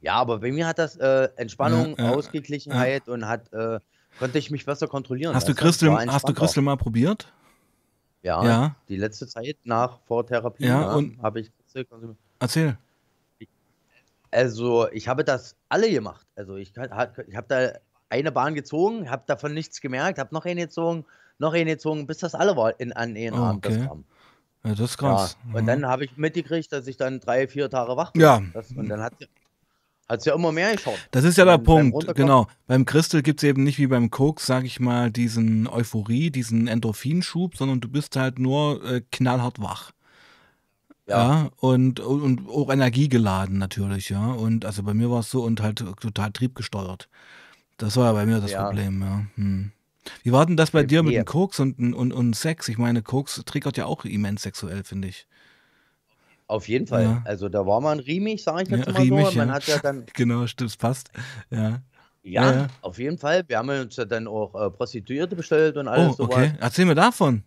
Ja, 0.00 0.14
aber 0.14 0.38
bei 0.38 0.50
mir 0.50 0.66
hat 0.66 0.78
das 0.78 0.96
äh, 0.96 1.28
Entspannung, 1.36 1.98
Ausgeglichenheit 1.98 3.06
und 3.08 3.26
hat, 3.28 3.52
äh, 3.52 3.80
konnte 4.18 4.38
ich 4.38 4.50
mich 4.50 4.64
besser 4.64 4.88
kontrollieren. 4.88 5.34
Hast 5.34 5.46
du 5.46 5.54
War 5.54 6.06
hast 6.06 6.26
du. 6.26 6.32
Christel 6.32 6.62
mal 6.62 6.78
probiert? 6.78 7.30
Ja, 8.22 8.42
Ja. 8.44 8.76
die 8.88 8.96
letzte 8.96 9.26
Zeit 9.26 9.58
nach 9.64 9.98
vor 10.06 10.26
Therapie 10.26 10.66
Ja, 10.66 10.94
und- 10.94 11.20
habe 11.22 11.40
ich 11.40 11.50
Christel 11.58 11.84
konsumiert. 11.84 12.18
Erzähl. 12.40 12.76
Also, 14.32 14.88
ich 14.92 15.08
habe 15.08 15.24
das 15.24 15.56
alle 15.68 15.90
gemacht. 15.90 16.26
Also, 16.36 16.56
ich, 16.56 16.72
hat- 16.76 17.18
ich 17.26 17.36
habe 17.36 17.46
da 17.48 17.72
eine 18.10 18.30
Bahn 18.32 18.54
gezogen, 18.54 19.10
habe 19.10 19.22
davon 19.26 19.54
nichts 19.54 19.80
gemerkt, 19.80 20.18
habe 20.18 20.34
noch 20.34 20.44
eine 20.44 20.62
gezogen, 20.62 21.04
noch 21.38 21.52
eine 21.52 21.72
gezogen, 21.72 22.06
bis 22.06 22.18
das 22.18 22.34
alle 22.34 22.56
war 22.56 22.78
in, 22.78 22.92
an 22.92 23.16
einem 23.16 23.34
Oh, 23.34 23.44
Abend. 23.44 23.64
Das 23.64 23.76
okay. 23.76 23.86
kam. 23.86 24.04
Ja, 24.64 24.70
das 24.70 24.80
ist 24.80 25.00
Ja. 25.00 25.08
krass. 25.08 25.36
Und 25.52 25.62
Mhm. 25.62 25.66
dann 25.66 25.86
habe 25.86 26.04
ich 26.04 26.16
mitgekriegt, 26.16 26.70
dass 26.72 26.86
ich 26.86 26.96
dann 26.96 27.18
drei, 27.20 27.48
vier 27.48 27.70
Tage 27.70 27.96
wach 27.96 28.12
bin. 28.12 28.22
Ja. 28.22 28.42
Das, 28.52 28.70
und 28.72 28.88
dann 28.88 29.00
hat 29.00 29.14
es 30.08 30.24
ja 30.26 30.34
immer 30.34 30.52
mehr 30.52 30.72
geschaut. 30.76 30.98
Das 31.12 31.24
ist 31.24 31.38
ja 31.38 31.44
der 31.44 31.58
beim- 31.58 31.64
beim 31.64 31.90
Punkt, 31.92 32.08
Runterkommen- 32.08 32.14
genau. 32.14 32.46
Beim 32.66 32.84
Christel 32.84 33.22
gibt 33.22 33.42
es 33.42 33.48
eben 33.48 33.64
nicht 33.64 33.78
wie 33.78 33.86
beim 33.86 34.10
Koks, 34.10 34.46
sag 34.46 34.64
ich 34.64 34.78
mal, 34.80 35.10
diesen 35.10 35.66
Euphorie, 35.66 36.30
diesen 36.30 36.68
Endorphinschub, 36.68 37.56
sondern 37.56 37.80
du 37.80 37.88
bist 37.88 38.14
halt 38.16 38.38
nur 38.38 38.84
äh, 38.84 39.02
knallhart 39.10 39.60
wach. 39.60 39.92
Ja, 41.10 41.42
Ja. 41.42 41.50
und, 41.58 42.00
und, 42.00 42.48
auch 42.48 42.70
energiegeladen 42.72 43.58
natürlich, 43.58 44.08
ja. 44.10 44.32
Und 44.32 44.64
also 44.64 44.82
bei 44.82 44.94
mir 44.94 45.10
war 45.10 45.20
es 45.20 45.30
so 45.30 45.42
und 45.42 45.60
halt 45.60 45.78
total 46.00 46.30
triebgesteuert. 46.32 47.08
Das 47.76 47.96
war 47.96 48.06
ja 48.06 48.12
bei 48.12 48.26
mir 48.26 48.40
das 48.40 48.52
Ja. 48.52 48.64
Problem, 48.64 49.02
ja. 49.02 49.26
Hm. 49.34 49.72
Wie 50.22 50.32
war 50.32 50.46
denn 50.46 50.56
das 50.56 50.70
bei 50.70 50.80
Bei 50.80 50.86
dir 50.86 51.02
mit 51.02 51.14
dem 51.14 51.24
Koks 51.24 51.60
und, 51.60 51.78
und, 51.78 52.12
und 52.12 52.34
Sex? 52.34 52.68
Ich 52.68 52.78
meine, 52.78 53.02
Koks 53.02 53.42
triggert 53.44 53.76
ja 53.76 53.84
auch 53.86 54.04
immens 54.04 54.42
sexuell, 54.42 54.82
finde 54.84 55.08
ich. 55.08 55.26
Auf 56.46 56.68
jeden 56.68 56.86
Fall. 56.86 57.04
Ja. 57.04 57.22
Also, 57.24 57.48
da 57.48 57.64
war 57.66 57.80
man 57.80 58.00
riemig, 58.00 58.42
sage 58.42 58.62
ich 58.64 58.68
jetzt 58.70 58.92
mal 58.92 59.00
riemig, 59.02 59.26
so. 59.28 59.38
Man 59.38 59.48
ja. 59.48 59.54
hat 59.54 59.66
ja 59.66 59.78
dann, 59.78 60.04
Genau, 60.14 60.46
stimmt, 60.46 60.76
passt. 60.78 61.10
Ja. 61.50 61.80
ja, 62.22 62.66
auf 62.82 62.98
jeden 62.98 63.18
Fall. 63.18 63.44
Wir 63.46 63.58
haben 63.58 63.68
uns 63.68 63.96
ja 63.96 64.04
dann 64.04 64.26
auch 64.26 64.54
äh, 64.54 64.70
Prostituierte 64.70 65.36
bestellt 65.36 65.76
und 65.76 65.86
alles 65.86 66.12
Oh, 66.14 66.24
sowas. 66.24 66.36
okay. 66.36 66.52
Erzähl 66.60 66.86
mir 66.86 66.94
davon. 66.96 67.44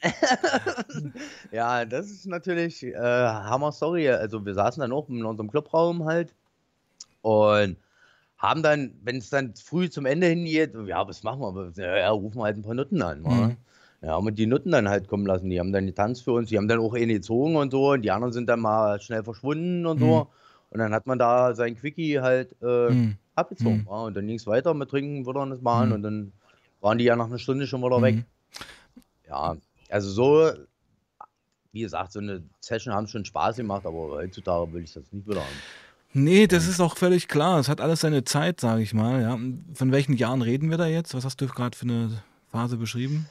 Ja, 1.50 1.84
das 1.84 2.10
ist 2.10 2.26
natürlich 2.26 2.82
äh, 2.84 2.94
Hammer 2.94 3.72
Story. 3.72 4.08
Also 4.10 4.44
wir 4.44 4.54
saßen 4.54 4.80
dann 4.80 4.92
auch 4.92 5.08
in 5.08 5.24
unserem 5.24 5.50
Clubraum 5.50 6.04
halt 6.04 6.34
und 7.22 7.76
haben 8.38 8.62
dann, 8.62 8.92
wenn 9.02 9.16
es 9.16 9.30
dann 9.30 9.54
früh 9.54 9.88
zum 9.88 10.06
Ende 10.06 10.26
hingeht, 10.26 10.74
ja, 10.86 11.06
was 11.08 11.22
machen 11.22 11.40
wir? 11.40 11.72
Ja, 11.76 11.96
ja, 11.96 12.10
rufen 12.10 12.38
wir 12.38 12.44
halt 12.44 12.56
ein 12.56 12.62
paar 12.62 12.74
Nutten 12.74 13.00
an. 13.02 13.22
Mhm. 13.22 13.56
Ja, 14.02 14.12
haben 14.12 14.26
wir 14.26 14.32
die 14.32 14.46
Nutten 14.46 14.72
dann 14.72 14.88
halt 14.88 15.08
kommen 15.08 15.26
lassen. 15.26 15.48
Die 15.48 15.58
haben 15.58 15.72
dann 15.72 15.86
getanzt 15.86 16.24
für 16.24 16.32
uns, 16.32 16.50
die 16.50 16.58
haben 16.58 16.68
dann 16.68 16.80
auch 16.80 16.94
eine 16.94 17.14
gezogen 17.14 17.56
und 17.56 17.70
so 17.70 17.92
und 17.92 18.02
die 18.02 18.10
anderen 18.10 18.32
sind 18.32 18.46
dann 18.46 18.60
mal 18.60 19.00
schnell 19.00 19.24
verschwunden 19.24 19.86
und 19.86 19.96
Mhm. 19.96 20.04
so. 20.04 20.28
Und 20.70 20.78
dann 20.80 20.92
hat 20.92 21.06
man 21.06 21.18
da 21.18 21.54
sein 21.54 21.76
Quickie 21.76 22.20
halt 22.20 22.54
äh, 22.60 22.90
Mhm. 22.90 23.16
abgezogen. 23.34 23.78
Mhm. 23.78 23.86
wa? 23.86 24.04
Und 24.04 24.14
dann 24.16 24.26
ging 24.26 24.36
es 24.36 24.46
weiter 24.46 24.74
mit 24.74 24.90
Trinken, 24.90 25.26
wieder 25.26 25.42
in 25.42 25.50
das 25.50 25.60
Bahn 25.62 25.88
Mhm. 25.88 25.94
und 25.94 26.02
dann 26.02 26.32
waren 26.80 26.98
die 26.98 27.04
ja 27.04 27.16
nach 27.16 27.26
einer 27.26 27.38
Stunde 27.38 27.66
schon 27.66 27.82
wieder 27.82 28.02
weg. 28.02 28.16
Mhm. 28.16 28.24
Ja, 29.28 29.56
also 29.96 30.10
so, 30.10 30.52
wie 31.72 31.80
gesagt, 31.80 32.12
so 32.12 32.20
eine 32.20 32.42
Session 32.60 32.92
haben 32.92 33.06
schon 33.08 33.24
Spaß 33.24 33.56
gemacht, 33.56 33.86
aber 33.86 34.10
heutzutage 34.10 34.70
will 34.74 34.84
ich 34.84 34.92
das 34.92 35.04
nicht 35.10 35.26
wieder 35.26 35.40
haben. 35.40 35.56
Nee, 36.12 36.46
das 36.46 36.66
ist 36.66 36.80
auch 36.80 36.96
völlig 36.96 37.28
klar. 37.28 37.58
Es 37.58 37.68
hat 37.68 37.80
alles 37.80 38.00
seine 38.00 38.24
Zeit, 38.24 38.60
sage 38.60 38.82
ich 38.82 38.92
mal. 38.94 39.22
Ja. 39.22 39.38
Von 39.74 39.92
welchen 39.92 40.14
Jahren 40.14 40.42
reden 40.42 40.70
wir 40.70 40.76
da 40.78 40.86
jetzt? 40.86 41.14
Was 41.14 41.24
hast 41.24 41.40
du 41.40 41.46
gerade 41.46 41.76
für 41.76 41.84
eine 41.84 42.22
Phase 42.50 42.76
beschrieben? 42.76 43.26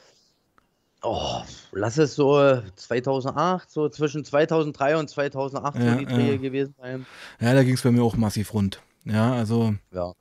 Oh, 1.02 1.42
lass 1.72 1.98
es 1.98 2.16
so 2.16 2.60
2008, 2.74 3.70
so 3.70 3.88
zwischen 3.88 4.24
2003 4.24 4.96
und 4.96 5.08
2008 5.08 5.78
Ja, 5.78 5.92
so 5.92 5.98
die 6.00 6.06
Dreh 6.06 6.32
ja. 6.32 6.36
gewesen 6.36 6.74
sein. 6.80 7.06
Ja, 7.40 7.54
da 7.54 7.62
ging 7.62 7.74
es 7.74 7.82
bei 7.82 7.92
mir 7.92 8.02
auch 8.02 8.16
massiv 8.16 8.52
rund. 8.54 8.80
Ja, 9.04 9.32
also 9.34 9.74
Ja. 9.92 10.12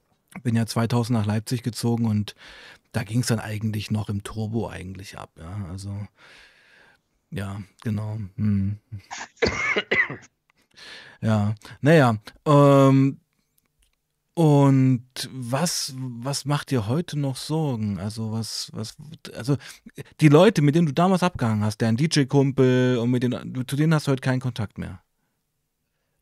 bin 0.44 0.56
ja 0.56 0.66
2000 0.68 1.18
nach 1.18 1.26
Leipzig 1.26 1.64
gezogen 1.64 2.06
und 2.06 2.36
da 2.96 3.04
ging 3.04 3.20
es 3.22 3.28
dann 3.28 3.40
eigentlich 3.40 3.92
noch 3.92 4.10
im 4.10 4.24
Turbo 4.24 4.70
eigentlich 4.70 5.18
ab. 5.18 5.32
Ja, 5.38 5.66
also 5.70 6.08
ja, 7.32 7.62
genau. 7.84 8.18
Hm. 8.36 8.80
Ja, 11.22 11.56
naja. 11.82 12.18
Ähm, 12.46 13.20
und 14.36 15.30
was, 15.32 15.94
was 15.98 16.46
macht 16.46 16.72
dir 16.72 16.88
heute 16.88 17.18
noch 17.18 17.38
Sorgen? 17.38 18.00
Also 18.00 18.34
was, 18.34 18.70
was, 18.74 18.98
also 19.34 19.56
die 20.20 20.28
Leute, 20.28 20.62
mit 20.62 20.76
denen 20.76 20.88
du 20.88 20.94
damals 20.94 21.24
abgehangen 21.24 21.64
hast, 21.64 21.82
dein 21.82 21.96
DJ-Kumpel 21.96 22.98
und 22.98 23.12
mit 23.12 23.24
denen, 23.24 23.66
zu 23.66 23.76
denen 23.76 23.94
hast 23.94 24.08
du 24.08 24.12
heute 24.12 24.22
keinen 24.22 24.42
Kontakt 24.42 24.78
mehr. 24.78 25.02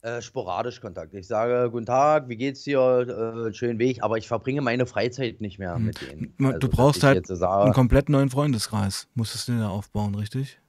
Äh, 0.03 0.21
sporadisch 0.21 0.81
Kontakt. 0.81 1.13
Ich 1.13 1.27
sage, 1.27 1.69
guten 1.71 1.85
Tag, 1.85 2.27
wie 2.27 2.35
geht's 2.35 2.63
dir? 2.63 3.47
Äh, 3.47 3.53
schönen 3.53 3.79
Weg, 3.79 4.03
aber 4.03 4.17
ich 4.17 4.27
verbringe 4.27 4.59
meine 4.59 4.85
Freizeit 4.85 5.39
nicht 5.39 5.59
mehr 5.59 5.75
Hm. 5.77 5.85
mit 5.85 6.01
denen. 6.01 6.33
Also, 6.43 6.59
Du 6.59 6.67
dass 6.67 6.75
brauchst 6.75 7.03
halt 7.03 7.29
jetzt 7.29 7.41
einen 7.41 7.71
komplett 7.71 8.09
neuen 8.09 8.29
Freundeskreis. 8.29 9.07
Musstest 9.15 9.47
du 9.47 9.53
dir 9.53 9.59
da 9.59 9.69
aufbauen, 9.69 10.13
richtig? 10.15 10.59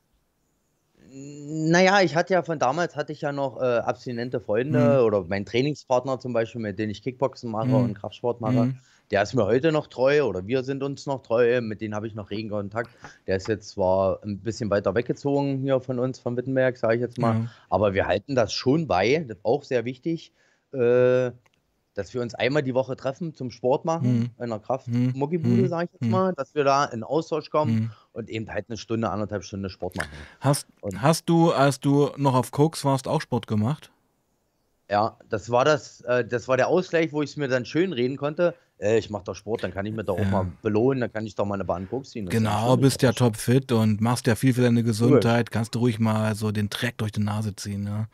naja, 1.17 2.01
ich 2.03 2.15
hatte 2.17 2.35
ja 2.35 2.43
von 2.43 2.59
damals 2.59 2.97
hatte 2.97 3.13
ich 3.13 3.21
ja 3.21 3.33
noch 3.33 3.61
äh, 3.61 3.65
abstinente 3.79 4.41
Freunde 4.41 4.99
Hm. 4.99 5.05
oder 5.07 5.25
mein 5.25 5.45
Trainingspartner 5.47 6.19
zum 6.21 6.33
Beispiel, 6.33 6.61
mit 6.61 6.79
dem 6.79 6.91
ich 6.91 7.03
Kickboxen 7.03 7.51
mache 7.51 7.67
Hm. 7.67 7.85
und 7.85 7.95
Kraftsport 7.95 8.41
mache. 8.41 8.63
Hm. 8.63 8.79
Der 9.11 9.23
ist 9.23 9.35
mir 9.35 9.45
heute 9.45 9.71
noch 9.71 9.87
treu 9.87 10.25
oder 10.25 10.47
wir 10.47 10.65
sind 10.65 10.83
uns 10.83 11.07
noch 11.07 11.23
treu, 11.23 11.61
mit 11.61 11.81
denen 11.81 11.95
habe 11.95 12.07
ich 12.07 12.15
noch 12.15 12.31
regen 12.31 12.49
Kontakt. 12.49 12.91
Der 13.27 13.37
ist 13.37 13.49
jetzt 13.49 13.69
zwar 13.71 14.23
ein 14.25 14.39
bisschen 14.41 14.71
weiter 14.71 14.95
weggezogen 14.95 15.61
hier 15.61 15.81
von 15.81 15.99
uns, 15.99 16.19
von 16.19 16.37
Wittenberg, 16.37 16.77
sage 16.77 16.95
ich 16.97 17.01
jetzt 17.03 17.19
mal, 17.19 17.35
Ja. 17.45 17.49
aber 17.69 17.93
wir 17.95 18.07
halten 18.07 18.35
das 18.35 18.53
schon 18.53 18.87
bei, 18.87 19.25
das 19.29 19.37
ist 19.39 19.45
auch 19.45 19.63
sehr 19.63 19.85
wichtig, 19.85 20.33
äh, 20.73 21.31
dass 21.95 22.13
wir 22.13 22.23
uns 22.23 22.35
einmal 22.35 22.63
die 22.63 22.75
Woche 22.75 22.97
treffen 22.97 23.35
zum 23.35 23.51
Sport 23.51 23.85
machen, 23.85 24.07
Hm. 24.09 24.31
in 24.39 24.43
einer 24.45 24.57
Hm. 24.57 24.63
Kraft-Muckibude, 24.63 25.63
Hm. 25.63 25.69
sage 25.69 25.85
ich 25.85 25.93
jetzt 25.93 26.03
Hm. 26.03 26.11
mal, 26.11 26.33
dass 26.35 26.55
wir 26.55 26.65
da 26.65 26.87
in 26.87 27.05
Austausch 27.05 27.51
kommen 27.51 27.73
Hm. 27.77 27.91
und 28.15 28.31
eben 28.31 28.51
halt 28.51 28.65
eine 28.69 28.79
Stunde, 28.79 29.11
anderthalb 29.11 29.45
Stunden 29.45 29.69
Sport 29.69 29.97
machen. 29.97 30.11
Hast, 30.41 30.67
Und 30.81 31.03
hast 31.03 31.29
du, 31.29 31.53
als 31.53 31.79
du 31.79 32.11
noch 32.17 32.35
auf 32.35 32.51
Koks 32.51 32.85
warst, 32.85 33.07
auch 33.07 33.21
Sport 33.21 33.47
gemacht? 33.47 33.93
ja, 34.91 35.19
das 35.29 35.51
war 35.51 35.65
das, 35.65 36.01
äh, 36.03 36.25
das 36.27 36.47
war 36.49 36.57
der 36.57 36.69
Ausgleich, 36.69 37.13
wo 37.13 37.23
ich 37.23 37.31
es 37.31 37.37
mir 37.37 37.49
dann 37.49 37.65
schön 37.65 37.93
reden 37.93 38.17
konnte. 38.17 38.55
Äh, 38.79 38.99
ich 38.99 39.11
mache 39.11 39.25
doch 39.25 39.35
Sport, 39.35 39.63
dann 39.65 39.73
kann 39.73 39.87
ich 39.87 39.93
mir 39.95 40.05
doch 40.05 40.19
auch 40.19 40.31
mal 40.31 40.45
Ja. 40.45 40.53
belohnen, 40.63 41.01
dann 41.01 41.13
kann 41.13 41.27
ich 41.27 41.35
doch 41.35 41.45
mal 41.45 41.55
eine 41.55 41.65
Bahn 41.65 41.89
Koks 41.89 42.11
ziehen. 42.11 42.27
Das 42.27 42.35
ja 42.35 42.41
Genau, 42.41 42.77
bist 42.77 43.03
ja 43.03 43.13
topfit 43.13 43.73
und 43.73 44.01
machst 44.01 44.27
ja 44.27 44.35
viel 44.35 44.55
für 44.55 44.63
deine 44.63 44.81
Cool. 44.81 44.87
Gesundheit. 44.87 45.51
Kannst 45.51 45.75
du 45.75 45.79
ruhig 45.81 45.99
mal 46.01 46.35
so 46.35 46.51
den 46.53 46.69
Dreck 46.71 46.99
durch 46.99 47.13
die 47.13 47.21
Nase 47.21 47.55
ziehen, 47.55 47.87
ja. 47.87 48.07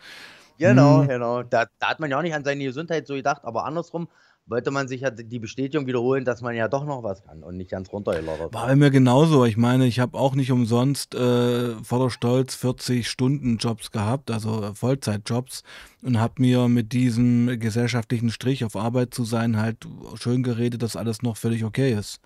Genau, 0.58 1.00
Hm. 1.00 1.08
genau. 1.08 1.42
Da, 1.42 1.66
da 1.78 1.88
hat 1.88 2.00
man 2.00 2.10
ja 2.10 2.18
auch 2.18 2.22
nicht 2.22 2.34
an 2.34 2.44
seine 2.44 2.64
Gesundheit 2.64 3.06
so 3.06 3.14
gedacht, 3.14 3.44
aber 3.44 3.64
andersrum 3.64 4.08
wollte 4.50 4.70
man 4.72 4.88
sich 4.88 5.02
ja 5.02 5.10
die 5.10 5.38
Bestätigung 5.38 5.86
wiederholen, 5.86 6.24
dass 6.24 6.42
man 6.42 6.54
ja 6.56 6.66
doch 6.68 6.84
noch 6.84 7.02
was 7.02 7.22
kann 7.24 7.42
und 7.42 7.56
nicht 7.56 7.70
ganz 7.70 7.90
runtergeloddert 7.92 8.52
War 8.52 8.62
war. 8.62 8.66
bei 8.68 8.76
mir 8.76 8.90
genauso. 8.90 9.44
Ich 9.44 9.56
meine, 9.56 9.86
ich 9.86 10.00
habe 10.00 10.18
auch 10.18 10.34
nicht 10.34 10.50
umsonst 10.50 11.14
äh, 11.14 11.74
voller 11.84 12.10
Stolz 12.10 12.54
40 12.56 13.08
Stunden 13.08 13.56
Jobs 13.58 13.90
gehabt, 13.92 14.30
also 14.30 14.74
Vollzeitjobs 14.74 15.62
und 16.02 16.18
habe 16.18 16.34
mir 16.38 16.68
mit 16.68 16.92
diesem 16.92 17.58
gesellschaftlichen 17.60 18.30
Strich 18.30 18.64
auf 18.64 18.74
Arbeit 18.76 19.14
zu 19.14 19.24
sein 19.24 19.56
halt 19.56 19.86
schön 20.16 20.42
geredet, 20.42 20.82
dass 20.82 20.96
alles 20.96 21.22
noch 21.22 21.36
völlig 21.36 21.64
okay 21.64 21.92
ist. 21.94 22.20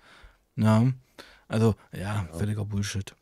Ja, 0.55 0.87
also 1.47 1.75
ja, 1.93 1.99
Ja. 1.99 2.27
völliger 2.33 2.65
Bullshit. 2.65 3.13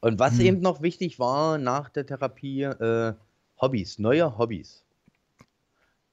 Und 0.00 0.18
was 0.20 0.34
Hm. 0.38 0.40
eben 0.46 0.60
noch 0.60 0.80
wichtig 0.80 1.18
war 1.18 1.58
nach 1.58 1.88
der 1.90 2.06
Therapie, 2.06 2.62
äh, 2.62 3.14
Hobbys, 3.60 3.98
neue 3.98 4.38
Hobbys. 4.38 4.84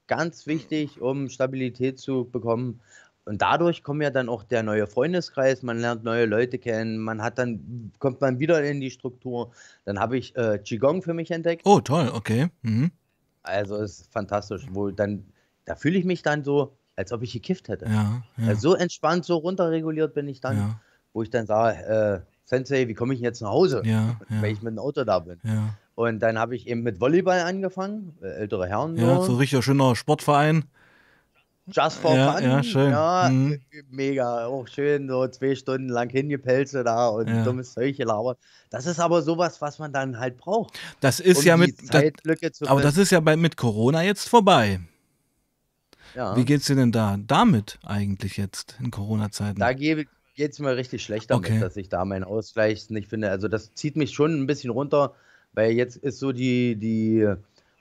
Ganz 0.10 0.48
wichtig, 0.48 1.00
um 1.02 1.30
Stabilität 1.30 2.00
zu 2.00 2.26
bekommen. 2.26 2.82
Und 3.26 3.44
dadurch 3.44 3.84
kommt 3.84 4.02
ja 4.02 4.10
dann 4.10 4.28
auch 4.28 4.44
der 4.44 4.64
neue 4.64 4.88
Freundeskreis, 4.88 5.62
man 5.62 5.78
lernt 5.80 6.04
neue 6.04 6.26
Leute 6.26 6.58
kennen, 6.58 6.98
man 6.98 7.22
hat 7.22 7.38
dann, 7.38 7.92
kommt 8.00 8.20
man 8.22 8.40
wieder 8.40 8.64
in 8.64 8.82
die 8.82 8.90
Struktur. 8.90 9.52
Dann 9.86 10.00
habe 10.00 10.18
ich 10.18 10.36
äh, 10.36 10.58
Qigong 10.58 11.04
für 11.04 11.14
mich 11.14 11.30
entdeckt. 11.30 11.62
Oh, 11.66 11.80
toll, 11.80 12.10
okay. 12.12 12.48
Mhm. 12.64 12.90
Also 13.44 13.78
ist 13.78 14.12
fantastisch, 14.12 14.66
wo 14.72 14.90
dann, 14.90 15.26
da 15.66 15.76
fühle 15.76 16.00
ich 16.00 16.06
mich 16.06 16.24
dann 16.24 16.44
so, 16.44 16.76
als 16.96 17.14
ob 17.14 17.22
ich 17.22 17.32
gekifft 17.32 17.70
hätte. 17.70 17.86
Ja, 17.86 18.24
Also 18.38 18.48
ja, 18.48 18.56
so 18.56 18.74
entspannt, 18.74 19.26
so 19.26 19.38
runterreguliert 19.38 20.16
bin 20.16 20.28
ich 20.28 20.42
dann, 20.42 20.58
ja, 20.58 20.82
wo 21.14 21.22
ich 21.22 21.30
dann 21.30 21.46
sage, 21.46 21.78
äh, 21.86 22.20
Sensei, 22.46 22.88
wie 22.88 22.96
komme 22.96 23.14
ich 23.14 23.20
denn 23.20 23.26
jetzt 23.26 23.42
nach 23.42 23.52
Hause? 23.52 23.84
ja, 23.86 24.20
ich 24.44 24.64
mit 24.64 24.72
dem 24.72 24.80
Auto 24.80 25.04
da 25.04 25.20
bin. 25.20 25.40
Ja. 26.00 26.06
Und 26.06 26.20
dann 26.20 26.40
habe 26.40 26.56
ich 26.56 26.68
eben 26.68 26.82
mit 26.82 27.00
Volleyball 27.00 27.42
angefangen, 27.42 28.18
äh, 28.22 28.28
ältere 28.28 28.68
Herren 28.68 28.98
Ja, 28.98 29.16
so 29.16 29.22
so. 29.28 29.32
ein 29.34 29.38
richtiger 29.38 29.62
schöner 29.62 29.96
Sportverein. 29.96 30.66
Just 31.72 31.98
for 32.00 32.16
Ja, 32.16 32.34
fun, 32.34 32.44
ja, 32.44 32.64
schön. 32.64 32.92
ja, 32.92 33.30
Mhm. 33.32 33.60
mega, 33.92 34.46
auch 34.48 34.68
schön, 34.68 35.08
so 35.08 35.28
zwei 35.28 35.54
Stunden 35.54 35.90
lang 35.90 36.10
hingepelze 36.10 36.84
da 36.84 37.10
und 37.10 37.28
Ja. 37.30 37.44
dummes 37.44 37.74
Zeug 37.74 37.96
gelabert. 37.96 38.40
Das 38.72 38.88
ist 38.88 39.00
aber 39.00 39.22
sowas, 39.22 39.62
was 39.62 39.78
man 39.78 39.94
dann 39.94 40.20
halt 40.20 40.38
braucht, 40.38 40.80
Das 41.00 41.20
ist 41.20 41.40
um 41.40 41.46
ja 41.46 41.58
mit, 41.58 41.76
das, 41.94 42.04
aber 42.68 42.82
das 42.82 42.98
ist 42.98 43.12
ja 43.12 43.20
bei, 43.20 43.36
mit 43.36 43.56
Corona 43.56 44.02
jetzt 44.04 44.28
vorbei. 44.28 44.80
Wie 46.16 46.18
Ja, 46.18 46.34
geht's 46.34 46.66
dir 46.66 46.76
denn 46.76 46.92
da 46.92 47.18
damit 47.28 47.78
eigentlich 47.86 48.38
jetzt 48.38 48.76
in 48.80 48.90
Corona-Zeiten? 48.90 49.60
da 49.60 49.74
geht 49.74 50.08
es 50.36 50.58
mir 50.60 50.76
richtig 50.76 51.04
schlecht 51.04 51.30
damit, 51.30 51.52
Okay. 51.52 51.60
dass 51.60 51.78
ich 51.78 51.90
da 51.90 52.04
meinen 52.04 52.24
Ausgleich 52.24 52.90
nicht 52.90 53.10
finde. 53.10 53.30
Also 53.30 53.48
das 53.48 53.74
zieht 53.76 53.96
mich 53.96 54.12
schon 54.12 54.42
ein 54.42 54.48
bisschen 54.48 54.72
runter, 54.72 55.14
weil 55.60 55.72
jetzt 55.74 55.98
ist 55.98 56.20
so 56.20 56.32
die, 56.32 56.78
die, 56.78 57.28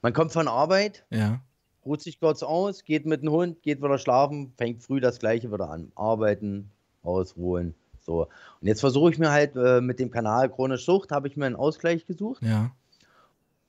man 0.03 0.13
kommt 0.13 0.33
von 0.33 0.49
Arbeit, 0.49 1.05
Ja, 1.11 1.41
ruht 1.87 2.03
sich 2.03 2.19
kurz 2.19 2.43
aus, 2.43 2.85
geht 2.85 3.07
mit 3.07 3.23
dem 3.23 3.31
Hund, 3.31 3.63
geht 3.63 3.81
wieder 3.81 3.99
schlafen, 3.99 4.53
fängt 4.59 4.83
früh 4.83 5.01
das 5.01 5.21
Gleiche 5.21 5.53
wieder 5.53 5.71
an. 5.71 5.93
Arbeiten, 5.95 6.71
ausruhen. 7.05 7.75
So. 8.01 8.23
Und 8.61 8.67
jetzt 8.67 8.81
versuche 8.81 9.13
ich 9.13 9.19
mir 9.19 9.31
halt 9.31 9.55
äh, 9.55 9.81
mit 9.81 10.01
dem 10.01 10.11
Kanal 10.11 10.51
Chronisch 10.51 10.85
Sucht, 10.85 11.13
habe 11.13 11.29
ich 11.29 11.37
mir 11.37 11.47
einen 11.47 11.57
Ausgleich 11.57 12.05
gesucht, 12.05 12.43
ja, 12.43 12.73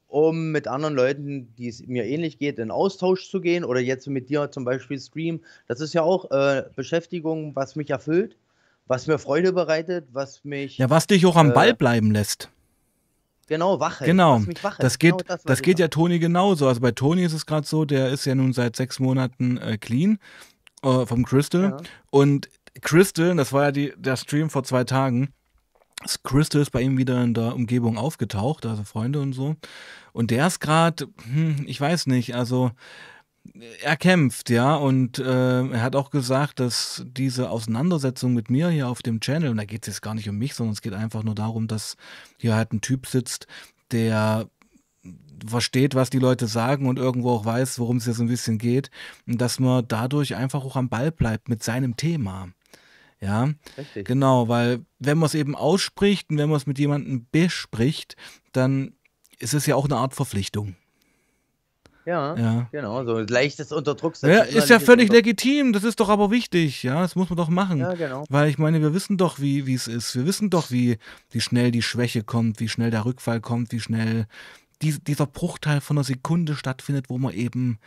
um 0.07 0.51
mit 0.51 0.67
anderen 0.67 0.95
Leuten, 0.95 1.53
die 1.55 1.67
es 1.67 1.85
mir 1.85 2.03
ähnlich 2.03 2.39
geht, 2.39 2.57
in 2.57 2.71
Austausch 2.71 3.29
zu 3.29 3.41
gehen. 3.41 3.63
Oder 3.63 3.79
jetzt 3.79 4.07
mit 4.07 4.29
dir 4.29 4.49
zum 4.49 4.65
Beispiel 4.65 4.99
Stream. 4.99 5.41
Das 5.67 5.81
ist 5.81 5.93
ja 5.93 6.01
auch 6.01 6.31
äh, 6.31 6.63
Beschäftigung, 6.75 7.55
was 7.55 7.75
mich 7.75 7.91
erfüllt, 7.91 8.35
was 8.87 9.05
mir 9.05 9.19
Freude 9.19 9.53
bereitet, 9.53 10.07
was 10.11 10.43
mich 10.43 10.79
ja, 10.79 10.89
was 10.89 11.05
dich 11.05 11.27
auch 11.27 11.35
am 11.35 11.53
Ball 11.53 11.69
äh, 11.69 11.73
bleiben 11.75 12.09
lässt. 12.09 12.49
Genau 13.49 13.79
wach 13.79 13.99
hält. 13.99 14.07
Genau, 14.09 14.39
Was 14.39 14.47
mich 14.47 14.63
wach 14.63 14.77
hält. 14.77 14.83
das 14.83 14.99
Genau 14.99 15.17
geht, 15.17 15.29
das, 15.29 15.39
was 15.39 15.43
das 15.43 15.59
ich 15.59 15.63
geht 15.63 15.79
ja 15.79 15.89
Toni 15.89 16.19
genauso. 16.19 16.67
Also 16.67 16.79
bei 16.81 16.91
Toni 16.91 17.23
ist 17.23 17.33
es 17.33 17.45
gerade 17.45 17.67
so, 17.67 17.85
der 17.85 18.09
ist 18.09 18.25
ja 18.25 18.35
nun 18.35 18.53
seit 18.53 18.75
sechs 18.75 18.99
Monaten 18.99 19.57
äh, 19.57 19.77
clean 19.77 20.19
äh, 20.83 21.05
vom 21.05 21.25
Crystal. 21.25 21.63
Ja. 21.63 21.77
Und 22.11 22.49
Crystal, 22.81 23.35
das 23.35 23.51
war 23.51 23.65
ja 23.65 23.71
die, 23.71 23.93
der 23.97 24.15
Stream 24.15 24.49
vor 24.49 24.63
zwei 24.63 24.83
Tagen, 24.85 25.33
das 26.01 26.23
Crystal 26.23 26.61
ist 26.61 26.71
bei 26.71 26.81
ihm 26.81 26.97
wieder 26.97 27.21
in 27.21 27.33
der 27.33 27.55
Umgebung 27.55 27.97
aufgetaucht, 27.97 28.65
also 28.65 28.83
Freunde 28.83 29.19
und 29.19 29.33
so. 29.33 29.55
Und 30.13 30.31
der 30.31 30.47
ist 30.47 30.59
gerade, 30.59 31.07
hm, 31.23 31.65
ich 31.67 31.79
weiß 31.79 32.07
nicht, 32.07 32.35
also 32.35 32.71
er 33.81 33.97
kämpft, 33.97 34.49
ja, 34.49 34.75
und 34.75 35.19
äh, 35.19 35.67
er 35.67 35.81
hat 35.81 35.95
auch 35.95 36.09
gesagt, 36.09 36.59
dass 36.59 37.03
diese 37.05 37.49
Auseinandersetzung 37.49 38.33
mit 38.33 38.49
mir 38.49 38.69
hier 38.69 38.87
auf 38.87 39.01
dem 39.01 39.19
Channel, 39.19 39.49
und 39.49 39.57
da 39.57 39.65
geht 39.65 39.83
es 39.83 39.95
jetzt 39.95 40.01
gar 40.01 40.13
nicht 40.13 40.29
um 40.29 40.37
mich, 40.37 40.53
sondern 40.53 40.73
es 40.73 40.81
geht 40.81 40.93
einfach 40.93 41.23
nur 41.23 41.35
darum, 41.35 41.67
dass 41.67 41.95
hier 42.37 42.55
halt 42.55 42.73
ein 42.73 42.81
Typ 42.81 43.07
sitzt, 43.07 43.47
der 43.91 44.49
versteht, 45.47 45.95
was 45.95 46.09
die 46.09 46.19
Leute 46.19 46.47
sagen 46.47 46.87
und 46.87 46.99
irgendwo 46.99 47.31
auch 47.31 47.45
weiß, 47.45 47.79
worum 47.79 47.97
es 47.97 48.05
hier 48.05 48.13
so 48.13 48.23
ein 48.23 48.29
bisschen 48.29 48.57
geht, 48.57 48.91
und 49.27 49.39
dass 49.39 49.59
man 49.59 49.85
dadurch 49.87 50.35
einfach 50.35 50.63
auch 50.63 50.75
am 50.75 50.89
Ball 50.89 51.11
bleibt 51.11 51.49
mit 51.49 51.63
seinem 51.63 51.95
Thema. 51.97 52.49
Ja, 53.21 53.49
Richtig. 53.77 54.07
genau, 54.07 54.47
weil 54.47 54.85
wenn 54.99 55.17
man 55.17 55.27
es 55.27 55.35
eben 55.35 55.55
ausspricht 55.55 56.29
und 56.29 56.37
wenn 56.37 56.49
man 56.49 56.57
es 56.57 56.67
mit 56.67 56.79
jemandem 56.79 57.27
bespricht, 57.31 58.15
dann 58.53 58.93
ist 59.39 59.53
es 59.53 59.65
ja 59.65 59.75
auch 59.75 59.85
eine 59.85 59.97
Art 59.97 60.15
Verpflichtung. 60.15 60.75
Ja, 62.05 62.35
Ja. 62.35 62.67
genau. 62.71 63.03
So 63.05 63.19
leichtes 63.19 63.71
Unterdruck 63.71 64.15
Ja, 64.21 64.41
ist 64.41 64.69
ja 64.69 64.79
völlig 64.79 65.11
legitim, 65.11 65.73
das 65.73 65.83
ist 65.83 65.99
doch 65.99 66.09
aber 66.09 66.31
wichtig, 66.31 66.81
ja, 66.83 67.01
das 67.01 67.15
muss 67.15 67.29
man 67.29 67.37
doch 67.37 67.49
machen. 67.49 67.79
Ja, 67.79 67.93
genau. 67.93 68.25
Weil 68.29 68.49
ich 68.49 68.57
meine, 68.57 68.81
wir 68.81 68.93
wissen 68.93 69.17
doch, 69.17 69.39
wie 69.39 69.73
es 69.73 69.87
ist. 69.87 70.15
Wir 70.15 70.25
wissen 70.25 70.49
doch, 70.49 70.71
wie, 70.71 70.97
wie 71.29 71.41
schnell 71.41 71.71
die 71.71 71.81
Schwäche 71.81 72.23
kommt, 72.23 72.59
wie 72.59 72.69
schnell 72.69 72.89
der 72.91 73.05
Rückfall 73.05 73.41
kommt, 73.41 73.71
wie 73.71 73.79
schnell 73.79 74.27
die, 74.81 74.97
dieser 74.99 75.27
Bruchteil 75.27 75.81
von 75.81 75.97
einer 75.97 76.03
Sekunde 76.03 76.55
stattfindet, 76.55 77.09
wo 77.09 77.17
man 77.17 77.33
eben 77.33 77.79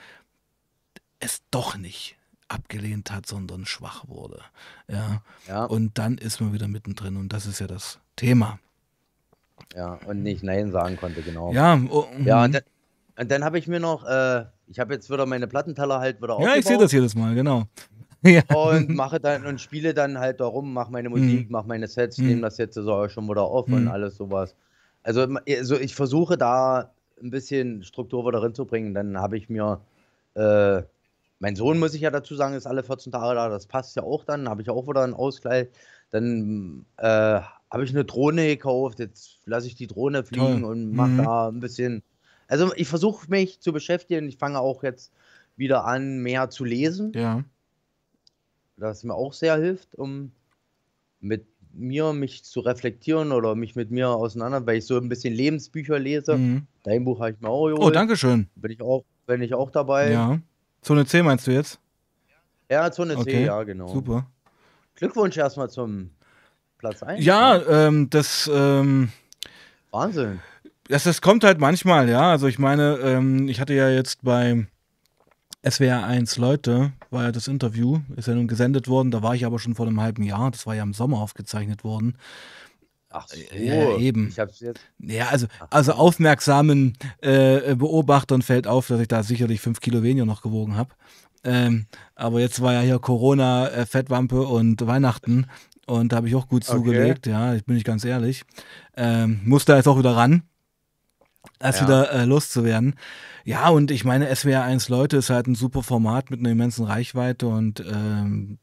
es 1.20 1.42
doch 1.50 1.76
nicht 1.76 2.16
abgelehnt 2.48 3.10
hat, 3.10 3.26
sondern 3.26 3.64
schwach 3.64 4.06
wurde. 4.08 4.40
Ja. 4.88 5.22
Ja, 5.48 5.64
Und 5.64 5.96
dann 5.98 6.18
ist 6.18 6.40
man 6.40 6.52
wieder 6.52 6.68
mittendrin 6.68 7.16
und 7.16 7.32
das 7.32 7.46
ist 7.46 7.60
ja 7.60 7.66
das 7.66 7.98
Thema. 8.16 8.58
ja. 9.74 9.94
Und 10.06 10.22
nicht 10.22 10.42
Nein 10.42 10.70
sagen 10.70 10.96
konnte, 10.98 11.22
genau. 11.22 11.52
Ja, 11.52 11.80
oh, 11.88 12.06
Ja, 12.24 12.44
und 12.44 12.50
mhm. 12.50 12.52
dann, 12.52 12.62
und 13.18 13.30
dann 13.30 13.44
habe 13.44 13.58
ich 13.58 13.68
mir 13.68 13.80
noch, 13.80 14.04
äh, 14.06 14.44
ich 14.68 14.78
habe 14.78 14.94
jetzt 14.94 15.10
wieder 15.10 15.26
meine 15.26 15.46
Plattenteller 15.46 16.00
halt 16.00 16.22
wieder 16.22 16.38
ja 16.40 16.56
ich 16.56 16.64
sehe 16.64 16.76
aufgebaut. 16.76 16.82
das 16.82 16.92
jedes 16.92 17.14
Mal, 17.14 17.34
genau. 17.34 17.64
ja. 18.24 18.42
und 18.54 18.90
mache 18.90 19.18
dann 19.18 19.44
und 19.46 19.60
spiele 19.60 19.94
dann 19.94 20.18
halt 20.18 20.40
darum, 20.40 20.72
mache 20.72 20.92
meine 20.92 21.10
Musik, 21.10 21.46
mhm. 21.46 21.52
mache 21.52 21.66
meine 21.66 21.88
Sets, 21.88 22.18
mhm. 22.18 22.28
nehme 22.28 22.40
das 22.42 22.56
jetzt 22.56 22.74
so 22.74 23.08
schon 23.08 23.28
wieder 23.28 23.42
auf 23.42 23.66
mhm. 23.66 23.74
und 23.74 23.88
alles 23.88 24.16
sowas. 24.16 24.54
Also, 25.02 25.26
also 25.48 25.76
ich 25.76 25.94
versuche 25.94 26.38
da 26.38 26.92
ein 27.20 27.30
bisschen 27.30 27.82
Struktur 27.82 28.26
wieder 28.26 28.42
reinzubringen. 28.42 28.94
Dann 28.94 29.18
habe 29.18 29.36
ich 29.36 29.48
mir, 29.48 29.80
äh, 30.34 30.82
mein 31.40 31.56
Sohn 31.56 31.78
muss 31.78 31.94
ich 31.94 32.02
ja 32.02 32.10
dazu 32.10 32.36
sagen, 32.36 32.54
ist 32.54 32.66
alle 32.66 32.82
14 32.82 33.10
Tage 33.12 33.34
da, 33.34 33.48
das 33.48 33.66
passt 33.66 33.96
ja 33.96 34.02
auch 34.02 34.24
dann, 34.24 34.48
habe 34.48 34.62
ich 34.62 34.70
auch 34.70 34.86
wieder 34.86 35.02
einen 35.02 35.14
Ausgleich. 35.14 35.68
Dann 36.10 36.84
äh, 36.98 37.40
habe 37.70 37.84
ich 37.84 37.90
eine 37.90 38.04
Drohne 38.04 38.46
gekauft, 38.46 38.98
jetzt 38.98 39.40
lasse 39.46 39.66
ich 39.66 39.74
die 39.74 39.86
Drohne 39.86 40.24
fliegen 40.24 40.62
Toll. 40.62 40.70
und 40.70 40.92
mache 40.92 41.10
mhm. 41.10 41.24
da 41.24 41.48
ein 41.48 41.60
bisschen. 41.60 42.02
Also 42.48 42.72
ich 42.76 42.88
versuche 42.88 43.28
mich 43.30 43.60
zu 43.60 43.72
beschäftigen. 43.72 44.28
Ich 44.28 44.36
fange 44.36 44.58
auch 44.60 44.82
jetzt 44.82 45.12
wieder 45.56 45.84
an, 45.84 46.18
mehr 46.18 46.50
zu 46.50 46.64
lesen. 46.64 47.12
Ja. 47.14 47.44
Das 48.76 49.04
mir 49.04 49.14
auch 49.14 49.32
sehr 49.32 49.56
hilft, 49.56 49.94
um 49.94 50.32
mit 51.20 51.46
mir 51.72 52.12
mich 52.12 52.44
zu 52.44 52.60
reflektieren 52.60 53.32
oder 53.32 53.54
mich 53.54 53.76
mit 53.76 53.90
mir 53.90 54.08
auseinander, 54.08 54.66
weil 54.66 54.78
ich 54.78 54.86
so 54.86 54.98
ein 54.98 55.08
bisschen 55.08 55.34
Lebensbücher 55.34 55.98
lese. 55.98 56.36
Mhm. 56.36 56.66
Dein 56.82 57.04
Buch 57.04 57.20
habe 57.20 57.30
ich 57.30 57.40
mir 57.40 57.48
auch 57.48 57.68
geholt. 57.68 57.82
Oh, 57.82 57.90
danke 57.90 58.16
schön. 58.16 58.48
Bin 58.56 58.70
ich 58.70 58.82
auch, 58.82 59.04
bin 59.26 59.42
ich 59.42 59.54
auch 59.54 59.70
dabei. 59.70 60.12
Ja. 60.12 60.38
Zone 60.82 61.06
C 61.06 61.22
meinst 61.22 61.46
du 61.46 61.52
jetzt? 61.52 61.78
Ja, 62.70 62.90
Zone 62.90 63.16
okay. 63.16 63.30
C, 63.30 63.44
ja, 63.44 63.62
genau. 63.62 63.88
Super. 63.88 64.26
Glückwunsch 64.96 65.36
erstmal 65.36 65.70
zum 65.70 66.10
Platz 66.78 67.02
1. 67.02 67.24
Ja, 67.24 67.60
ähm, 67.68 68.10
das. 68.10 68.50
Ähm, 68.52 69.10
Wahnsinn. 69.90 70.40
Das, 70.92 71.04
das 71.04 71.22
kommt 71.22 71.42
halt 71.42 71.58
manchmal, 71.58 72.10
ja. 72.10 72.30
Also 72.30 72.48
ich 72.48 72.58
meine, 72.58 72.98
ähm, 72.98 73.48
ich 73.48 73.60
hatte 73.60 73.72
ja 73.72 73.88
jetzt 73.88 74.22
bei 74.22 74.66
SWR 75.66 76.04
1 76.04 76.36
Leute, 76.36 76.92
war 77.08 77.24
ja 77.24 77.32
das 77.32 77.48
Interview, 77.48 78.00
ist 78.14 78.28
ja 78.28 78.34
nun 78.34 78.46
gesendet 78.46 78.88
worden, 78.88 79.10
da 79.10 79.22
war 79.22 79.34
ich 79.34 79.46
aber 79.46 79.58
schon 79.58 79.74
vor 79.74 79.86
einem 79.86 80.02
halben 80.02 80.22
Jahr, 80.22 80.50
das 80.50 80.66
war 80.66 80.74
ja 80.74 80.82
im 80.82 80.92
Sommer 80.92 81.22
aufgezeichnet 81.22 81.82
worden. 81.82 82.18
Ach 83.08 83.26
so, 83.26 83.38
ja, 83.56 83.96
eben. 83.96 84.28
Ich 84.28 84.38
hab's 84.38 84.60
jetzt. 84.60 84.82
Ja, 84.98 85.28
also, 85.28 85.46
also 85.70 85.92
aufmerksamen 85.92 86.98
äh, 87.22 87.74
Beobachtern 87.74 88.42
fällt 88.42 88.66
auf, 88.66 88.88
dass 88.88 89.00
ich 89.00 89.08
da 89.08 89.22
sicherlich 89.22 89.62
fünf 89.62 89.80
Kilo 89.80 90.02
weniger 90.02 90.26
noch 90.26 90.42
gewogen 90.42 90.76
habe. 90.76 90.90
Ähm, 91.42 91.86
aber 92.14 92.40
jetzt 92.40 92.60
war 92.60 92.74
ja 92.74 92.80
hier 92.80 92.98
Corona, 92.98 93.68
äh, 93.68 93.86
Fettwampe 93.86 94.42
und 94.42 94.86
Weihnachten 94.86 95.46
und 95.86 96.12
da 96.12 96.16
habe 96.16 96.28
ich 96.28 96.34
auch 96.34 96.48
gut 96.48 96.64
zugelegt, 96.64 97.26
okay. 97.26 97.30
ja, 97.30 97.54
ich 97.54 97.64
bin 97.64 97.78
ich 97.78 97.84
ganz 97.84 98.04
ehrlich. 98.04 98.44
Ähm, 98.94 99.40
muss 99.44 99.64
da 99.64 99.76
jetzt 99.76 99.88
auch 99.88 99.98
wieder 99.98 100.16
ran, 100.16 100.42
als 101.58 101.80
ja. 101.80 101.86
wieder 101.86 102.12
äh, 102.12 102.24
loszuwerden. 102.24 102.94
Ja, 103.44 103.68
und 103.68 103.90
ich 103.90 104.04
meine, 104.04 104.34
SWR 104.34 104.62
1 104.62 104.88
Leute 104.88 105.16
ist 105.16 105.30
halt 105.30 105.46
ein 105.46 105.54
super 105.54 105.82
Format 105.82 106.30
mit 106.30 106.40
einer 106.40 106.50
immensen 106.50 106.84
Reichweite 106.84 107.46
und 107.48 107.80
ähm, 107.80 108.58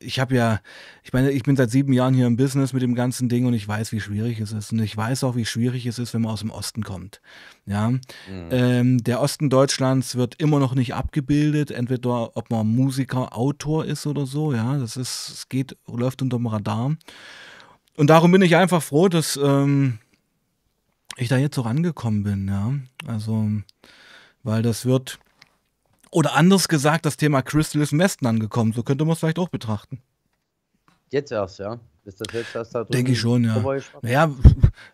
ich 0.00 0.20
habe 0.20 0.34
ja, 0.34 0.60
ich 1.02 1.12
meine, 1.12 1.30
ich 1.30 1.42
bin 1.42 1.56
seit 1.56 1.70
sieben 1.70 1.92
Jahren 1.92 2.14
hier 2.14 2.26
im 2.26 2.36
Business 2.36 2.72
mit 2.72 2.82
dem 2.82 2.94
ganzen 2.94 3.28
Ding 3.28 3.46
und 3.46 3.54
ich 3.54 3.66
weiß, 3.66 3.92
wie 3.92 4.00
schwierig 4.00 4.38
es 4.40 4.52
ist. 4.52 4.72
Und 4.72 4.78
ich 4.80 4.96
weiß 4.96 5.24
auch, 5.24 5.34
wie 5.34 5.44
schwierig 5.44 5.86
es 5.86 5.98
ist, 5.98 6.14
wenn 6.14 6.22
man 6.22 6.32
aus 6.32 6.40
dem 6.40 6.50
Osten 6.50 6.84
kommt. 6.84 7.20
Ja, 7.66 7.90
mhm. 7.90 8.00
ähm, 8.50 8.98
der 9.02 9.20
Osten 9.20 9.50
Deutschlands 9.50 10.16
wird 10.16 10.40
immer 10.40 10.60
noch 10.60 10.74
nicht 10.74 10.94
abgebildet, 10.94 11.70
entweder 11.70 12.36
ob 12.36 12.50
man 12.50 12.66
Musiker, 12.66 13.36
Autor 13.36 13.84
ist 13.84 14.06
oder 14.06 14.26
so. 14.26 14.52
Ja, 14.52 14.78
das 14.78 14.96
ist, 14.96 15.28
es 15.30 15.48
geht, 15.48 15.76
läuft 15.86 16.22
unter 16.22 16.36
dem 16.36 16.46
Radar. 16.46 16.94
Und 17.96 18.10
darum 18.10 18.30
bin 18.30 18.42
ich 18.42 18.54
einfach 18.54 18.82
froh, 18.82 19.08
dass 19.08 19.38
ähm, 19.42 19.98
ich 21.18 21.28
da 21.28 21.36
jetzt 21.36 21.56
so 21.56 21.62
rangekommen 21.62 22.22
bin. 22.22 22.48
Ja, 22.48 22.72
also, 23.06 23.48
weil 24.42 24.62
das 24.62 24.86
wird 24.86 25.18
oder 26.10 26.34
anders 26.34 26.68
gesagt, 26.68 27.04
das 27.04 27.16
Thema 27.16 27.42
Crystal 27.42 27.82
ist 27.82 27.92
im 27.92 27.98
Westen 27.98 28.26
angekommen. 28.26 28.72
So 28.72 28.82
könnte 28.82 29.04
man 29.04 29.12
es 29.12 29.18
vielleicht 29.18 29.38
auch 29.38 29.48
betrachten. 29.48 30.00
Jetzt 31.10 31.32
erst, 31.32 31.58
ja. 31.58 31.78
Ist 32.04 32.20
das 32.20 32.32
jetzt 32.32 32.54
erst 32.54 32.74
da 32.74 32.80
drüben? 32.80 32.92
Denke 32.92 33.12
ich 33.12 33.20
schon, 33.20 33.44
ja. 33.44 33.62
Naja, 34.02 34.30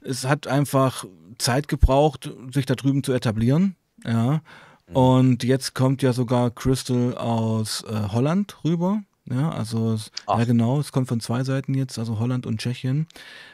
es 0.03 0.25
hat 0.25 0.47
einfach 0.47 1.05
Zeit 1.39 1.68
gebraucht, 1.68 2.33
sich 2.53 2.66
da 2.66 2.75
drüben 2.75 3.05
zu 3.05 3.12
etablieren. 3.12 3.77
Ja. 4.05 4.41
Mhm. 4.89 4.97
Und 4.97 5.45
jetzt 5.45 5.75
kommt 5.75 6.03
ja 6.03 6.12
sogar 6.12 6.51
Crystal 6.51 7.16
aus 7.16 7.85
äh, 7.85 8.09
Holland 8.12 8.64
rüber. 8.64 9.03
Ja, 9.27 9.51
also, 9.51 9.97
Ach. 10.27 10.39
ja, 10.39 10.45
genau, 10.45 10.81
es 10.81 10.93
kommt 10.93 11.09
von 11.09 11.20
zwei 11.20 11.45
Seiten 11.45 11.72
jetzt, 11.72 11.99
also 11.99 12.18
Holland 12.18 12.47
und 12.47 12.61
Tschechien. 12.61 13.07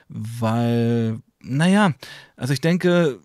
Weil, 0.08 1.20
naja, 1.42 1.92
also 2.36 2.52
ich 2.52 2.60
denke, 2.60 3.20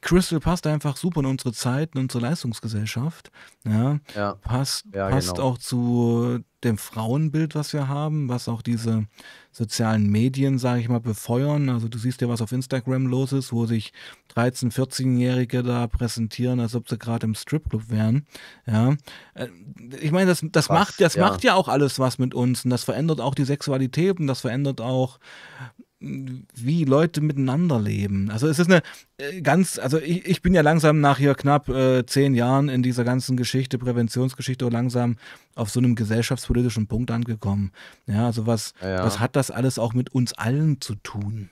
Crystal 0.00 0.40
passt 0.40 0.66
einfach 0.66 0.96
super 0.96 1.20
in 1.20 1.26
unsere 1.26 1.52
Zeit, 1.52 1.90
in 1.94 2.02
unsere 2.02 2.22
Leistungsgesellschaft. 2.22 3.30
Ja, 3.66 3.98
ja. 4.14 4.34
passt, 4.36 4.86
ja, 4.94 5.08
passt 5.10 5.34
genau. 5.34 5.42
auch 5.42 5.58
zu 5.58 6.38
dem 6.64 6.78
Frauenbild, 6.78 7.54
was 7.54 7.72
wir 7.72 7.88
haben, 7.88 8.28
was 8.28 8.48
auch 8.48 8.62
diese 8.62 9.06
sozialen 9.50 10.08
Medien, 10.08 10.58
sage 10.58 10.80
ich 10.80 10.88
mal, 10.88 11.00
befeuern. 11.00 11.68
Also 11.68 11.88
du 11.88 11.98
siehst 11.98 12.22
ja, 12.22 12.28
was 12.28 12.40
auf 12.40 12.52
Instagram 12.52 13.06
los 13.06 13.32
ist, 13.32 13.52
wo 13.52 13.66
sich 13.66 13.92
13-, 14.34 14.72
14-Jährige 14.72 15.62
da 15.62 15.86
präsentieren, 15.88 16.60
als 16.60 16.74
ob 16.74 16.88
sie 16.88 16.96
gerade 16.96 17.26
im 17.26 17.34
Stripclub 17.34 17.90
wären. 17.90 18.26
Ja, 18.66 18.94
äh, 19.34 19.48
ich 20.00 20.12
meine, 20.12 20.26
das, 20.26 20.42
das 20.42 20.68
macht, 20.70 21.00
das 21.00 21.16
ja. 21.16 21.28
macht 21.28 21.44
ja 21.44 21.54
auch 21.54 21.68
alles 21.68 21.98
was 21.98 22.18
mit 22.18 22.32
uns 22.32 22.64
und 22.64 22.70
das 22.70 22.84
verändert 22.84 23.20
auch 23.20 23.34
die 23.34 23.44
Sexualität 23.44 24.18
und 24.18 24.26
das 24.26 24.40
verändert 24.40 24.80
auch 24.80 25.18
wie 26.02 26.84
Leute 26.84 27.20
miteinander 27.20 27.80
leben. 27.80 28.30
Also 28.30 28.48
es 28.48 28.58
ist 28.58 28.70
eine 28.70 28.82
äh, 29.18 29.40
ganz, 29.40 29.78
also 29.78 29.98
ich, 29.98 30.26
ich 30.26 30.42
bin 30.42 30.52
ja 30.52 30.62
langsam 30.62 31.00
nach 31.00 31.18
hier 31.18 31.34
knapp 31.34 31.68
äh, 31.68 32.04
zehn 32.06 32.34
Jahren 32.34 32.68
in 32.68 32.82
dieser 32.82 33.04
ganzen 33.04 33.36
Geschichte, 33.36 33.78
Präventionsgeschichte, 33.78 34.68
langsam 34.68 35.16
auf 35.54 35.70
so 35.70 35.80
einem 35.80 35.94
gesellschaftspolitischen 35.94 36.88
Punkt 36.88 37.10
angekommen. 37.10 37.72
Ja, 38.06 38.26
also 38.26 38.46
was, 38.46 38.74
ja. 38.82 39.04
was 39.04 39.20
hat 39.20 39.36
das 39.36 39.50
alles 39.50 39.78
auch 39.78 39.94
mit 39.94 40.12
uns 40.12 40.32
allen 40.32 40.80
zu 40.80 40.96
tun? 40.96 41.50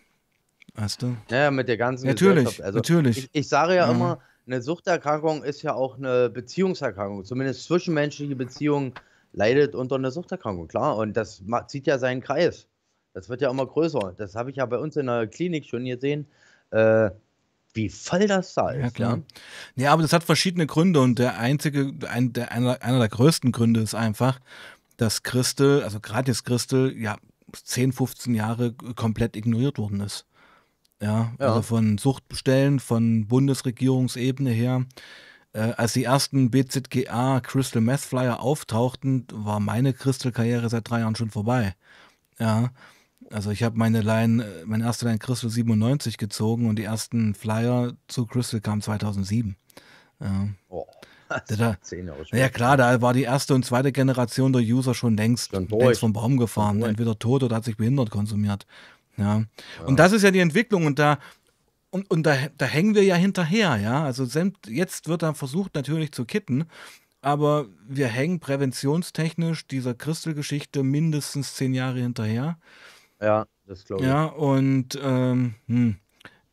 Weißt 0.74 1.02
du? 1.02 1.16
Ja, 1.30 1.50
mit 1.50 1.68
der 1.68 1.76
ganzen 1.76 2.06
natürlich, 2.06 2.62
Also 2.62 2.78
natürlich. 2.78 3.18
Ich, 3.18 3.30
ich 3.32 3.48
sage 3.48 3.74
ja, 3.74 3.86
ja, 3.86 3.92
immer, 3.92 4.18
eine 4.46 4.62
Suchterkrankung 4.62 5.44
ist 5.44 5.62
ja 5.62 5.74
auch 5.74 5.96
eine 5.96 6.30
Beziehungserkrankung. 6.30 7.24
Zumindest 7.24 7.64
zwischenmenschliche 7.64 8.34
Beziehungen 8.34 8.94
leidet 9.32 9.74
unter 9.74 9.96
einer 9.96 10.10
Suchterkrankung, 10.10 10.68
klar. 10.68 10.96
Und 10.96 11.16
das 11.16 11.42
zieht 11.68 11.86
ja 11.86 11.98
seinen 11.98 12.20
Kreis. 12.20 12.66
Das 13.12 13.28
wird 13.28 13.40
ja 13.40 13.50
immer 13.50 13.66
größer. 13.66 14.14
Das 14.16 14.34
habe 14.34 14.50
ich 14.50 14.56
ja 14.56 14.66
bei 14.66 14.78
uns 14.78 14.96
in 14.96 15.06
der 15.06 15.26
Klinik 15.26 15.66
schon 15.66 15.84
gesehen, 15.84 16.26
äh, 16.70 17.10
wie 17.74 17.88
voll 17.88 18.26
das 18.26 18.54
da 18.54 18.70
ist. 18.70 18.82
Ja, 18.82 18.90
klar. 18.90 19.16
Ja? 19.76 19.84
ja, 19.84 19.92
aber 19.92 20.02
das 20.02 20.12
hat 20.12 20.24
verschiedene 20.24 20.66
Gründe 20.66 21.00
und 21.00 21.18
der 21.18 21.38
einzige, 21.38 21.92
ein, 22.08 22.32
der, 22.32 22.52
einer, 22.52 22.82
einer 22.82 22.98
der 22.98 23.08
größten 23.08 23.52
Gründe 23.52 23.80
ist 23.80 23.94
einfach, 23.94 24.40
dass 24.96 25.22
Christel, 25.22 25.82
also 25.82 26.00
gerade 26.00 26.30
jetzt 26.30 26.44
Christel, 26.44 26.96
ja, 26.96 27.16
10, 27.52 27.92
15 27.92 28.34
Jahre 28.34 28.72
komplett 28.94 29.36
ignoriert 29.36 29.78
worden 29.78 30.00
ist. 30.00 30.26
Ja, 31.02 31.32
ja. 31.38 31.48
also 31.48 31.62
von 31.62 31.98
Suchtstellen, 31.98 32.78
von 32.78 33.26
Bundesregierungsebene 33.26 34.50
her. 34.50 34.84
Äh, 35.52 35.72
als 35.76 35.94
die 35.94 36.04
ersten 36.04 36.50
BZGA 36.50 37.40
Crystal 37.40 37.80
Meth 37.80 38.00
Flyer 38.00 38.40
auftauchten, 38.40 39.26
war 39.32 39.58
meine 39.58 39.94
Crystal-Karriere 39.94 40.68
seit 40.68 40.88
drei 40.88 41.00
Jahren 41.00 41.16
schon 41.16 41.30
vorbei. 41.30 41.74
Ja, 42.38 42.70
also 43.32 43.50
ich 43.50 43.62
habe 43.62 43.78
meine 43.78 44.00
Line, 44.00 44.44
äh, 44.44 44.64
meine 44.66 44.84
erste 44.84 45.06
Line 45.06 45.18
Crystal 45.18 45.50
97 45.50 46.18
gezogen 46.18 46.68
und 46.68 46.76
die 46.76 46.84
ersten 46.84 47.34
Flyer 47.34 47.94
zu 48.08 48.26
Crystal 48.26 48.60
kamen 48.60 48.82
2007. 48.82 49.56
Ja. 50.20 50.48
Oh. 50.68 50.86
Da, 51.46 51.76
ja 52.32 52.48
klar, 52.48 52.76
da 52.76 53.00
war 53.00 53.12
die 53.14 53.22
erste 53.22 53.54
und 53.54 53.64
zweite 53.64 53.92
Generation 53.92 54.52
der 54.52 54.62
User 54.62 54.94
schon 54.94 55.16
längst, 55.16 55.52
schon 55.52 55.68
längst 55.68 56.00
vom 56.00 56.12
Baum 56.12 56.38
gefahren, 56.38 56.82
entweder 56.82 57.16
tot 57.20 57.44
oder 57.44 57.54
hat 57.54 57.64
sich 57.64 57.76
behindert 57.76 58.10
konsumiert. 58.10 58.66
Ja. 59.16 59.38
ja. 59.38 59.44
Und 59.86 60.00
das 60.00 60.10
ist 60.10 60.22
ja 60.22 60.32
die 60.32 60.40
Entwicklung 60.40 60.86
und 60.86 60.98
da 60.98 61.18
und, 61.90 62.10
und 62.10 62.24
da, 62.24 62.36
da 62.56 62.66
hängen 62.66 62.94
wir 62.94 63.04
ja 63.04 63.16
hinterher, 63.16 63.76
ja. 63.76 64.04
Also 64.04 64.24
jetzt 64.68 65.08
wird 65.08 65.22
da 65.22 65.34
versucht 65.34 65.74
natürlich 65.74 66.12
zu 66.12 66.24
kitten, 66.24 66.66
aber 67.20 67.66
wir 67.86 68.08
hängen 68.08 68.40
präventionstechnisch 68.40 69.66
dieser 69.66 69.94
Crystal-Geschichte 69.94 70.82
mindestens 70.82 71.54
zehn 71.54 71.74
Jahre 71.74 72.00
hinterher. 72.00 72.58
Ja, 73.20 73.46
das 73.66 73.84
glaube 73.84 74.02
ich. 74.02 74.08
Ja, 74.08 74.26
und 74.26 74.98
ähm, 75.02 75.54
hm, 75.66 75.96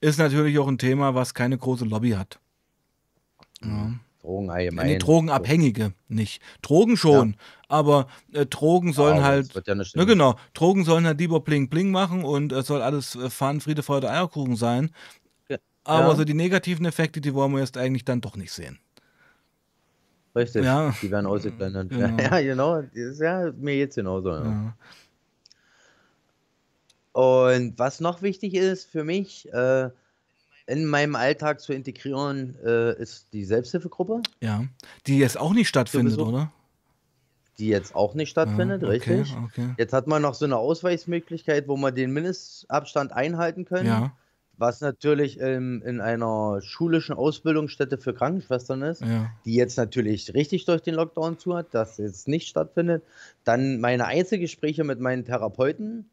ist 0.01 0.19
natürlich 0.19 0.57
auch 0.59 0.67
ein 0.67 0.77
Thema, 0.77 1.15
was 1.15 1.33
keine 1.33 1.57
große 1.57 1.85
Lobby 1.85 2.11
hat. 2.11 2.39
Ja. 3.63 3.93
Drogen 4.21 4.49
allgemein. 4.49 4.87
Nee, 4.87 4.97
Drogenabhängige 4.97 5.93
nicht. 6.09 6.41
Drogen 6.61 6.97
schon, 6.97 7.31
ja. 7.31 7.37
aber 7.69 8.07
äh, 8.33 8.45
Drogen 8.45 8.91
sollen 8.91 9.17
ja, 9.17 9.23
halt. 9.23 9.55
Wird 9.55 9.67
ja 9.67 9.75
nicht 9.75 9.95
ne, 9.95 10.05
genau, 10.05 10.35
Drogen 10.53 10.83
sollen 10.83 11.05
halt 11.05 11.19
lieber 11.19 11.39
Bling 11.39 11.69
Bling 11.69 11.91
machen 11.91 12.25
und 12.25 12.51
es 12.51 12.67
soll 12.67 12.81
alles 12.81 13.15
äh, 13.15 13.29
Fun, 13.29 13.61
Friede, 13.61 13.83
Freude, 13.83 14.11
Eierkuchen 14.11 14.57
sein. 14.57 14.91
Ja. 15.47 15.57
Aber 15.85 16.15
so 16.17 16.25
die 16.25 16.33
negativen 16.33 16.85
Effekte, 16.85 17.21
die 17.21 17.33
wollen 17.33 17.53
wir 17.53 17.59
jetzt 17.59 17.77
eigentlich 17.77 18.03
dann 18.03 18.19
doch 18.19 18.35
nicht 18.35 18.51
sehen. 18.51 18.79
Richtig, 20.35 20.65
ja. 20.65 20.93
die 21.01 21.09
werden 21.09 21.25
ausgeblendet. 21.25 21.89
Genau. 21.89 22.17
Ja, 22.21 22.41
genau. 22.41 22.81
Das 22.81 22.93
ist 22.93 23.21
ja 23.21 23.51
mir 23.57 23.77
jetzt 23.77 23.95
genauso. 23.95 24.31
Ja. 24.31 24.75
Und 27.17 27.79
was 27.79 27.99
noch 27.99 28.21
wichtig 28.21 28.53
ist 28.53 28.91
für 28.91 29.03
mich, 29.03 29.51
äh, 29.51 29.89
in 30.67 30.85
meinem 30.85 31.15
Alltag 31.15 31.61
zu 31.61 31.73
integrieren, 31.73 32.55
äh, 32.63 32.93
ist 33.01 33.33
die 33.33 33.43
Selbsthilfegruppe. 33.43 34.21
Ja, 34.39 34.65
die 35.07 35.17
jetzt 35.17 35.39
auch 35.39 35.53
nicht 35.53 35.67
stattfindet, 35.67 36.19
oder? 36.19 36.51
die 37.57 37.69
jetzt 37.69 37.95
auch 37.95 38.13
nicht 38.13 38.29
stattfindet, 38.29 38.83
Ja, 38.83 38.89
okay, 38.89 39.15
richtig. 39.15 39.35
okay. 39.43 39.73
Jetzt 39.79 39.93
hat 39.93 40.05
man 40.05 40.21
noch 40.21 40.35
so 40.35 40.45
eine 40.45 40.57
Ausweismöglichkeit, 40.57 41.67
wo 41.67 41.75
man 41.75 41.95
den 41.95 42.11
Mindestabstand 42.13 43.13
einhalten 43.13 43.65
können, 43.65 43.87
Ja, 43.87 44.11
was 44.57 44.81
natürlich 44.81 45.39
ähm, 45.41 45.81
in 45.83 46.01
einer 46.01 46.61
schulischen 46.61 47.15
Ausbildungsstätte 47.15 47.97
für 47.97 48.13
Krankenschwestern 48.13 48.83
ist, 48.83 49.01
ja. 49.01 49.31
die 49.43 49.55
jetzt 49.55 49.75
natürlich 49.75 50.35
richtig 50.35 50.65
durch 50.65 50.83
den 50.83 50.93
Lockdown 50.93 51.39
zu 51.39 51.55
hat, 51.55 51.73
dass 51.73 51.97
jetzt 51.97 52.27
nicht 52.27 52.47
stattfindet. 52.47 53.01
Dann 53.43 53.79
meine 53.79 54.05
Einzelgespräche 54.05 54.83
mit 54.83 54.99
meinen 54.99 55.25
Therapeuten, 55.25 56.07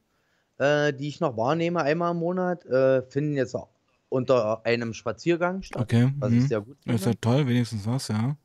äh, 0.59 0.93
die 0.93 1.09
ich 1.09 1.21
noch 1.21 1.37
wahrnehme, 1.37 1.83
einmal 1.83 2.13
im 2.13 2.19
Monat, 2.19 2.65
äh, 2.67 3.03
finden 3.03 3.37
jetzt 3.37 3.55
auch 3.55 3.69
unter 4.09 4.65
einem 4.65 4.95
Spaziergang 4.95 5.63
statt, 5.63 5.83
Okay. 5.83 6.13
was 6.21 6.33
ich 6.33 6.43
Mhm. 6.43 6.47
sehr 6.47 6.61
gut 6.61 6.77
Ist 6.87 6.87
ja 6.87 7.13
finde. 7.13 7.21
toll, 7.21 7.47
wenigstens 7.49 7.87
was, 7.87 8.09
ja. 8.09 8.37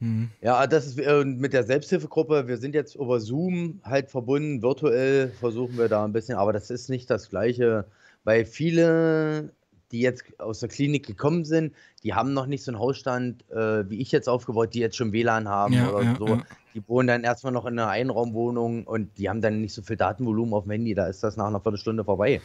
Mhm. 0.00 0.30
Ja, 0.40 0.66
das 0.66 0.86
ist 0.86 0.98
äh, 0.98 1.24
mit 1.24 1.52
der 1.52 1.64
Selbsthilfegruppe. 1.64 2.46
Wir 2.46 2.56
sind 2.58 2.74
jetzt 2.74 2.94
über 2.94 3.18
Zoom 3.20 3.80
halt 3.84 4.08
verbunden, 4.10 4.62
virtuell 4.62 5.30
versuchen 5.40 5.76
wir 5.76 5.88
da 5.88 6.04
ein 6.04 6.12
bisschen, 6.12 6.36
aber 6.38 6.52
das 6.52 6.70
ist 6.70 6.88
nicht 6.88 7.10
das 7.10 7.28
Gleiche, 7.28 7.84
weil 8.24 8.44
viele, 8.44 9.50
die 9.92 10.00
jetzt 10.00 10.24
aus 10.38 10.60
der 10.60 10.68
Klinik 10.68 11.06
gekommen 11.06 11.44
sind, 11.44 11.74
die 12.02 12.14
haben 12.14 12.32
noch 12.32 12.46
nicht 12.46 12.62
so 12.64 12.70
einen 12.70 12.78
Hausstand, 12.78 13.48
äh, 13.50 13.88
wie 13.88 14.00
ich 14.00 14.12
jetzt 14.12 14.28
aufgebaut, 14.28 14.74
die 14.74 14.80
jetzt 14.80 14.96
schon 14.96 15.12
WLAN 15.12 15.48
haben 15.48 15.74
Ja, 15.74 15.90
oder 15.90 16.02
ja, 16.02 16.16
so. 16.18 16.26
ja. 16.26 16.42
Die 16.74 16.86
wohnen 16.86 17.08
dann 17.08 17.24
erstmal 17.24 17.52
noch 17.52 17.66
in 17.66 17.78
einer 17.78 17.88
Einraumwohnung 17.88 18.84
und 18.84 19.16
die 19.18 19.28
haben 19.28 19.40
dann 19.40 19.60
nicht 19.60 19.74
so 19.74 19.82
viel 19.82 19.96
Datenvolumen 19.96 20.54
auf 20.54 20.64
dem 20.64 20.72
Handy, 20.72 20.94
da 20.94 21.06
ist 21.06 21.22
das 21.24 21.36
nach 21.36 21.46
einer 21.46 21.60
Viertelstunde 21.60 22.04
vorbei. 22.04 22.40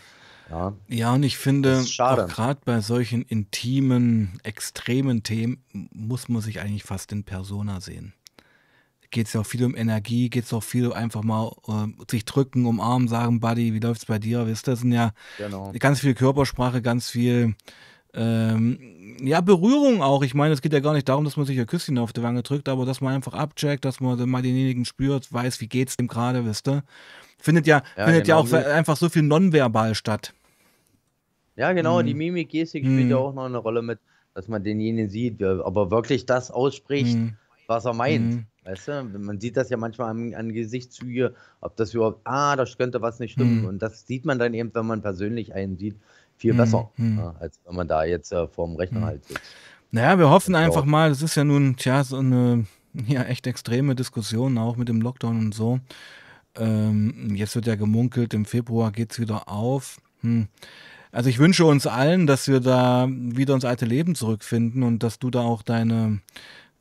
Ja, 0.50 0.74
Ja, 0.88 1.14
und 1.14 1.24
ich 1.24 1.38
finde, 1.38 1.84
gerade 1.88 2.60
bei 2.66 2.82
solchen 2.82 3.22
intimen, 3.22 4.40
extremen 4.44 5.24
Themen 5.24 5.64
muss 5.72 6.30
man 6.30 6.42
sich 6.42 6.60
eigentlich 6.60 6.84
fast 6.84 7.12
in 7.12 7.24
Persona 7.24 7.80
sehen. 7.80 8.14
Geht 9.14 9.28
es 9.28 9.34
ja 9.34 9.42
auch 9.42 9.46
viel 9.46 9.64
um 9.64 9.76
Energie, 9.76 10.30
geht 10.32 10.46
es 10.46 10.54
auch 10.54 10.64
viel 10.64 10.92
einfach 10.92 11.22
mal 11.22 11.52
äh, 11.68 12.12
sich 12.12 12.26
drücken, 12.26 12.66
umarmen, 12.66 13.08
sagen, 13.08 13.40
Buddy, 13.40 13.72
wie 13.76 13.80
läuft's 13.80 14.06
bei 14.08 14.18
dir? 14.18 14.48
Wisst 14.48 14.68
ihr, 14.68 14.72
das 14.72 14.80
sind 14.80 14.92
ja 14.92 15.12
Genau. 15.38 15.72
ganz 15.78 16.00
viel 16.00 16.16
Körpersprache, 16.16 16.82
ganz 16.82 17.12
viel 17.12 17.54
ähm, 18.16 19.18
ja, 19.22 19.40
Berührung 19.42 20.02
auch. 20.02 20.24
Ich 20.24 20.34
meine, 20.34 20.54
es 20.56 20.62
geht 20.64 20.74
ja 20.74 20.80
gar 20.80 20.94
nicht 20.94 21.08
darum, 21.08 21.26
dass 21.26 21.38
man 21.38 21.46
sich 21.46 21.60
ein 21.60 21.68
Küsschen 21.68 22.00
auf 22.00 22.12
die 22.12 22.24
Wange 22.24 22.42
drückt, 22.42 22.70
aber 22.70 22.86
dass 22.88 23.02
man 23.02 23.14
einfach 23.14 23.34
abcheckt, 23.34 23.86
dass 23.86 24.00
man 24.00 24.18
mal 24.28 24.42
denjenigen 24.42 24.84
spürt, 24.86 25.32
weiß, 25.32 25.62
wie 25.62 25.68
geht's 25.68 25.96
dem 25.96 26.08
gerade, 26.08 26.44
wisst 26.46 26.68
ihr? 26.68 26.84
Findet 27.40 27.68
ja, 27.68 27.84
Ja, 27.96 28.06
findet 28.06 28.28
ja 28.28 28.36
genau. 28.36 28.44
auch 28.46 28.48
so- 28.48 28.58
einfach 28.58 28.98
so 28.98 29.10
viel 29.10 29.22
nonverbal 29.24 29.94
statt. 29.94 30.34
Ja, 31.56 31.72
genau, 31.74 32.02
die 32.02 32.14
Mhm. 32.14 32.18
Mimik, 32.18 32.50
Gestik 32.50 32.84
spielt 32.84 33.10
ja 33.12 33.18
Mhm. 33.18 33.22
auch 33.22 33.34
noch 33.34 33.46
eine 33.46 33.58
Rolle 33.60 33.84
mit, 33.84 34.00
dass 34.34 34.48
man 34.48 34.64
denjenigen 34.64 35.10
sieht, 35.10 35.40
ja, 35.40 35.64
aber 35.64 35.92
wirklich 35.92 36.26
das 36.26 36.50
ausspricht, 36.50 37.16
Mhm. 37.16 37.38
Was 37.68 37.86
er 37.86 37.94
meint. 37.94 38.34
Mhm. 38.34 38.46
Weißt 38.66 38.88
du, 38.88 39.04
man 39.20 39.40
sieht 39.40 39.58
das 39.58 39.70
ja 39.70 39.78
manchmal 39.78 40.10
an, 40.12 40.34
an 40.36 40.54
Gesichtszüge, 40.54 41.34
ob 41.60 41.76
das 41.76 41.94
überhaupt, 41.94 42.22
ah, 42.24 42.56
da 42.56 42.66
könnte 42.78 43.02
was 43.02 43.20
nicht 43.20 43.34
stimmen. 43.34 43.62
Mhm. 43.62 43.66
Und 43.68 43.82
das 43.82 44.08
sieht 44.08 44.26
man 44.26 44.40
dann 44.40 44.54
eben, 44.54 44.72
wenn 44.74 44.86
man 44.86 45.02
persönlich 45.02 45.54
einen 45.54 45.78
sieht, 45.78 45.98
viel 46.38 46.54
Mhm. 46.54 46.58
besser, 46.58 46.90
Mhm. 46.98 47.18
ja, 47.18 47.36
als 47.40 47.60
wenn 47.66 47.76
man 47.76 47.88
da 47.88 48.04
jetzt 48.06 48.32
äh, 48.32 48.48
vorm 48.48 48.76
Rechner 48.76 49.02
Mhm. 49.02 49.06
halt 49.06 49.26
sitzt. 49.26 49.42
Naja, 49.92 50.18
wir 50.18 50.30
hoffen 50.30 50.54
Das 50.54 50.64
einfach 50.64 50.86
mal, 50.86 51.10
das 51.10 51.22
ist 51.22 51.36
ja 51.36 51.44
nun, 51.44 51.76
tja, 51.76 52.04
so 52.04 52.18
eine 52.18 52.66
ja, 53.08 53.24
echt 53.24 53.48
extreme 53.48 53.96
Diskussion, 53.96 54.58
auch 54.58 54.78
mit 54.78 54.88
dem 54.88 55.02
Lockdown 55.02 55.38
und 55.38 55.54
so. 55.54 55.80
Ähm, 56.56 57.34
jetzt 57.36 57.56
wird 57.56 57.66
ja 57.68 57.76
gemunkelt, 57.76 58.34
im 58.34 58.46
Februar 58.46 58.92
geht's 58.92 59.20
wieder 59.20 59.50
auf. 59.50 60.00
Hm. 60.22 60.48
Also 61.12 61.30
ich 61.30 61.38
wünsche 61.40 61.66
uns 61.66 61.86
allen, 61.88 62.28
dass 62.28 62.48
wir 62.48 62.60
da 62.60 63.08
wieder 63.10 63.54
ins 63.56 63.66
alte 63.66 63.86
Leben 63.86 64.16
zurückfinden 64.16 64.84
und 64.84 65.04
dass 65.04 65.20
du 65.20 65.30
da 65.30 65.42
auch 65.42 65.62
deine, 65.62 66.22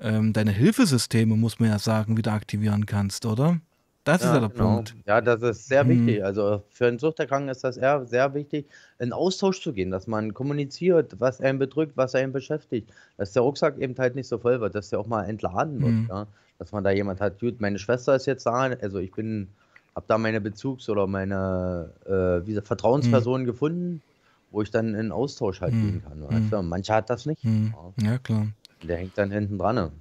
ähm, 0.02 0.32
deine 0.32 0.50
Hilfesysteme, 0.50 1.36
muss 1.36 1.60
man 1.60 1.70
ja 1.70 1.78
sagen, 1.78 2.16
wieder 2.16 2.32
aktivieren 2.32 2.86
kannst, 2.86 3.24
oder? 3.26 3.58
Das 4.04 4.20
ist 4.20 4.26
ja 4.26 4.34
Ja, 4.34 4.40
der 4.40 4.48
genau. 4.48 4.74
Punkt. 4.76 4.96
Ja, 5.06 5.20
das 5.20 5.42
ist 5.42 5.68
sehr 5.68 5.82
Hm. 5.82 5.90
wichtig. 5.90 6.24
Also 6.24 6.64
für 6.70 6.86
einen 6.88 6.98
Suchterkranken 6.98 7.48
ist 7.48 7.62
das 7.62 7.76
eher 7.76 8.04
sehr 8.04 8.34
wichtig, 8.34 8.66
in 8.98 9.12
Austausch 9.12 9.62
zu 9.62 9.72
gehen, 9.72 9.92
dass 9.92 10.08
man 10.08 10.34
kommuniziert, 10.34 11.14
was 11.20 11.40
einen 11.40 11.60
bedrückt, 11.60 11.96
was 11.96 12.14
einen 12.16 12.32
beschäftigt. 12.32 12.90
Dass 13.16 13.32
der 13.32 13.42
Rucksack 13.42 13.78
eben 13.78 13.94
halt 13.96 14.16
nicht 14.16 14.26
so 14.26 14.38
voll 14.38 14.60
wird, 14.60 14.74
dass 14.74 14.90
der 14.90 14.98
auch 14.98 15.06
mal 15.06 15.24
entladen 15.24 15.80
wird, 15.80 15.92
Hm. 15.92 16.06
ja. 16.10 16.26
Dass 16.58 16.72
man 16.72 16.82
da 16.84 16.90
jemand 16.90 17.20
hat, 17.20 17.38
gut, 17.40 17.60
meine 17.60 17.78
Schwester 17.78 18.14
ist 18.16 18.26
jetzt 18.26 18.44
da, 18.46 18.52
also 18.52 18.98
ich 18.98 19.12
bin, 19.12 19.48
habe 19.94 20.06
da 20.08 20.18
meine 20.18 20.40
Bezugs- 20.40 20.88
oder 20.88 21.06
meine 21.06 21.90
äh, 22.06 22.44
wie 22.44 22.50
gesagt, 22.50 22.64
Hm. 22.66 22.68
Vertrauenspersonen 22.68 23.46
gefunden, 23.46 24.02
wo 24.50 24.62
ich 24.62 24.70
dann 24.70 24.94
in 24.94 25.12
Austausch 25.12 25.60
halt 25.60 25.72
gehen 25.72 26.02
kann. 26.06 26.22
Weißt 26.22 26.42
Hm. 26.44 26.50
du? 26.50 26.62
Manche 26.62 26.92
hat 26.92 27.08
das 27.08 27.24
nicht. 27.26 27.42
Hm. 27.44 27.72
Ja. 28.00 28.10
Ja, 28.12 28.18
klar. 28.18 28.46
Der 28.82 28.96
hängt 28.98 29.16
dann 29.16 29.30
hinten 29.30 29.58
dran. 29.58 29.76
ne? 29.76 29.92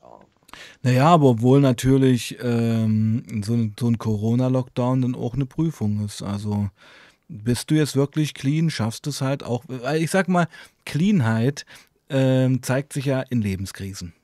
Ja. 0.00 0.20
Naja, 0.82 1.06
aber 1.06 1.26
obwohl 1.26 1.60
natürlich 1.60 2.36
ähm, 2.42 3.42
so, 3.44 3.54
ein- 3.54 3.74
so 3.78 3.88
ein 3.88 3.98
Corona-Lockdown 3.98 5.02
dann 5.02 5.14
auch 5.14 5.34
eine 5.34 5.46
Prüfung 5.46 6.04
ist. 6.04 6.22
Also 6.22 6.68
bist 7.28 7.70
du 7.70 7.74
jetzt 7.74 7.94
wirklich 7.96 8.32
clean, 8.34 8.70
schaffst 8.70 9.06
es 9.06 9.20
halt 9.20 9.42
auch. 9.42 9.64
Ich 9.96 10.10
sag 10.10 10.28
mal, 10.28 10.48
Cleanheit 10.86 11.66
ähm, 12.08 12.62
zeigt 12.62 12.92
sich 12.94 13.04
ja 13.04 13.20
in 13.20 13.42
Lebenskrisen. 13.42 14.14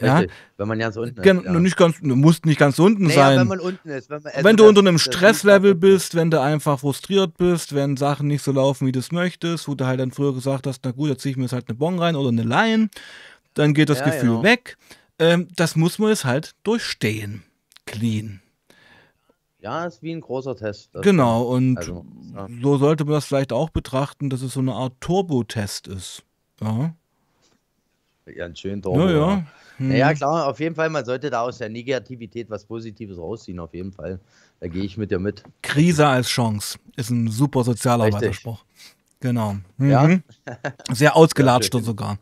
Ja, 0.00 0.18
Richtig, 0.18 0.36
wenn 0.58 0.68
man 0.68 0.78
ganz 0.78 0.96
unten 0.96 1.16
ist, 1.16 1.22
Gen 1.22 1.42
ja. 1.42 1.52
nicht 1.58 1.76
ganz, 1.76 1.98
du 2.00 2.16
musst 2.16 2.44
nicht 2.44 2.58
ganz 2.58 2.78
unten 2.78 3.04
Naja, 3.04 3.30
wenn 3.30 3.36
sein. 3.38 3.48
man 3.48 3.60
unten 3.60 3.88
ist, 3.88 4.10
wenn 4.10 4.22
man, 4.22 4.32
also 4.32 4.44
Wenn 4.44 4.56
du 4.58 4.68
unter 4.68 4.80
einem 4.80 4.98
Stresslevel 4.98 5.70
davon, 5.74 5.80
bist, 5.80 6.14
wenn 6.14 6.30
du 6.30 6.40
einfach 6.40 6.80
frustriert 6.80 7.38
bist, 7.38 7.74
wenn 7.74 7.96
Sachen 7.96 8.26
nicht 8.28 8.42
so 8.42 8.52
laufen, 8.52 8.86
wie 8.86 8.92
du 8.92 8.98
es 8.98 9.10
möchtest, 9.10 9.68
wo 9.68 9.74
du 9.74 9.86
halt 9.86 9.98
dann 10.00 10.10
früher 10.10 10.34
gesagt 10.34 10.66
hast, 10.66 10.80
na 10.84 10.90
gut, 10.90 11.08
jetzt 11.08 11.22
ziehe 11.22 11.30
ich 11.30 11.36
mir 11.38 11.44
jetzt 11.44 11.52
halt 11.52 11.68
eine 11.68 11.78
Bon 11.78 11.98
rein 11.98 12.14
oder 12.14 12.28
eine 12.28 12.42
Line, 12.42 12.90
dann 13.54 13.72
geht 13.72 13.88
das 13.88 14.00
Ja, 14.00 14.04
Gefühl 14.06 14.28
genau. 14.30 14.42
weg. 14.42 14.76
Ähm, 15.18 15.48
das 15.56 15.76
muss 15.76 15.98
man 15.98 16.10
jetzt 16.10 16.26
halt 16.26 16.54
durchstehen. 16.62 17.42
Clean. 17.86 18.42
Ja, 19.60 19.86
ist 19.86 20.02
wie 20.02 20.12
ein 20.12 20.20
großer 20.20 20.54
Test. 20.56 20.90
Das 20.92 21.02
Genau, 21.02 21.42
und 21.44 21.78
Also, 21.78 22.04
ja. 22.36 22.46
so 22.62 22.76
sollte 22.76 23.04
man 23.04 23.14
das 23.14 23.24
vielleicht 23.24 23.52
auch 23.52 23.70
betrachten, 23.70 24.28
dass 24.28 24.42
es 24.42 24.52
so 24.52 24.60
eine 24.60 24.74
Art 24.74 24.92
Turbo-Test 25.00 25.88
ist. 25.88 26.22
Ja, 26.60 26.94
Ganz 28.36 28.58
schön 28.58 28.76
ja, 28.78 28.82
Turbo, 28.82 29.08
ja. 29.08 29.14
ja. 29.14 29.46
Naja, 29.78 30.08
Hm. 30.10 30.16
klar, 30.16 30.46
auf 30.46 30.58
jeden 30.60 30.74
Fall, 30.74 30.88
man 30.90 31.04
sollte 31.04 31.28
da 31.30 31.42
aus 31.42 31.58
der 31.58 31.68
Negativität 31.68 32.48
was 32.50 32.64
Positives 32.64 33.18
rausziehen, 33.18 33.58
auf 33.58 33.74
jeden 33.74 33.92
Fall. 33.92 34.20
Da 34.60 34.68
gehe 34.68 34.84
ich 34.84 34.96
mit 34.96 35.10
dir 35.10 35.18
mit. 35.18 35.42
Krise 35.62 36.06
als 36.06 36.28
Chance 36.28 36.78
ist 36.96 37.10
ein 37.10 37.28
super. 37.28 37.62
Sozialarbeiterspruch. 37.64 38.64
Genau. 39.20 39.56
Ja? 39.78 40.06
Mhm. 40.06 40.22
Sehr 40.92 41.08
Ja, 41.08 41.12
ausgelatschter 41.14 41.78
schön. 41.78 41.84
sogar. 41.84 42.18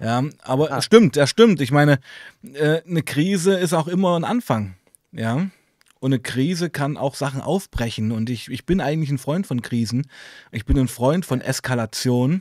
Ja, 0.00 0.22
aber 0.42 0.72
Ah. 0.72 0.82
stimmt, 0.82 1.16
er 1.16 1.26
stimmt. 1.26 1.60
Ich 1.60 1.70
meine, 1.70 2.00
äh, 2.54 2.82
eine 2.86 3.02
Krise 3.02 3.54
ist 3.58 3.72
auch 3.72 3.88
immer 3.88 4.16
ein 4.18 4.24
Anfang. 4.24 4.74
Ja. 5.12 5.46
Und 6.00 6.12
eine 6.12 6.18
Krise 6.18 6.70
kann 6.70 6.96
auch 6.96 7.14
Sachen 7.14 7.42
aufbrechen. 7.42 8.10
Und 8.10 8.30
ich, 8.30 8.48
ich 8.50 8.64
bin 8.64 8.80
eigentlich 8.80 9.10
ein 9.10 9.18
Freund 9.18 9.46
von 9.46 9.60
Krisen. 9.60 10.06
Ich 10.50 10.64
bin 10.64 10.78
ein 10.78 10.88
Freund 10.88 11.26
von 11.26 11.42
Eskalation, 11.42 12.40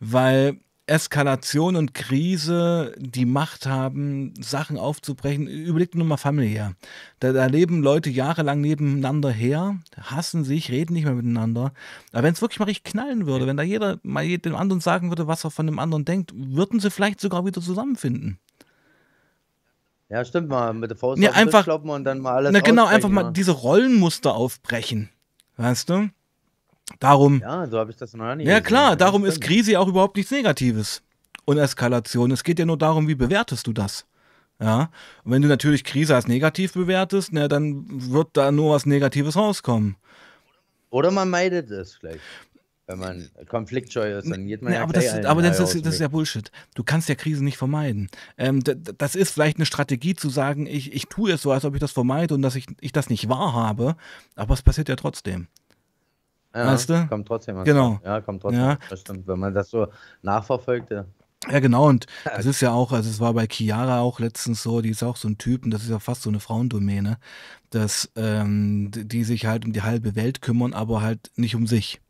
weil 0.00 0.56
Eskalation 0.86 1.76
und 1.76 1.94
Krise 1.94 2.94
die 2.98 3.24
Macht 3.24 3.64
haben, 3.66 4.34
Sachen 4.38 4.76
aufzubrechen. 4.76 5.46
Überlegt 5.46 5.94
nur 5.94 6.06
mal 6.06 6.18
familiär. 6.18 6.74
Da, 7.20 7.32
da 7.32 7.46
leben 7.46 7.82
Leute 7.82 8.10
jahrelang 8.10 8.60
nebeneinander 8.60 9.30
her, 9.30 9.78
hassen 9.98 10.44
sich, 10.44 10.70
reden 10.70 10.92
nicht 10.92 11.04
mehr 11.04 11.14
miteinander. 11.14 11.72
Aber 12.12 12.22
wenn 12.24 12.34
es 12.34 12.42
wirklich 12.42 12.58
mal 12.58 12.66
richtig 12.66 12.92
knallen 12.92 13.26
würde, 13.26 13.46
wenn 13.46 13.56
da 13.56 13.62
jeder 13.62 13.98
mal 14.02 14.26
dem 14.36 14.54
anderen 14.54 14.80
sagen 14.80 15.10
würde, 15.10 15.26
was 15.26 15.44
er 15.44 15.50
von 15.50 15.66
dem 15.66 15.78
anderen 15.78 16.04
denkt, 16.04 16.32
würden 16.34 16.80
sie 16.80 16.90
vielleicht 16.90 17.20
sogar 17.20 17.46
wieder 17.46 17.62
zusammenfinden. 17.62 18.38
Ja, 20.10 20.22
stimmt 20.24 20.48
mal, 20.48 20.74
mit 20.74 20.90
der 20.90 20.98
Faust 20.98 21.20
Ja, 21.22 21.32
einfach, 21.32 21.66
und 21.66 22.04
dann 22.04 22.20
mal 22.20 22.34
alles 22.34 22.52
na 22.52 22.60
genau, 22.60 22.84
einfach 22.84 23.08
mal 23.08 23.24
ja. 23.24 23.30
diese 23.30 23.52
Rollenmuster 23.52 24.34
aufbrechen. 24.34 25.08
Weißt 25.56 25.88
du? 25.88 26.10
Darum, 27.00 27.40
Ja, 27.40 27.66
so 27.66 27.78
habe 27.78 27.90
ich 27.90 27.96
das 27.96 28.12
noch 28.14 28.34
nie 28.34 28.44
ja 28.44 28.58
gesehen. 28.58 28.64
klar, 28.64 28.96
darum 28.96 29.24
ist. 29.24 29.40
Krise 29.40 29.78
auch 29.80 29.88
überhaupt 29.88 30.16
nichts 30.16 30.30
Negatives. 30.30 31.02
Und 31.46 31.58
Eskalation. 31.58 32.30
Es 32.30 32.42
geht 32.44 32.58
ja 32.58 32.64
nur 32.64 32.78
darum, 32.78 33.06
wie 33.08 33.14
bewertest 33.14 33.66
du 33.66 33.72
das? 33.72 34.06
Ja. 34.60 34.90
Und 35.24 35.32
wenn 35.32 35.42
du 35.42 35.48
natürlich 35.48 35.84
Krise 35.84 36.14
als 36.14 36.26
negativ 36.26 36.72
bewertest, 36.72 37.30
na, 37.32 37.48
dann 37.48 37.84
wird 37.88 38.28
da 38.34 38.50
nur 38.50 38.74
was 38.74 38.86
Negatives 38.86 39.36
rauskommen. 39.36 39.96
Oder 40.90 41.10
man 41.10 41.28
meidet 41.28 41.70
es 41.70 41.98
gleich. 41.98 42.20
Wenn 42.86 42.98
man 42.98 43.30
konfliktscheu 43.48 44.18
ist, 44.18 44.30
dann 44.30 44.46
geht 44.46 44.60
man 44.62 44.70
Nee, 44.72 44.76
ja 44.78 44.82
aber 44.84 44.92
das, 44.92 45.24
aber 45.24 45.40
das, 45.42 45.56
dem 45.72 45.82
das 45.82 45.94
ist 45.94 46.00
ja 46.00 46.08
Bullshit. 46.08 46.50
Du 46.74 46.84
kannst 46.84 47.08
ja 47.08 47.14
Krisen 47.14 47.44
nicht 47.44 47.56
vermeiden. 47.56 48.08
Ähm, 48.36 48.62
das 48.62 49.14
ist 49.14 49.30
vielleicht 49.32 49.56
eine 49.56 49.64
Strategie 49.66 50.14
zu 50.14 50.28
sagen, 50.28 50.66
ich, 50.66 50.92
ich 50.92 51.06
tue 51.06 51.32
es 51.32 51.40
so, 51.42 51.50
als 51.50 51.64
ob 51.64 51.74
ich 51.74 51.80
das 51.80 51.92
vermeide 51.92 52.34
und 52.34 52.42
dass 52.42 52.56
ich, 52.56 52.66
ich 52.80 52.92
das 52.92 53.08
nicht 53.08 53.28
wahrhabe, 53.30 53.96
aber 54.36 54.52
es 54.52 54.62
passiert 54.62 54.90
ja 54.90 54.96
trotzdem. 54.96 55.48
Ja, 56.54 56.66
Weißt 56.68 56.88
du? 56.88 57.06
kommt 57.08 57.26
trotzdem 57.26 57.56
was 57.56 57.64
Genau. 57.64 58.00
Ja, 58.04 58.20
kommt 58.20 58.42
trotzdem 58.42 58.60
Ja. 58.60 58.78
Das 58.88 59.00
stimmt. 59.00 59.26
Wenn 59.26 59.38
man 59.40 59.52
das 59.54 59.70
so 59.70 59.88
nachverfolgt, 60.22 60.90
ja. 60.90 61.04
Ja, 61.50 61.58
genau, 61.60 61.88
und 61.88 62.06
das 62.24 62.46
ist 62.46 62.60
ja 62.60 62.72
auch, 62.72 62.92
also 62.92 63.10
es 63.10 63.20
war 63.20 63.34
bei 63.34 63.46
Chiara 63.46 64.00
auch 64.00 64.20
letztens 64.20 64.62
so, 64.62 64.80
die 64.80 64.90
ist 64.90 65.02
auch 65.02 65.16
so 65.16 65.28
ein 65.28 65.36
Typ, 65.36 65.64
und 65.64 65.72
das 65.72 65.82
ist 65.82 65.90
ja 65.90 65.98
fast 65.98 66.22
so 66.22 66.30
eine 66.30 66.40
Frauendomäne, 66.40 67.18
dass 67.70 68.10
ähm, 68.16 68.90
die 68.94 69.24
sich 69.24 69.46
halt 69.46 69.64
um 69.64 69.72
die 69.72 69.82
halbe 69.82 70.14
Welt 70.14 70.40
kümmern, 70.42 70.72
aber 70.72 71.02
halt 71.02 71.32
nicht 71.36 71.54
um 71.56 71.66
sich. 71.66 72.00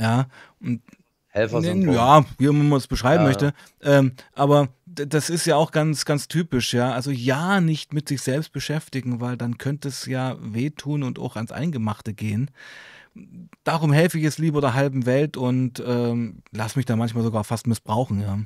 Ja, 0.00 0.26
und 0.60 0.82
Helfersyndrom. 1.28 1.94
Ja, 1.94 2.24
wie 2.38 2.48
man 2.48 2.72
es 2.72 2.86
beschreiben 2.86 3.22
Ja. 3.24 3.28
möchte. 3.28 3.52
Ähm, 3.82 4.12
aber 4.34 4.68
das 4.86 5.30
ist 5.30 5.46
ja 5.46 5.56
auch 5.56 5.70
ganz, 5.70 6.04
ganz 6.04 6.26
typisch, 6.26 6.72
ja. 6.72 6.92
Also 6.92 7.10
ja, 7.10 7.60
nicht 7.60 7.92
mit 7.92 8.08
sich 8.08 8.22
selbst 8.22 8.52
beschäftigen, 8.52 9.20
weil 9.20 9.36
dann 9.36 9.58
könnte 9.58 9.88
es 9.88 10.06
ja 10.06 10.36
wehtun 10.40 11.02
und 11.02 11.18
auch 11.18 11.36
ans 11.36 11.52
Eingemachte 11.52 12.14
gehen. 12.14 12.50
Darum 13.64 13.92
helfe 13.92 14.18
ich 14.18 14.24
es 14.24 14.38
lieber 14.38 14.60
der 14.60 14.74
halben 14.74 15.06
Welt 15.06 15.36
und 15.36 15.82
ähm, 15.86 16.42
lass 16.52 16.76
mich 16.76 16.86
da 16.86 16.96
manchmal 16.96 17.24
sogar 17.24 17.44
fast 17.44 17.66
missbrauchen, 17.66 18.20
ja. 18.20 18.38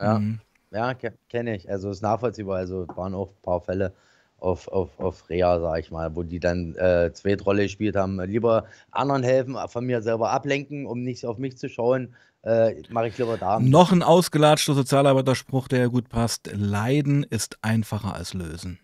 Ja, 0.00 0.18
Mhm. 0.18 0.40
ja, 0.72 0.94
ke 0.94 1.12
kenne 1.28 1.54
ich. 1.56 1.70
Also 1.70 1.90
ist 1.90 2.02
nachvollziehbar. 2.02 2.56
Also 2.58 2.86
waren 2.96 3.14
auch 3.14 3.28
ein 3.30 3.42
paar 3.42 3.60
Fälle 3.60 3.92
auf, 4.38 4.66
auf, 4.68 4.98
auf 4.98 5.28
Reha, 5.30 5.60
sag 5.60 5.78
ich 5.80 5.90
mal, 5.90 6.14
wo 6.16 6.22
die 6.24 6.40
dann 6.40 6.74
äh, 6.74 7.12
Zweitrolle 7.12 7.62
gespielt 7.64 7.94
haben. 7.96 8.20
Lieber 8.20 8.64
anderen 8.90 9.22
helfen, 9.22 9.56
von 9.68 9.84
mir 9.86 10.02
selber 10.02 10.30
ablenken, 10.30 10.86
um 10.86 11.02
nicht 11.04 11.24
auf 11.26 11.38
mich 11.38 11.56
zu 11.56 11.68
schauen. 11.68 12.14
Äh, 12.42 12.82
Mache 12.90 13.08
ich 13.08 13.18
lieber 13.18 13.36
da. 13.38 13.60
Noch 13.60 13.92
ein 13.92 14.02
ausgelatschter 14.02 14.74
Sozialarbeiterspruch, 14.74 15.68
der 15.68 15.78
ja 15.78 15.86
gut 15.86 16.08
passt. 16.08 16.50
Leiden 16.52 17.22
ist 17.22 17.58
einfacher 17.62 18.14
als 18.14 18.34
lösen. 18.34 18.80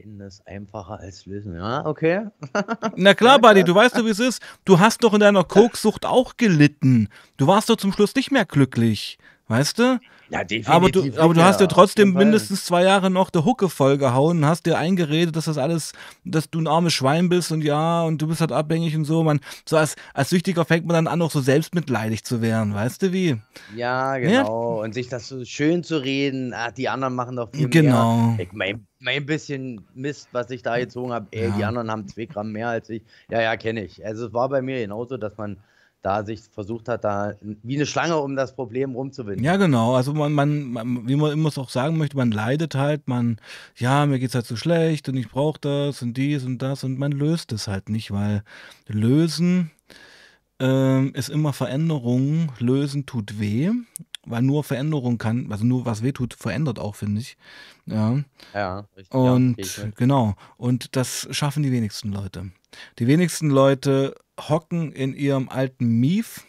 Leiden 0.00 0.20
ist 0.20 0.46
einfacher 0.46 0.98
als 0.98 1.26
lösen. 1.26 1.54
Ja, 1.54 1.84
okay. 1.84 2.26
Na 2.96 3.12
klar, 3.12 3.38
Buddy, 3.38 3.64
du 3.64 3.74
weißt 3.74 3.98
doch, 3.98 4.04
wie 4.04 4.10
es 4.10 4.18
ist. 4.18 4.42
Du 4.64 4.78
hast 4.78 5.04
doch 5.04 5.12
in 5.12 5.20
deiner 5.20 5.44
Koksucht 5.44 6.06
auch 6.06 6.38
gelitten. 6.38 7.08
Du 7.36 7.46
warst 7.46 7.68
doch 7.68 7.76
zum 7.76 7.92
Schluss 7.92 8.14
nicht 8.14 8.30
mehr 8.30 8.46
glücklich. 8.46 9.18
Weißt 9.50 9.80
du? 9.80 9.98
Ja, 10.28 10.44
definitiv. 10.44 10.68
Aber 10.68 10.90
du, 10.92 11.12
aber 11.20 11.34
du 11.34 11.42
hast 11.42 11.60
auf 11.60 11.66
trotzdem 11.66 12.12
mindestens 12.12 12.64
zwei 12.64 12.84
Jahre 12.84 13.10
noch 13.10 13.30
der 13.30 13.44
Hucke 13.44 13.68
vollgehauen 13.68 14.38
und 14.38 14.46
hast 14.46 14.64
dir 14.64 14.78
eingeredet, 14.78 15.34
dass 15.34 15.46
das 15.46 15.58
alles, 15.58 15.90
dass 16.24 16.48
du 16.48 16.60
ein 16.60 16.68
armes 16.68 16.92
Schwein 16.92 17.28
bist 17.28 17.50
und 17.50 17.62
ja, 17.64 18.04
und 18.04 18.22
du 18.22 18.28
bist 18.28 18.40
halt 18.40 18.52
abhängig 18.52 18.94
und 18.94 19.06
so. 19.06 19.24
Man, 19.24 19.40
so 19.68 19.76
als, 19.76 19.96
als 20.14 20.30
Süchtiger 20.30 20.64
fängt 20.64 20.86
man 20.86 20.94
dann 20.94 21.06
an, 21.08 21.20
auch 21.20 21.32
so 21.32 21.40
selbstmitleidig 21.40 22.22
zu 22.22 22.40
werden. 22.42 22.72
Weißt 22.74 23.02
du 23.02 23.12
wie? 23.12 23.38
Ja, 23.74 24.16
Ja. 24.16 24.18
genau. 24.44 24.82
Und 24.84 24.94
sich 24.94 25.08
das 25.08 25.26
so 25.26 25.44
schön 25.44 25.82
zu 25.82 25.96
reden, 25.96 26.54
ach, 26.54 26.70
die 26.70 26.88
anderen 26.88 27.16
machen 27.16 27.34
doch 27.34 27.50
viel 27.52 27.68
Genau. 27.68 28.28
mehr. 28.28 28.46
Ich 28.46 28.52
mein, 28.52 28.86
mein 29.00 29.26
bisschen 29.26 29.84
Mist, 29.94 30.28
was 30.30 30.48
ich 30.50 30.62
da 30.62 30.78
gezogen 30.78 31.12
habe, 31.12 31.26
ey, 31.32 31.48
Ja. 31.48 31.56
die 31.56 31.64
anderen 31.64 31.90
haben 31.90 32.06
zwei 32.06 32.26
Gramm 32.26 32.52
mehr 32.52 32.68
als 32.68 32.88
ich. 32.88 33.02
Ja, 33.30 33.42
ja, 33.42 33.56
kenne 33.56 33.82
ich. 33.84 34.06
Also 34.06 34.28
es 34.28 34.32
war 34.32 34.48
bei 34.48 34.62
mir 34.62 34.78
genauso, 34.78 35.16
dass 35.16 35.36
man 35.36 35.56
da 36.02 36.24
sich 36.24 36.40
versucht 36.52 36.88
hat, 36.88 37.04
da 37.04 37.34
wie 37.40 37.76
eine 37.76 37.86
Schlange 37.86 38.16
um 38.18 38.36
das 38.36 38.54
Problem 38.54 38.94
rumzuwinden. 38.94 39.44
Ja, 39.44 39.56
genau. 39.56 39.94
Also 39.94 40.14
man, 40.14 40.32
man, 40.32 40.64
man, 40.64 41.08
wie 41.08 41.16
man 41.16 41.32
immer 41.32 41.50
auch 41.56 41.68
sagen 41.68 41.98
möchte, 41.98 42.16
man 42.16 42.30
leidet 42.30 42.74
halt, 42.74 43.06
man, 43.06 43.38
ja, 43.76 44.06
mir 44.06 44.18
geht's 44.18 44.34
halt 44.34 44.46
so 44.46 44.56
schlecht 44.56 45.08
und 45.08 45.16
ich 45.16 45.28
brauche 45.28 45.60
das 45.60 46.02
und 46.02 46.16
dies 46.16 46.44
und 46.44 46.58
das 46.58 46.84
und 46.84 46.98
man 46.98 47.12
löst 47.12 47.52
es 47.52 47.68
halt 47.68 47.88
nicht, 47.90 48.10
weil 48.12 48.42
lösen 48.86 49.70
ähm, 50.58 51.12
ist 51.14 51.28
immer 51.28 51.52
Veränderung, 51.52 52.52
lösen 52.58 53.06
tut 53.06 53.38
weh, 53.40 53.70
weil 54.24 54.42
nur 54.42 54.64
Veränderung 54.64 55.18
kann, 55.18 55.50
also 55.50 55.64
nur 55.64 55.86
was 55.86 56.02
weh 56.02 56.12
tut, 56.12 56.34
verändert 56.34 56.78
auch, 56.78 56.94
finde 56.94 57.20
ich. 57.20 57.36
Ja. 57.86 58.20
Ja, 58.54 58.86
richtig. 58.96 59.14
Und 59.14 59.56
ja, 59.58 59.84
genau, 59.96 60.34
und 60.56 60.96
das 60.96 61.28
schaffen 61.30 61.62
die 61.62 61.72
wenigsten 61.72 62.12
Leute. 62.12 62.50
Die 62.98 63.06
wenigsten 63.06 63.50
Leute 63.50 64.14
hocken 64.38 64.92
in 64.92 65.14
ihrem 65.14 65.48
alten 65.48 65.86
Mief 66.00 66.46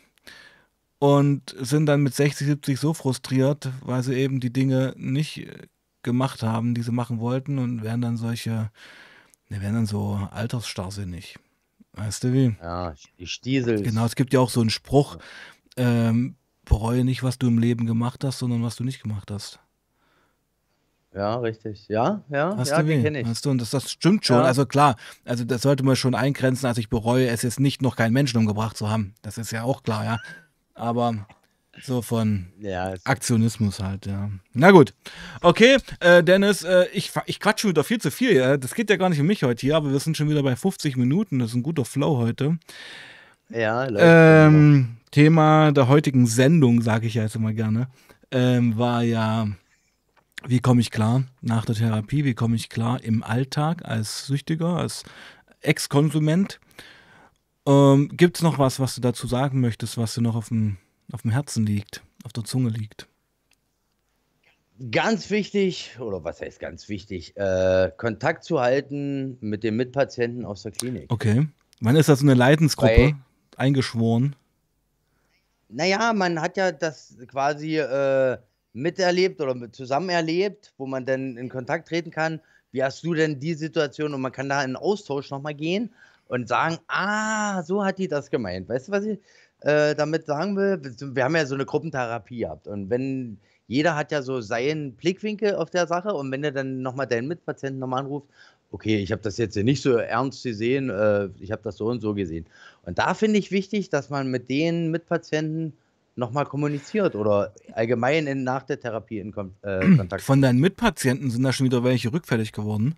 und 1.00 1.56
sind 1.60 1.88
dann 1.88 2.04
mit 2.04 2.14
60, 2.14 2.46
70 2.46 2.80
so 2.80 2.94
frustriert, 2.94 3.70
weil 3.82 4.04
sie 4.04 4.14
eben 4.14 4.40
die 4.40 4.54
Dinge 4.54 4.94
nicht 4.98 5.38
äh, 5.38 5.68
gemacht 6.04 6.44
haben, 6.44 6.76
die 6.76 6.84
sie 6.84 6.92
machen 6.92 7.20
wollten 7.20 7.58
und 7.58 7.84
werden 7.84 8.02
dann 8.02 8.18
solche, 8.18 8.72
ne, 9.50 9.62
werden 9.62 9.76
dann 9.76 9.86
so 9.86 10.28
altersstarrsinnig. 10.32 11.38
Weißt 11.94 12.24
du 12.24 12.34
wie? 12.34 12.56
ja, 12.62 12.94
die 13.20 13.28
Stiesel. 13.28 13.82
Genau, 13.82 14.06
es 14.06 14.16
gibt 14.16 14.34
ja 14.34 14.40
auch 14.40 14.50
so 14.50 14.62
einen 14.62 14.70
Spruch, 14.70 15.18
ähm, 15.76 16.36
bereue 16.66 17.04
nicht, 17.04 17.24
was 17.24 17.40
du 17.40 17.48
im 17.48 17.58
Leben 17.58 17.86
gemacht 17.86 18.24
hast, 18.24 18.40
sondern 18.40 18.64
was 18.64 18.76
du 18.76 18.84
nicht 18.84 19.02
gemacht 19.02 19.32
hast. 19.32 19.60
Ja, 21.14 21.36
richtig. 21.38 21.88
Ja, 21.90 22.24
ja, 22.30 22.56
Hast 22.58 22.70
ja, 22.70 22.82
du 22.82 22.88
den 22.88 23.04
kenne 23.04 23.22
ich. 23.22 23.28
weißt 23.28 23.46
du, 23.46 23.50
und 23.52 23.58
das, 23.60 23.72
das 23.72 23.92
stimmt 23.92 24.26
schon. 24.26 24.38
Ja. 24.38 24.44
Also 24.44 24.66
klar, 24.66 24.96
also 25.26 25.44
das 25.44 25.62
sollte 25.62 25.84
man 25.84 25.96
schon 25.98 26.16
eingrenzen. 26.16 26.68
Also 26.68 26.80
ich 26.80 26.90
bereue 26.90 27.28
es 27.28 27.42
jetzt 27.42 27.60
nicht, 27.60 27.82
noch 27.82 27.98
keinen 27.98 28.14
Menschen 28.14 28.38
umgebracht 28.38 28.78
zu 28.78 28.90
haben. 28.90 29.14
Das 29.22 29.38
ist 29.38 29.52
ja 29.52 29.64
auch 29.64 29.84
klar, 29.84 30.06
ja. 30.06 30.18
Aber 30.74 31.14
so 31.82 32.02
von 32.02 32.48
Ja, 32.60 32.94
Aktionismus 33.04 33.80
halt, 33.82 34.06
ja. 34.06 34.30
Na 34.54 34.72
gut. 34.72 34.94
Okay, 35.42 35.78
äh, 36.00 36.24
Dennis, 36.24 36.64
äh, 36.64 36.86
ich, 36.94 37.12
ich 37.26 37.40
quatsche 37.42 37.68
wieder 37.68 37.84
viel 37.84 38.00
zu 38.00 38.10
viel. 38.12 38.34
Ja? 38.36 38.56
Das 38.58 38.74
geht 38.74 38.90
ja 38.90 38.96
gar 38.96 39.10
nicht 39.10 39.20
um 39.20 39.28
mich 39.28 39.44
heute 39.44 39.62
hier, 39.62 39.76
aber 39.76 39.92
wir 39.92 40.00
sind 40.00 40.16
schon 40.16 40.30
wieder 40.30 40.44
bei 40.44 40.56
50 40.56 40.96
Minuten. 40.96 41.40
Das 41.40 41.50
ist 41.50 41.56
ein 41.56 41.64
guter 41.64 41.84
Flow 41.86 42.18
heute. 42.18 42.58
ja, 43.50 43.84
läuft. 43.86 44.06
Ähm, 44.06 44.98
Thema 45.12 45.74
der 45.74 45.90
heutigen 45.90 46.26
Sendung, 46.26 46.82
sage 46.82 47.08
ich 47.08 47.16
ja 47.16 47.24
jetzt 47.24 47.36
immer 47.36 47.52
gerne, 47.52 47.90
ähm, 48.32 48.78
war 48.78 49.04
ja, 49.04 49.48
wie 50.48 50.60
komme 50.60 50.82
ich 50.82 50.92
klar 50.92 51.24
nach 51.42 51.66
der 51.66 51.76
Therapie, 51.76 52.26
wie 52.26 52.34
komme 52.34 52.56
ich 52.56 52.70
klar 52.70 53.04
im 53.04 53.24
Alltag 53.24 53.86
als 53.86 54.28
Süchtiger, 54.28 54.78
als 54.78 55.04
Ex-Konsument. 55.62 56.60
Ähm, 57.68 58.10
Gibt 58.14 58.38
es 58.38 58.44
noch 58.44 58.58
was, 58.58 58.80
was 58.80 58.96
du 58.96 59.02
dazu 59.02 59.28
sagen 59.28 59.62
möchtest, 59.62 59.98
was 59.98 60.16
dir 60.16 60.22
noch 60.22 60.36
auf 60.36 60.48
dem, 60.48 60.78
auf 61.12 61.22
dem 61.22 61.32
Herzen 61.32 61.66
liegt, 61.66 62.04
auf 62.24 62.34
der 62.34 62.44
Zunge 62.44 62.70
liegt? 62.70 63.08
Ganz 64.92 65.30
wichtig, 65.30 65.98
oder 66.00 66.24
was 66.24 66.42
heißt 66.42 66.60
ganz 66.60 66.90
wichtig, 66.90 67.38
äh, 67.38 67.92
Kontakt 67.98 68.44
zu 68.44 68.60
halten 68.60 69.38
mit 69.40 69.64
den 69.64 69.76
Mitpatienten 69.76 70.44
aus 70.44 70.64
der 70.64 70.72
Klinik. 70.72 71.12
Okay. 71.12 71.48
Wann 71.82 71.96
ist 71.96 72.10
das 72.10 72.22
eine 72.22 72.34
Leidensgruppe 72.34 72.92
Weil- 72.92 73.16
eingeschworen? 73.58 74.36
Naja, 75.70 76.14
man 76.14 76.42
hat 76.42 76.58
ja 76.58 76.72
das 76.72 77.16
quasi 77.28 77.78
äh, 77.78 78.38
miterlebt 78.74 79.42
oder 79.42 79.56
mit 79.56 79.76
zusammen 79.76 80.10
erlebt, 80.10 80.74
wo 80.78 80.86
man 80.86 81.06
dann 81.06 81.38
in 81.38 81.50
Kontakt 81.50 81.88
treten 81.88 82.12
kann. 82.12 82.40
Wie 82.72 82.84
hast 82.84 83.04
du 83.04 83.14
denn 83.14 83.40
die 83.40 83.54
Situation? 83.54 84.14
Und 84.14 84.22
man 84.22 84.32
kann 84.32 84.50
da 84.50 84.64
in 84.64 84.76
Austausch 84.76 85.30
nochmal 85.30 85.54
gehen 85.54 85.92
und 86.28 86.48
sagen, 86.48 86.78
ah, 86.88 87.62
so 87.64 87.84
hat 87.84 88.00
die 88.00 88.08
das 88.08 88.30
gemeint. 88.30 88.70
Weißt 88.70 88.88
du, 88.88 88.92
was 88.94 89.06
ich 89.06 89.20
äh, 89.62 89.94
damit 89.96 90.26
sagen 90.26 90.56
will? 90.56 90.82
Wir 91.14 91.24
haben 91.24 91.36
ja 91.36 91.46
so 91.46 91.56
eine 91.56 91.66
Gruppentherapie 91.66 92.40
gehabt. 92.40 92.68
Und 92.68 92.90
wenn 92.90 93.38
jeder 93.68 93.96
hat 93.96 94.12
ja 94.12 94.22
so 94.22 94.42
seinen 94.42 94.94
Blickwinkel 94.94 95.56
auf 95.56 95.70
der 95.70 95.88
Sache 95.88 96.14
und 96.14 96.32
wenn 96.32 96.42
du 96.42 96.52
dann 96.52 96.82
nochmal 96.82 97.08
deinen 97.08 97.28
Mitpatienten 97.28 97.80
nochmal 97.80 98.02
anrufst, 98.02 98.30
okay, 98.72 98.98
ich 98.98 99.12
habe 99.12 99.22
das 99.22 99.38
jetzt 99.38 99.54
hier 99.54 99.64
nicht 99.64 99.82
so 99.82 99.98
ernst 99.98 100.44
gesehen, 100.44 100.90
äh, 100.90 101.30
ich 101.40 101.52
habe 101.52 101.62
das 101.62 101.78
so 101.78 101.88
und 101.88 102.02
so 102.02 102.14
gesehen. 102.14 102.46
Und 102.84 102.98
da 102.98 103.14
finde 103.14 103.38
ich 103.38 103.52
wichtig, 103.52 103.90
dass 103.90 104.10
man 104.10 104.32
mit 104.32 104.50
den 104.50 104.92
Mitpatienten 104.92 105.74
nochmal 106.16 106.46
kommuniziert 106.46 107.16
oder 107.16 107.54
allgemein 107.74 108.28
in, 108.28 108.44
nach 108.44 108.64
der 108.64 108.80
Therapie 108.80 109.20
in 109.20 109.32
Kon 109.32 109.56
äh, 109.62 109.80
Kontakt. 109.98 110.24
Von 110.24 110.42
deinen 110.42 110.60
Mitpatienten 110.60 111.32
sind 111.32 111.44
da 111.44 111.54
schon 111.54 111.66
wieder 111.66 111.84
welche 111.84 112.12
rückfällig 112.12 112.52
geworden. 112.52 112.96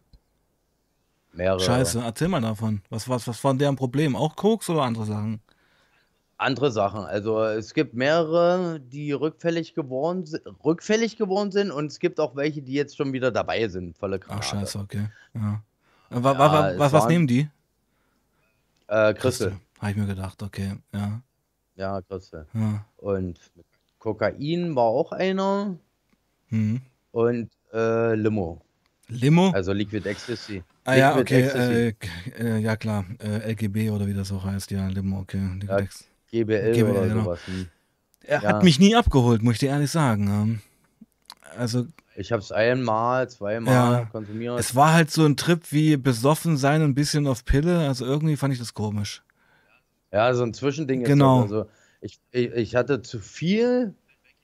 Mehrere 1.34 1.60
Scheiße, 1.60 2.02
erzähl 2.04 2.28
mal 2.28 2.42
davon. 2.42 2.82
Was, 2.90 3.10
was, 3.10 3.28
was 3.28 3.44
war 3.44 3.54
deren 3.56 3.76
Problem? 3.76 4.16
Auch 4.16 4.36
Koks 4.36 4.70
oder 4.70 4.84
andere 4.84 5.06
Sachen? 5.06 5.42
andere 6.44 6.72
Sachen. 6.72 7.06
Also 7.06 7.42
es 7.44 7.74
gibt 7.74 7.94
mehrere, 7.94 8.80
die 8.80 9.12
rückfällig 9.12 9.74
geworden, 9.74 10.26
rückfällig 10.64 11.18
geworden 11.18 11.52
sind 11.52 11.72
und 11.72 11.88
es 11.88 12.00
gibt 12.00 12.20
auch 12.20 12.36
welche, 12.36 12.62
die 12.62 12.74
jetzt 12.74 12.98
schon 12.98 13.14
wieder 13.14 13.32
dabei 13.32 13.68
sind, 13.68 13.98
volle 13.98 14.20
Ach, 14.24 14.28
Granate. 14.28 14.48
scheiße, 14.48 14.80
okay. 14.80 15.08
Ja. 15.34 15.64
Äh, 16.12 16.20
Ja, 16.20 16.78
was, 16.78 16.94
was 16.94 17.08
nehmen 17.08 17.28
die? 17.28 17.50
Äh, 18.88 19.14
Christel. 19.14 19.58
Habe 19.80 19.92
ich 19.92 19.98
mir 19.98 20.06
gedacht, 20.06 20.44
okay. 20.44 20.74
Ja. 20.94 21.22
Ja, 21.76 22.02
Christel. 22.02 22.46
ja. 22.54 22.86
Und 22.98 23.40
Kokain 24.00 24.76
war 24.76 24.84
auch 24.86 25.12
einer 25.12 25.78
Hm. 26.50 26.82
und 27.12 27.50
äh, 27.74 28.16
Limo, 28.16 28.62
Limo? 29.08 29.50
also 29.52 29.74
Liquid 29.74 30.08
Ecstasy. 30.08 30.64
ah 30.86 30.94
ja, 30.96 31.18
okay. 31.18 31.42
Ecstasy. 31.44 31.74
Äh, 31.74 31.96
äh, 32.40 32.58
ja, 32.60 32.76
klar. 32.76 33.06
Äh, 33.20 33.52
LGB 33.52 33.90
oder 33.90 34.06
wie 34.06 34.14
das 34.14 34.32
auch 34.32 34.44
heißt. 34.44 34.70
Ja, 34.72 34.88
Limo, 34.88 35.20
okay. 35.22 35.42
Ja, 35.68 35.80
GBL, 36.32 36.74
GBL, 36.74 36.84
oder 36.92 37.08
genau. 37.08 37.24
sowas. 37.24 37.40
Hm. 37.48 37.68
Er 38.26 38.42
ja. 38.42 38.50
hat 38.50 38.64
mich 38.64 38.80
nie 38.80 38.96
abgeholt, 38.96 39.42
muss 39.42 39.54
ich 39.54 39.60
dir 39.60 39.70
ehrlich 39.70 39.92
sagen. 39.92 40.28
ja. 40.28 41.58
Also, 41.58 41.86
Ich 42.16 42.32
habe 42.32 42.42
es 42.42 42.52
einmal, 42.52 43.30
zweimal 43.30 43.74
Ja. 43.74 44.06
konsumiert. 44.06 44.60
es 44.60 44.76
war 44.76 44.94
halt 44.94 45.12
so 45.12 45.26
ein 45.26 45.36
Trip 45.38 45.72
wie 45.72 45.98
besoffen 45.98 46.58
sein 46.58 46.82
und 46.82 46.92
ein 46.92 46.96
bisschen 46.96 47.26
auf 47.28 47.46
Pille. 47.46 47.80
Also, 47.88 48.06
irgendwie 48.06 48.36
fand 48.38 48.54
ich 48.54 48.60
das 48.60 48.74
komisch. 48.74 49.24
Ja, 50.14 50.34
so 50.36 50.44
ein 50.44 50.54
Zwischending 50.54 51.02
ist 51.02 51.08
Genau. 51.08 51.42
das. 51.42 51.52
Also 51.52 51.70
ich, 52.00 52.22
ich, 52.32 52.52
ich 52.52 52.76
hatte 52.76 53.02
zu 53.02 53.20
viel, 53.20 53.96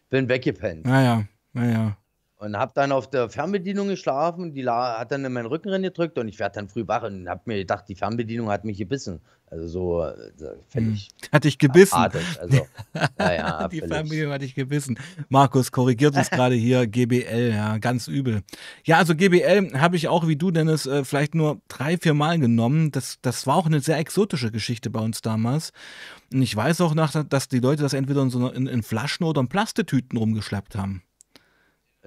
bin 0.09 0.27
weggepennt. 0.27 0.85
Naja, 0.85 1.25
naja. 1.53 1.95
Und 2.41 2.55
habe 2.55 2.71
dann 2.73 2.93
auf 2.93 3.09
der 3.09 3.29
Fernbedienung 3.29 3.89
geschlafen, 3.89 4.53
die 4.53 4.65
hat 4.65 5.11
dann 5.11 5.25
in 5.25 5.33
meinen 5.33 5.47
Rücken 5.47 5.69
reingedrückt 5.69 6.17
und 6.17 6.29
ich 6.29 6.39
werde 6.39 6.55
dann 6.55 6.69
früh 6.69 6.87
wach 6.87 7.03
und 7.03 7.27
habe 7.27 7.41
mir 7.43 7.57
gedacht, 7.57 7.83
die 7.89 7.95
Fernbedienung 7.95 8.49
hat 8.49 8.63
mich 8.63 8.77
gebissen. 8.77 9.19
Also 9.51 9.67
so 9.67 10.03
äh, 10.05 10.15
völlig. 10.69 11.09
Hm. 11.09 11.29
Hat 11.33 11.43
dich 11.43 11.57
gebissen. 11.57 11.97
Also, 11.97 12.65
ja, 13.19 13.33
ja, 13.33 13.67
die 13.71 13.81
Fernbedienung 13.81 14.31
hat 14.31 14.41
dich 14.41 14.55
gebissen. 14.55 14.97
Markus 15.27 15.69
korrigiert 15.69 16.15
uns 16.15 16.29
gerade 16.29 16.55
hier 16.55 16.87
GBL, 16.87 17.51
ja, 17.53 17.77
ganz 17.77 18.07
übel. 18.07 18.43
Ja, 18.85 18.99
also 18.99 19.15
GBL 19.15 19.77
habe 19.77 19.97
ich 19.97 20.07
auch 20.07 20.25
wie 20.25 20.37
du, 20.37 20.49
Dennis, 20.49 20.85
äh, 20.85 21.03
vielleicht 21.03 21.35
nur 21.35 21.59
drei, 21.67 21.97
vier 21.97 22.13
Mal 22.13 22.39
genommen. 22.39 22.91
Das, 22.91 23.17
das 23.21 23.47
war 23.47 23.57
auch 23.57 23.65
eine 23.65 23.81
sehr 23.81 23.97
exotische 23.97 24.49
Geschichte 24.49 24.89
bei 24.89 25.01
uns 25.01 25.21
damals. 25.21 25.73
Und 26.31 26.41
ich 26.41 26.55
weiß 26.55 26.79
auch, 26.79 26.93
nach, 26.93 27.21
dass 27.25 27.49
die 27.49 27.59
Leute 27.59 27.81
das 27.81 27.91
entweder 27.91 28.21
in, 28.21 28.29
so 28.29 28.47
in, 28.47 28.65
in 28.65 28.81
Flaschen 28.81 29.25
oder 29.25 29.41
in 29.41 29.49
Plastetüten 29.49 30.17
rumgeschleppt 30.17 30.77
haben. 30.77 31.03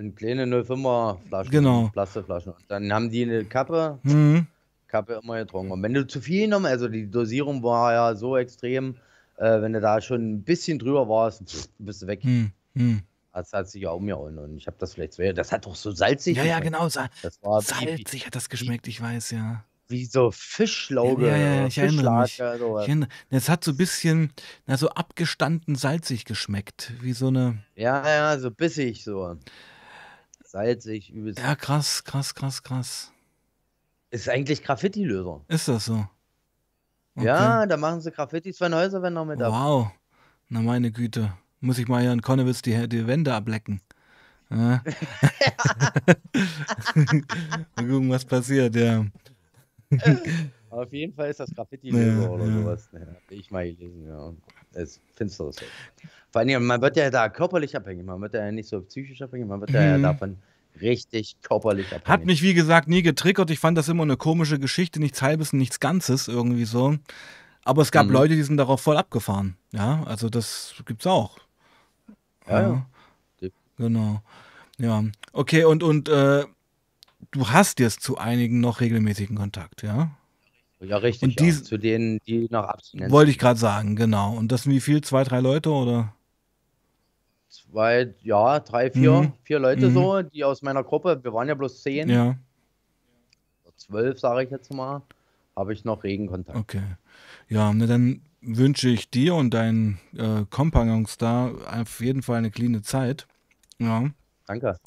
In 0.02 0.14
kleine 0.14 0.44
05er 0.46 1.18
Flaschen. 1.28 1.50
Genau. 1.52 1.88
Plastikflaschen. 1.92 2.52
Und 2.52 2.64
dann 2.68 2.92
haben 2.92 3.10
die 3.10 3.22
eine 3.22 3.44
Kappe, 3.44 3.98
Mhm. 4.02 4.46
Kappe 4.88 5.20
immer 5.22 5.38
getrunken. 5.38 5.72
Und 5.72 5.82
wenn 5.82 5.94
du 5.94 6.06
zu 6.06 6.20
viel 6.20 6.42
genommen, 6.42 6.66
also 6.66 6.88
die 6.88 7.10
Dosierung 7.10 7.62
war 7.62 7.92
ja 7.92 8.14
so 8.14 8.36
extrem, 8.36 8.96
äh, 9.38 9.60
wenn 9.62 9.72
du 9.72 9.80
da 9.80 10.00
schon 10.00 10.32
ein 10.34 10.42
bisschen 10.42 10.78
drüber 10.78 11.08
warst, 11.08 11.48
pff, 11.48 11.68
bist 11.78 12.02
du 12.02 12.06
weg. 12.08 12.22
Hm. 12.24 12.50
Hm. 12.74 13.02
Das 13.32 13.52
hat 13.54 13.68
sich 13.70 13.82
ja 13.82 13.90
umgehauen. 13.90 14.38
Und 14.38 14.56
ich 14.58 14.66
habe 14.66 14.76
das 14.78 14.92
vielleicht 14.94 15.14
zwei, 15.14 15.32
das 15.32 15.50
hat 15.52 15.64
doch 15.64 15.74
so 15.76 15.92
salzig 15.92 16.36
Ja, 16.36 16.42
ja, 16.44 16.58
geschmeckt. 16.58 16.74
genau. 16.76 16.88
Sa 16.90 17.08
Das 17.22 17.42
war 17.42 17.62
wie, 17.62 17.64
salzig 17.96 18.26
hat 18.26 18.34
das 18.34 18.48
geschmeckt, 18.50 18.86
ich 18.88 19.00
weiß, 19.00 19.30
ja. 19.30 19.64
wie 19.88 20.04
so 20.04 20.30
Fischlauge, 20.30 21.28
Ja, 21.28 21.36
ja, 21.36 21.54
ja, 21.54 21.66
ich 21.66 21.78
erinnere 21.78 22.20
mich. 22.22 22.36
Sowas. 22.36 22.82
Ich 22.82 22.88
erinnere, 22.88 23.08
es 23.30 23.48
hat 23.48 23.64
so 23.64 23.70
ein 23.70 23.76
bisschen, 23.78 24.32
na, 24.66 24.76
so 24.76 24.90
abgestanden 24.90 25.74
salzig 25.76 26.26
geschmeckt. 26.26 26.92
Wie 27.00 27.12
so 27.14 27.28
eine. 27.28 27.62
Ja, 27.76 28.06
ja, 28.06 28.38
so 28.38 28.50
bissig 28.50 29.02
so. 29.04 29.36
Salzig, 30.52 31.10
übelst. 31.10 31.40
Ja, 31.40 31.54
krass, 31.54 32.04
krass, 32.04 32.34
krass, 32.34 32.62
krass. 32.62 33.10
Ist 34.10 34.28
eigentlich 34.28 34.62
Graffiti-Löser. 34.62 35.40
Ist 35.48 35.66
das 35.66 35.86
so? 35.86 36.06
Okay. 37.14 37.26
Ja, 37.26 37.64
da 37.64 37.78
machen 37.78 38.02
sie 38.02 38.10
Graffitis 38.10 38.58
von 38.58 38.74
Häuserwänden 38.74 39.28
mit 39.28 39.40
ab. 39.40 39.50
Wow. 39.50 39.90
Na, 40.50 40.60
meine 40.60 40.92
Güte. 40.92 41.32
Muss 41.60 41.78
ich 41.78 41.88
mal 41.88 42.02
hier 42.02 42.12
in 42.12 42.20
Konnewitz 42.20 42.60
die, 42.60 42.86
die 42.86 43.06
Wände 43.06 43.32
ablecken. 43.32 43.80
Ja. 44.50 44.82
mal 46.94 47.22
gucken, 47.76 48.10
was 48.10 48.26
passiert, 48.26 48.76
ja. 48.76 49.06
Auf 50.68 50.92
jeden 50.92 51.14
Fall 51.14 51.30
ist 51.30 51.40
das 51.40 51.50
Graffiti-Löser 51.54 52.24
Ja, 52.24 52.28
oder 52.28 52.44
ja. 52.44 52.52
sowas. 52.52 52.90
Ja, 52.92 53.00
hab 53.00 53.30
ich 53.30 53.50
mal 53.50 53.74
gelesen, 53.74 54.06
ja. 54.06 54.34
Das 54.72 54.82
ist 54.82 55.00
finsteres. 55.14 55.56
Vor 56.32 56.40
allem, 56.40 56.64
man 56.66 56.80
wird 56.80 56.96
ja 56.96 57.10
da 57.10 57.28
körperlich 57.28 57.76
abhängig. 57.76 58.04
Man 58.06 58.20
wird 58.20 58.34
ja 58.34 58.50
nicht 58.50 58.68
so 58.68 58.80
psychisch 58.80 59.20
abhängig, 59.22 59.46
man 59.46 59.60
wird 59.60 59.70
ja 59.70 59.98
Mhm. 59.98 60.02
davon 60.02 60.38
richtig 60.80 61.36
körperlich 61.42 61.86
abhängig. 61.88 62.08
Hat 62.08 62.24
mich, 62.24 62.42
wie 62.42 62.54
gesagt, 62.54 62.88
nie 62.88 63.02
getriggert. 63.02 63.50
Ich 63.50 63.58
fand 63.58 63.76
das 63.76 63.88
immer 63.88 64.02
eine 64.04 64.16
komische 64.16 64.58
Geschichte, 64.58 64.98
nichts 64.98 65.20
Halbes 65.22 65.52
und 65.52 65.58
nichts 65.58 65.78
Ganzes 65.78 66.28
irgendwie 66.28 66.64
so. 66.64 66.96
Aber 67.64 67.82
es 67.82 67.92
gab 67.92 68.06
Mhm. 68.06 68.12
Leute, 68.12 68.34
die 68.34 68.42
sind 68.42 68.56
darauf 68.56 68.80
voll 68.80 68.96
abgefahren. 68.96 69.56
Ja, 69.72 70.02
also 70.04 70.28
das 70.30 70.74
gibt's 70.86 71.06
auch. 71.06 71.38
Ja, 72.48 72.60
ja. 72.62 72.86
Genau. 73.78 74.22
Ja. 74.78 75.04
Okay, 75.32 75.64
und, 75.64 75.82
und 75.82 76.08
äh, 76.08 76.44
du 77.30 77.48
hast 77.50 77.78
jetzt 77.78 78.00
zu 78.02 78.18
einigen 78.18 78.60
noch 78.60 78.80
regelmäßigen 78.80 79.36
Kontakt, 79.36 79.82
ja? 79.82 80.10
Ja, 80.80 80.96
richtig. 80.96 81.22
Und 81.22 81.40
ja. 81.40 81.46
dies- 81.46 81.62
Zu 81.64 81.78
denen, 81.78 82.18
die 82.26 82.48
nach 82.50 82.64
Abstinenz. 82.68 83.12
Wollte 83.12 83.30
ich 83.30 83.38
gerade 83.38 83.58
sagen, 83.58 83.94
genau. 83.96 84.34
Und 84.34 84.50
das 84.50 84.64
sind 84.64 84.72
wie 84.72 84.80
viel? 84.80 85.00
Zwei, 85.02 85.22
drei 85.24 85.40
Leute 85.40 85.70
oder? 85.70 86.14
Zwei, 87.52 88.14
ja, 88.22 88.60
drei, 88.60 88.90
vier, 88.90 89.12
Mhm. 89.12 89.32
vier 89.42 89.58
Leute 89.58 89.88
Mhm. 89.90 89.92
so, 89.94 90.22
die 90.22 90.42
aus 90.42 90.62
meiner 90.62 90.82
Gruppe, 90.82 91.20
wir 91.22 91.34
waren 91.34 91.48
ja 91.48 91.54
bloß 91.54 91.82
zehn, 91.82 92.08
Ja, 92.08 92.34
zwölf, 93.76 94.18
sage 94.18 94.44
ich 94.44 94.50
jetzt 94.50 94.72
mal, 94.72 95.02
habe 95.54 95.74
ich 95.74 95.84
noch 95.84 96.02
regen 96.02 96.28
Kontakt. 96.28 96.56
okay. 96.58 96.82
Ja, 97.48 97.74
ne, 97.74 97.86
dann 97.86 98.22
wünsche 98.40 98.88
ich 98.88 99.10
dir 99.10 99.34
und 99.34 99.52
deinen 99.52 99.98
äh, 100.16 100.46
Kompagnons 100.48 101.18
da 101.18 101.50
auf 101.82 102.00
jeden 102.00 102.22
Fall 102.22 102.38
eine 102.38 102.50
cleane 102.50 102.80
Zeit. 102.80 103.26
Ja. 103.78 104.08
Danke. 104.46 104.78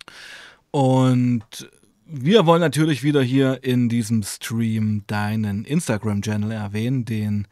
Und 0.71 1.69
wir 2.07 2.47
wollen 2.47 2.61
natürlich 2.61 3.03
wieder 3.03 3.21
hier 3.21 3.63
in 3.63 3.89
diesem 3.89 4.23
Stream 4.23 5.03
deinen 5.05 5.65
Instagram-Channel 5.65 6.51
erwähnen, 6.51 7.05
den 7.05 7.47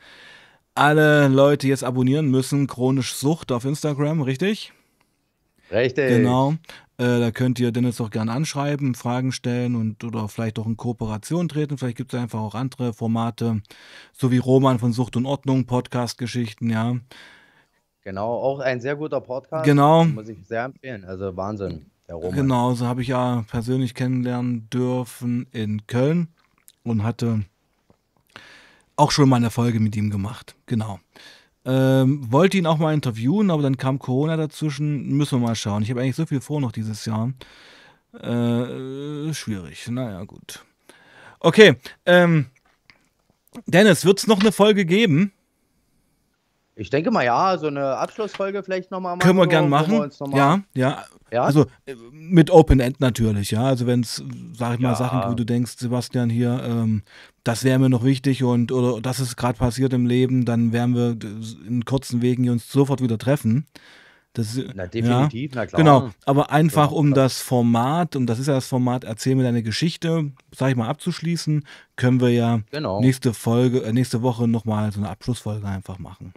alle 0.76 1.28
Leute 1.28 1.68
jetzt 1.68 1.84
abonnieren 1.84 2.32
müssen. 2.32 2.66
Chronisch 2.66 3.14
Sucht 3.14 3.52
auf 3.52 3.64
Instagram, 3.66 4.24
richtig? 4.24 4.74
Richtig. 5.74 6.08
Genau. 6.08 6.54
Äh, 6.98 7.20
da 7.20 7.32
könnt 7.32 7.60
ihr 7.60 7.72
Dennis 7.72 8.00
auch 8.00 8.12
gerne 8.12 8.32
anschreiben, 8.32 8.94
Fragen 8.94 9.32
stellen 9.32 9.76
und 9.76 10.04
oder 10.04 10.28
vielleicht 10.28 10.60
auch 10.60 10.68
in 10.68 10.78
Kooperation 10.78 11.50
treten. 11.50 11.78
Vielleicht 11.78 11.98
gibt 11.98 12.14
es 12.14 12.20
einfach 12.20 12.40
auch 12.40 12.54
andere 12.54 12.94
Formate, 12.94 13.62
so 14.14 14.32
wie 14.32 14.38
Roman 14.38 14.78
von 14.78 14.94
Sucht 14.94 15.16
und 15.16 15.26
Ordnung, 15.26 15.66
Podcast-Geschichten, 15.66 16.70
ja. 16.70 16.96
Genau, 18.04 18.34
auch 18.34 18.60
ein 18.60 18.80
sehr 18.80 18.96
guter 18.96 19.22
Podcast. 19.22 19.66
Genau. 19.66 20.06
Muss 20.06 20.30
ich 20.30 20.46
sehr 20.46 20.66
empfehlen. 20.66 21.04
Also 21.06 21.36
Wahnsinn, 21.36 21.88
der 22.08 22.16
Roman. 22.16 22.34
Genau, 22.34 22.74
so 22.74 22.86
habe 22.86 23.02
ich 23.02 23.08
ja 23.08 23.44
persönlich 23.50 23.96
kennenlernen 23.96 24.70
dürfen 24.70 25.48
in 25.52 25.88
Köln 25.88 26.28
und 26.84 27.04
hatte 27.04 27.44
auch 28.96 29.10
schon 29.12 29.30
mal 29.30 29.38
eine 29.38 29.50
Folge 29.50 29.80
mit 29.80 29.96
ihm 29.96 30.12
gemacht. 30.12 30.56
Genau. 30.68 31.00
Ähm, 31.66 32.32
wollte 32.32 32.58
ihn 32.58 32.66
auch 32.66 32.78
mal 32.78 32.94
interviewen, 32.94 33.50
aber 33.50 33.62
dann 33.64 33.78
kam 33.78 33.98
Corona 34.00 34.36
dazwischen. 34.36 35.08
Müssen 35.16 35.40
wir 35.40 35.48
mal 35.48 35.56
schauen. 35.56 35.84
Ich 35.84 35.90
habe 35.90 36.02
eigentlich 36.02 36.16
so 36.16 36.26
viel 36.26 36.42
vor 36.42 36.60
noch 36.60 36.72
dieses 36.74 37.06
Jahr. 37.06 37.32
Äh, 38.14 39.34
schwierig. 39.34 39.88
Naja, 39.90 40.24
gut. 40.24 40.64
Okay. 41.40 41.76
Ähm, 42.06 42.48
Dennis, 43.66 44.06
wird 44.06 44.20
es 44.20 44.28
noch 44.28 44.40
eine 44.42 44.52
Folge 44.52 44.86
geben? 44.86 45.32
Ich 46.76 46.90
denke 46.90 47.12
mal, 47.12 47.24
ja, 47.24 47.56
so 47.58 47.68
eine 47.68 47.98
Abschlussfolge 47.98 48.64
vielleicht 48.64 48.90
nochmal 48.90 49.16
machen. 49.16 49.20
Können 49.28 49.38
wir 49.38 49.48
gern 49.48 49.70
machen. 49.70 49.98
mal- 49.98 50.10
ja, 50.36 50.62
ja. 50.74 51.04
Ja? 51.32 51.44
Also 51.44 51.66
äh, 51.86 51.96
mit 52.12 52.50
Open 52.50 52.80
End 52.80 53.00
natürlich, 53.00 53.52
ja. 53.52 53.64
Also 53.64 53.86
wenn 53.88 54.02
es, 54.02 54.24
sag 54.54 54.76
ich 54.76 54.80
mal, 54.80 54.90
Ja. 54.90 54.96
Sachen, 54.96 55.30
wo 55.30 55.36
du 55.36 55.44
denkst, 55.46 55.74
Sebastian 55.78 56.30
hier, 56.30 56.64
ähm, 56.64 57.04
das 57.44 57.64
wäre 57.64 57.80
mir 57.80 57.90
noch 57.90 58.04
wichtig 58.04 58.44
und 58.44 58.72
oder 58.72 59.02
das 59.02 59.20
ist 59.20 59.36
gerade 59.36 59.58
passiert 59.58 59.94
im 59.94 60.06
Leben, 60.06 60.46
dann 60.46 60.72
werden 60.72 60.96
wir 60.96 61.18
in 61.68 61.84
kurzen 61.86 62.22
Wegen 62.22 62.50
uns 62.50 62.72
sofort 62.72 63.02
wieder 63.02 63.18
treffen. 63.18 63.66
Das, 64.36 64.60
Na, 64.74 64.88
definitiv, 64.88 65.52
na 65.54 65.68
klar. 65.68 65.80
Genau, 65.80 66.10
aber 66.26 66.50
einfach 66.50 66.90
Ja, 66.90 66.98
um 66.98 67.14
das 67.14 67.40
Format, 67.40 68.16
und 68.16 68.26
das 68.26 68.40
ist 68.40 68.48
ja 68.48 68.56
das 68.56 68.66
Format, 68.66 69.04
erzähl 69.04 69.36
mir 69.36 69.44
deine 69.44 69.62
Geschichte, 69.62 70.32
sag 70.56 70.72
ich 70.72 70.76
mal, 70.76 70.88
abzuschließen, 70.88 71.68
können 71.98 72.20
wir 72.20 72.30
ja 72.30 72.62
Genau. 72.72 73.00
nächste 73.00 73.34
Folge, 73.36 73.84
äh, 73.84 73.94
nächste 73.94 74.24
Woche 74.24 74.48
nochmal 74.48 74.92
so 74.92 75.00
eine 75.02 75.10
Abschlussfolge 75.10 75.68
einfach 75.68 76.00
machen. 76.00 76.34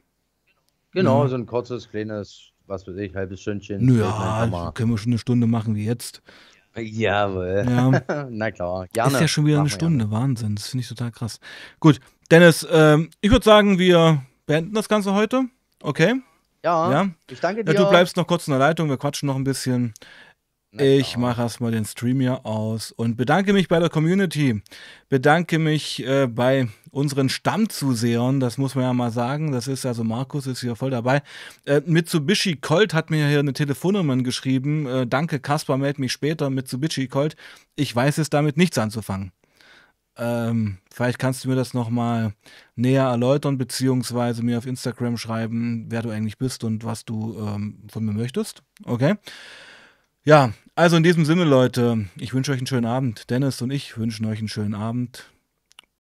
Genau, 0.93 1.23
Ja. 1.23 1.29
so 1.29 1.37
ein 1.37 1.47
kurzes, 1.47 1.89
kleines, 1.89 2.51
was 2.67 2.87
weiß 2.87 2.97
ich, 2.97 3.15
halbes 3.15 3.41
Stündchen. 3.41 3.97
Ja, 3.99 4.73
können 4.75 4.91
wir 4.91 4.99
schon 4.99 5.13
eine 5.13 5.19
Stunde 5.19 5.47
machen 5.47 5.75
wie 5.75 5.87
jetzt. 5.87 6.21
Jawohl. 6.79 7.65
Ja. 7.69 8.27
na 8.31 8.51
klar, 8.51 8.87
gerne. 8.93 9.13
Ist 9.15 9.21
ja 9.21 9.29
schon 9.29 9.47
wieder 9.47 9.57
eine 9.57 9.65
Machen 9.65 9.71
wir 9.73 9.75
Stunde, 9.77 10.11
Wahnsinn. 10.11 10.55
Das 10.57 10.69
finde 10.69 10.83
ich 10.83 10.89
total 10.89 11.11
krass. 11.11 11.41
Gut, 11.81 12.01
Dennis, 12.31 12.67
ähm, 12.71 13.11
ich 13.21 13.31
würde 13.31 13.45
sagen, 13.45 13.79
wir 13.79 14.23
beenden 14.47 14.75
das 14.75 14.89
Ganze 14.89 15.15
heute. 15.15 15.45
Okay? 15.83 16.15
Ja, 16.65 16.91
Ja. 16.91 17.09
ich 17.31 17.41
danke 17.41 17.61
Ja, 17.61 17.73
dir. 17.73 17.75
du 17.75 17.89
bleibst 17.89 18.17
noch 18.17 18.27
kurz 18.27 18.47
in 18.49 18.53
der 18.53 18.59
Leitung, 18.61 18.89
wir 18.89 18.97
quatschen 18.97 19.27
noch 19.27 19.37
ein 19.37 19.45
bisschen. 19.45 19.95
Na 20.73 20.83
Ich 20.83 21.17
mache 21.17 21.41
erstmal 21.43 21.71
den 21.71 21.85
Stream 21.85 22.21
hier 22.21 22.45
aus 22.45 22.93
und 22.93 23.17
bedanke 23.17 23.53
mich 23.53 23.69
bei 23.69 23.79
der 23.79 23.89
Community. 23.89 24.63
Bedanke 25.09 25.59
mich 25.59 26.05
äh, 26.05 26.27
bei 26.27 26.69
unseren 26.97 27.29
Stammzusehern, 27.29 28.41
das 28.41 28.57
muss 28.57 28.75
man 28.75 28.85
ja 28.85 28.93
mal 28.95 29.11
sagen. 29.11 29.53
Das 29.53 29.69
ist 29.69 29.85
also 29.85 30.03
Markus 30.03 30.47
ist 30.47 30.61
hier 30.61 30.77
voll 30.77 30.91
dabei. 30.91 31.23
Äh, 31.67 31.83
Mitsubishi 31.85 32.57
Colt 32.57 32.95
hat 32.95 33.11
mir 33.11 33.29
hier 33.29 33.41
eine 33.41 33.53
Telefonnummer 33.53 34.17
geschrieben. 34.17 34.87
Äh, 34.87 35.07
danke, 35.07 35.39
Kaspar, 35.39 35.77
meld 35.77 35.99
mich 35.99 36.13
später. 36.13 36.49
Mitsubishi 36.49 37.07
Colt. 37.07 37.37
Ich 37.75 37.95
weiß 37.95 38.17
es 38.17 38.31
damit 38.31 38.57
nichts 38.57 38.79
anzufangen. 38.79 39.33
Ähm, 40.17 40.79
vielleicht 40.91 41.19
kannst 41.19 41.45
du 41.45 41.51
mir 41.51 41.55
das 41.55 41.75
nochmal 41.75 42.33
näher 42.77 43.05
erläutern, 43.05 43.59
beziehungsweise 43.59 44.43
mir 44.43 44.57
auf 44.57 44.65
Instagram 44.65 45.19
schreiben, 45.19 45.85
wer 45.91 46.01
du 46.01 46.09
eigentlich 46.09 46.39
bist 46.39 46.65
und 46.65 46.85
was 46.85 47.05
du 47.05 47.37
ähm, 47.39 47.83
von 47.93 48.07
mir 48.07 48.13
möchtest. 48.13 48.63
Okay? 48.85 49.17
Ja, 50.25 50.55
also 50.75 50.97
in 50.97 51.03
diesem 51.03 51.27
Sinne, 51.27 51.45
Leute, 51.45 52.07
ich 52.17 52.33
wünsche 52.33 52.53
euch 52.53 52.59
einen 52.59 52.67
schönen 52.67 52.87
Abend. 52.87 53.29
Dennis 53.29 53.61
und 53.61 53.71
ich 53.71 53.99
wünschen 53.99 54.25
euch 54.25 54.39
einen 54.39 54.49
schönen 54.49 54.75
Abend. 54.75 55.27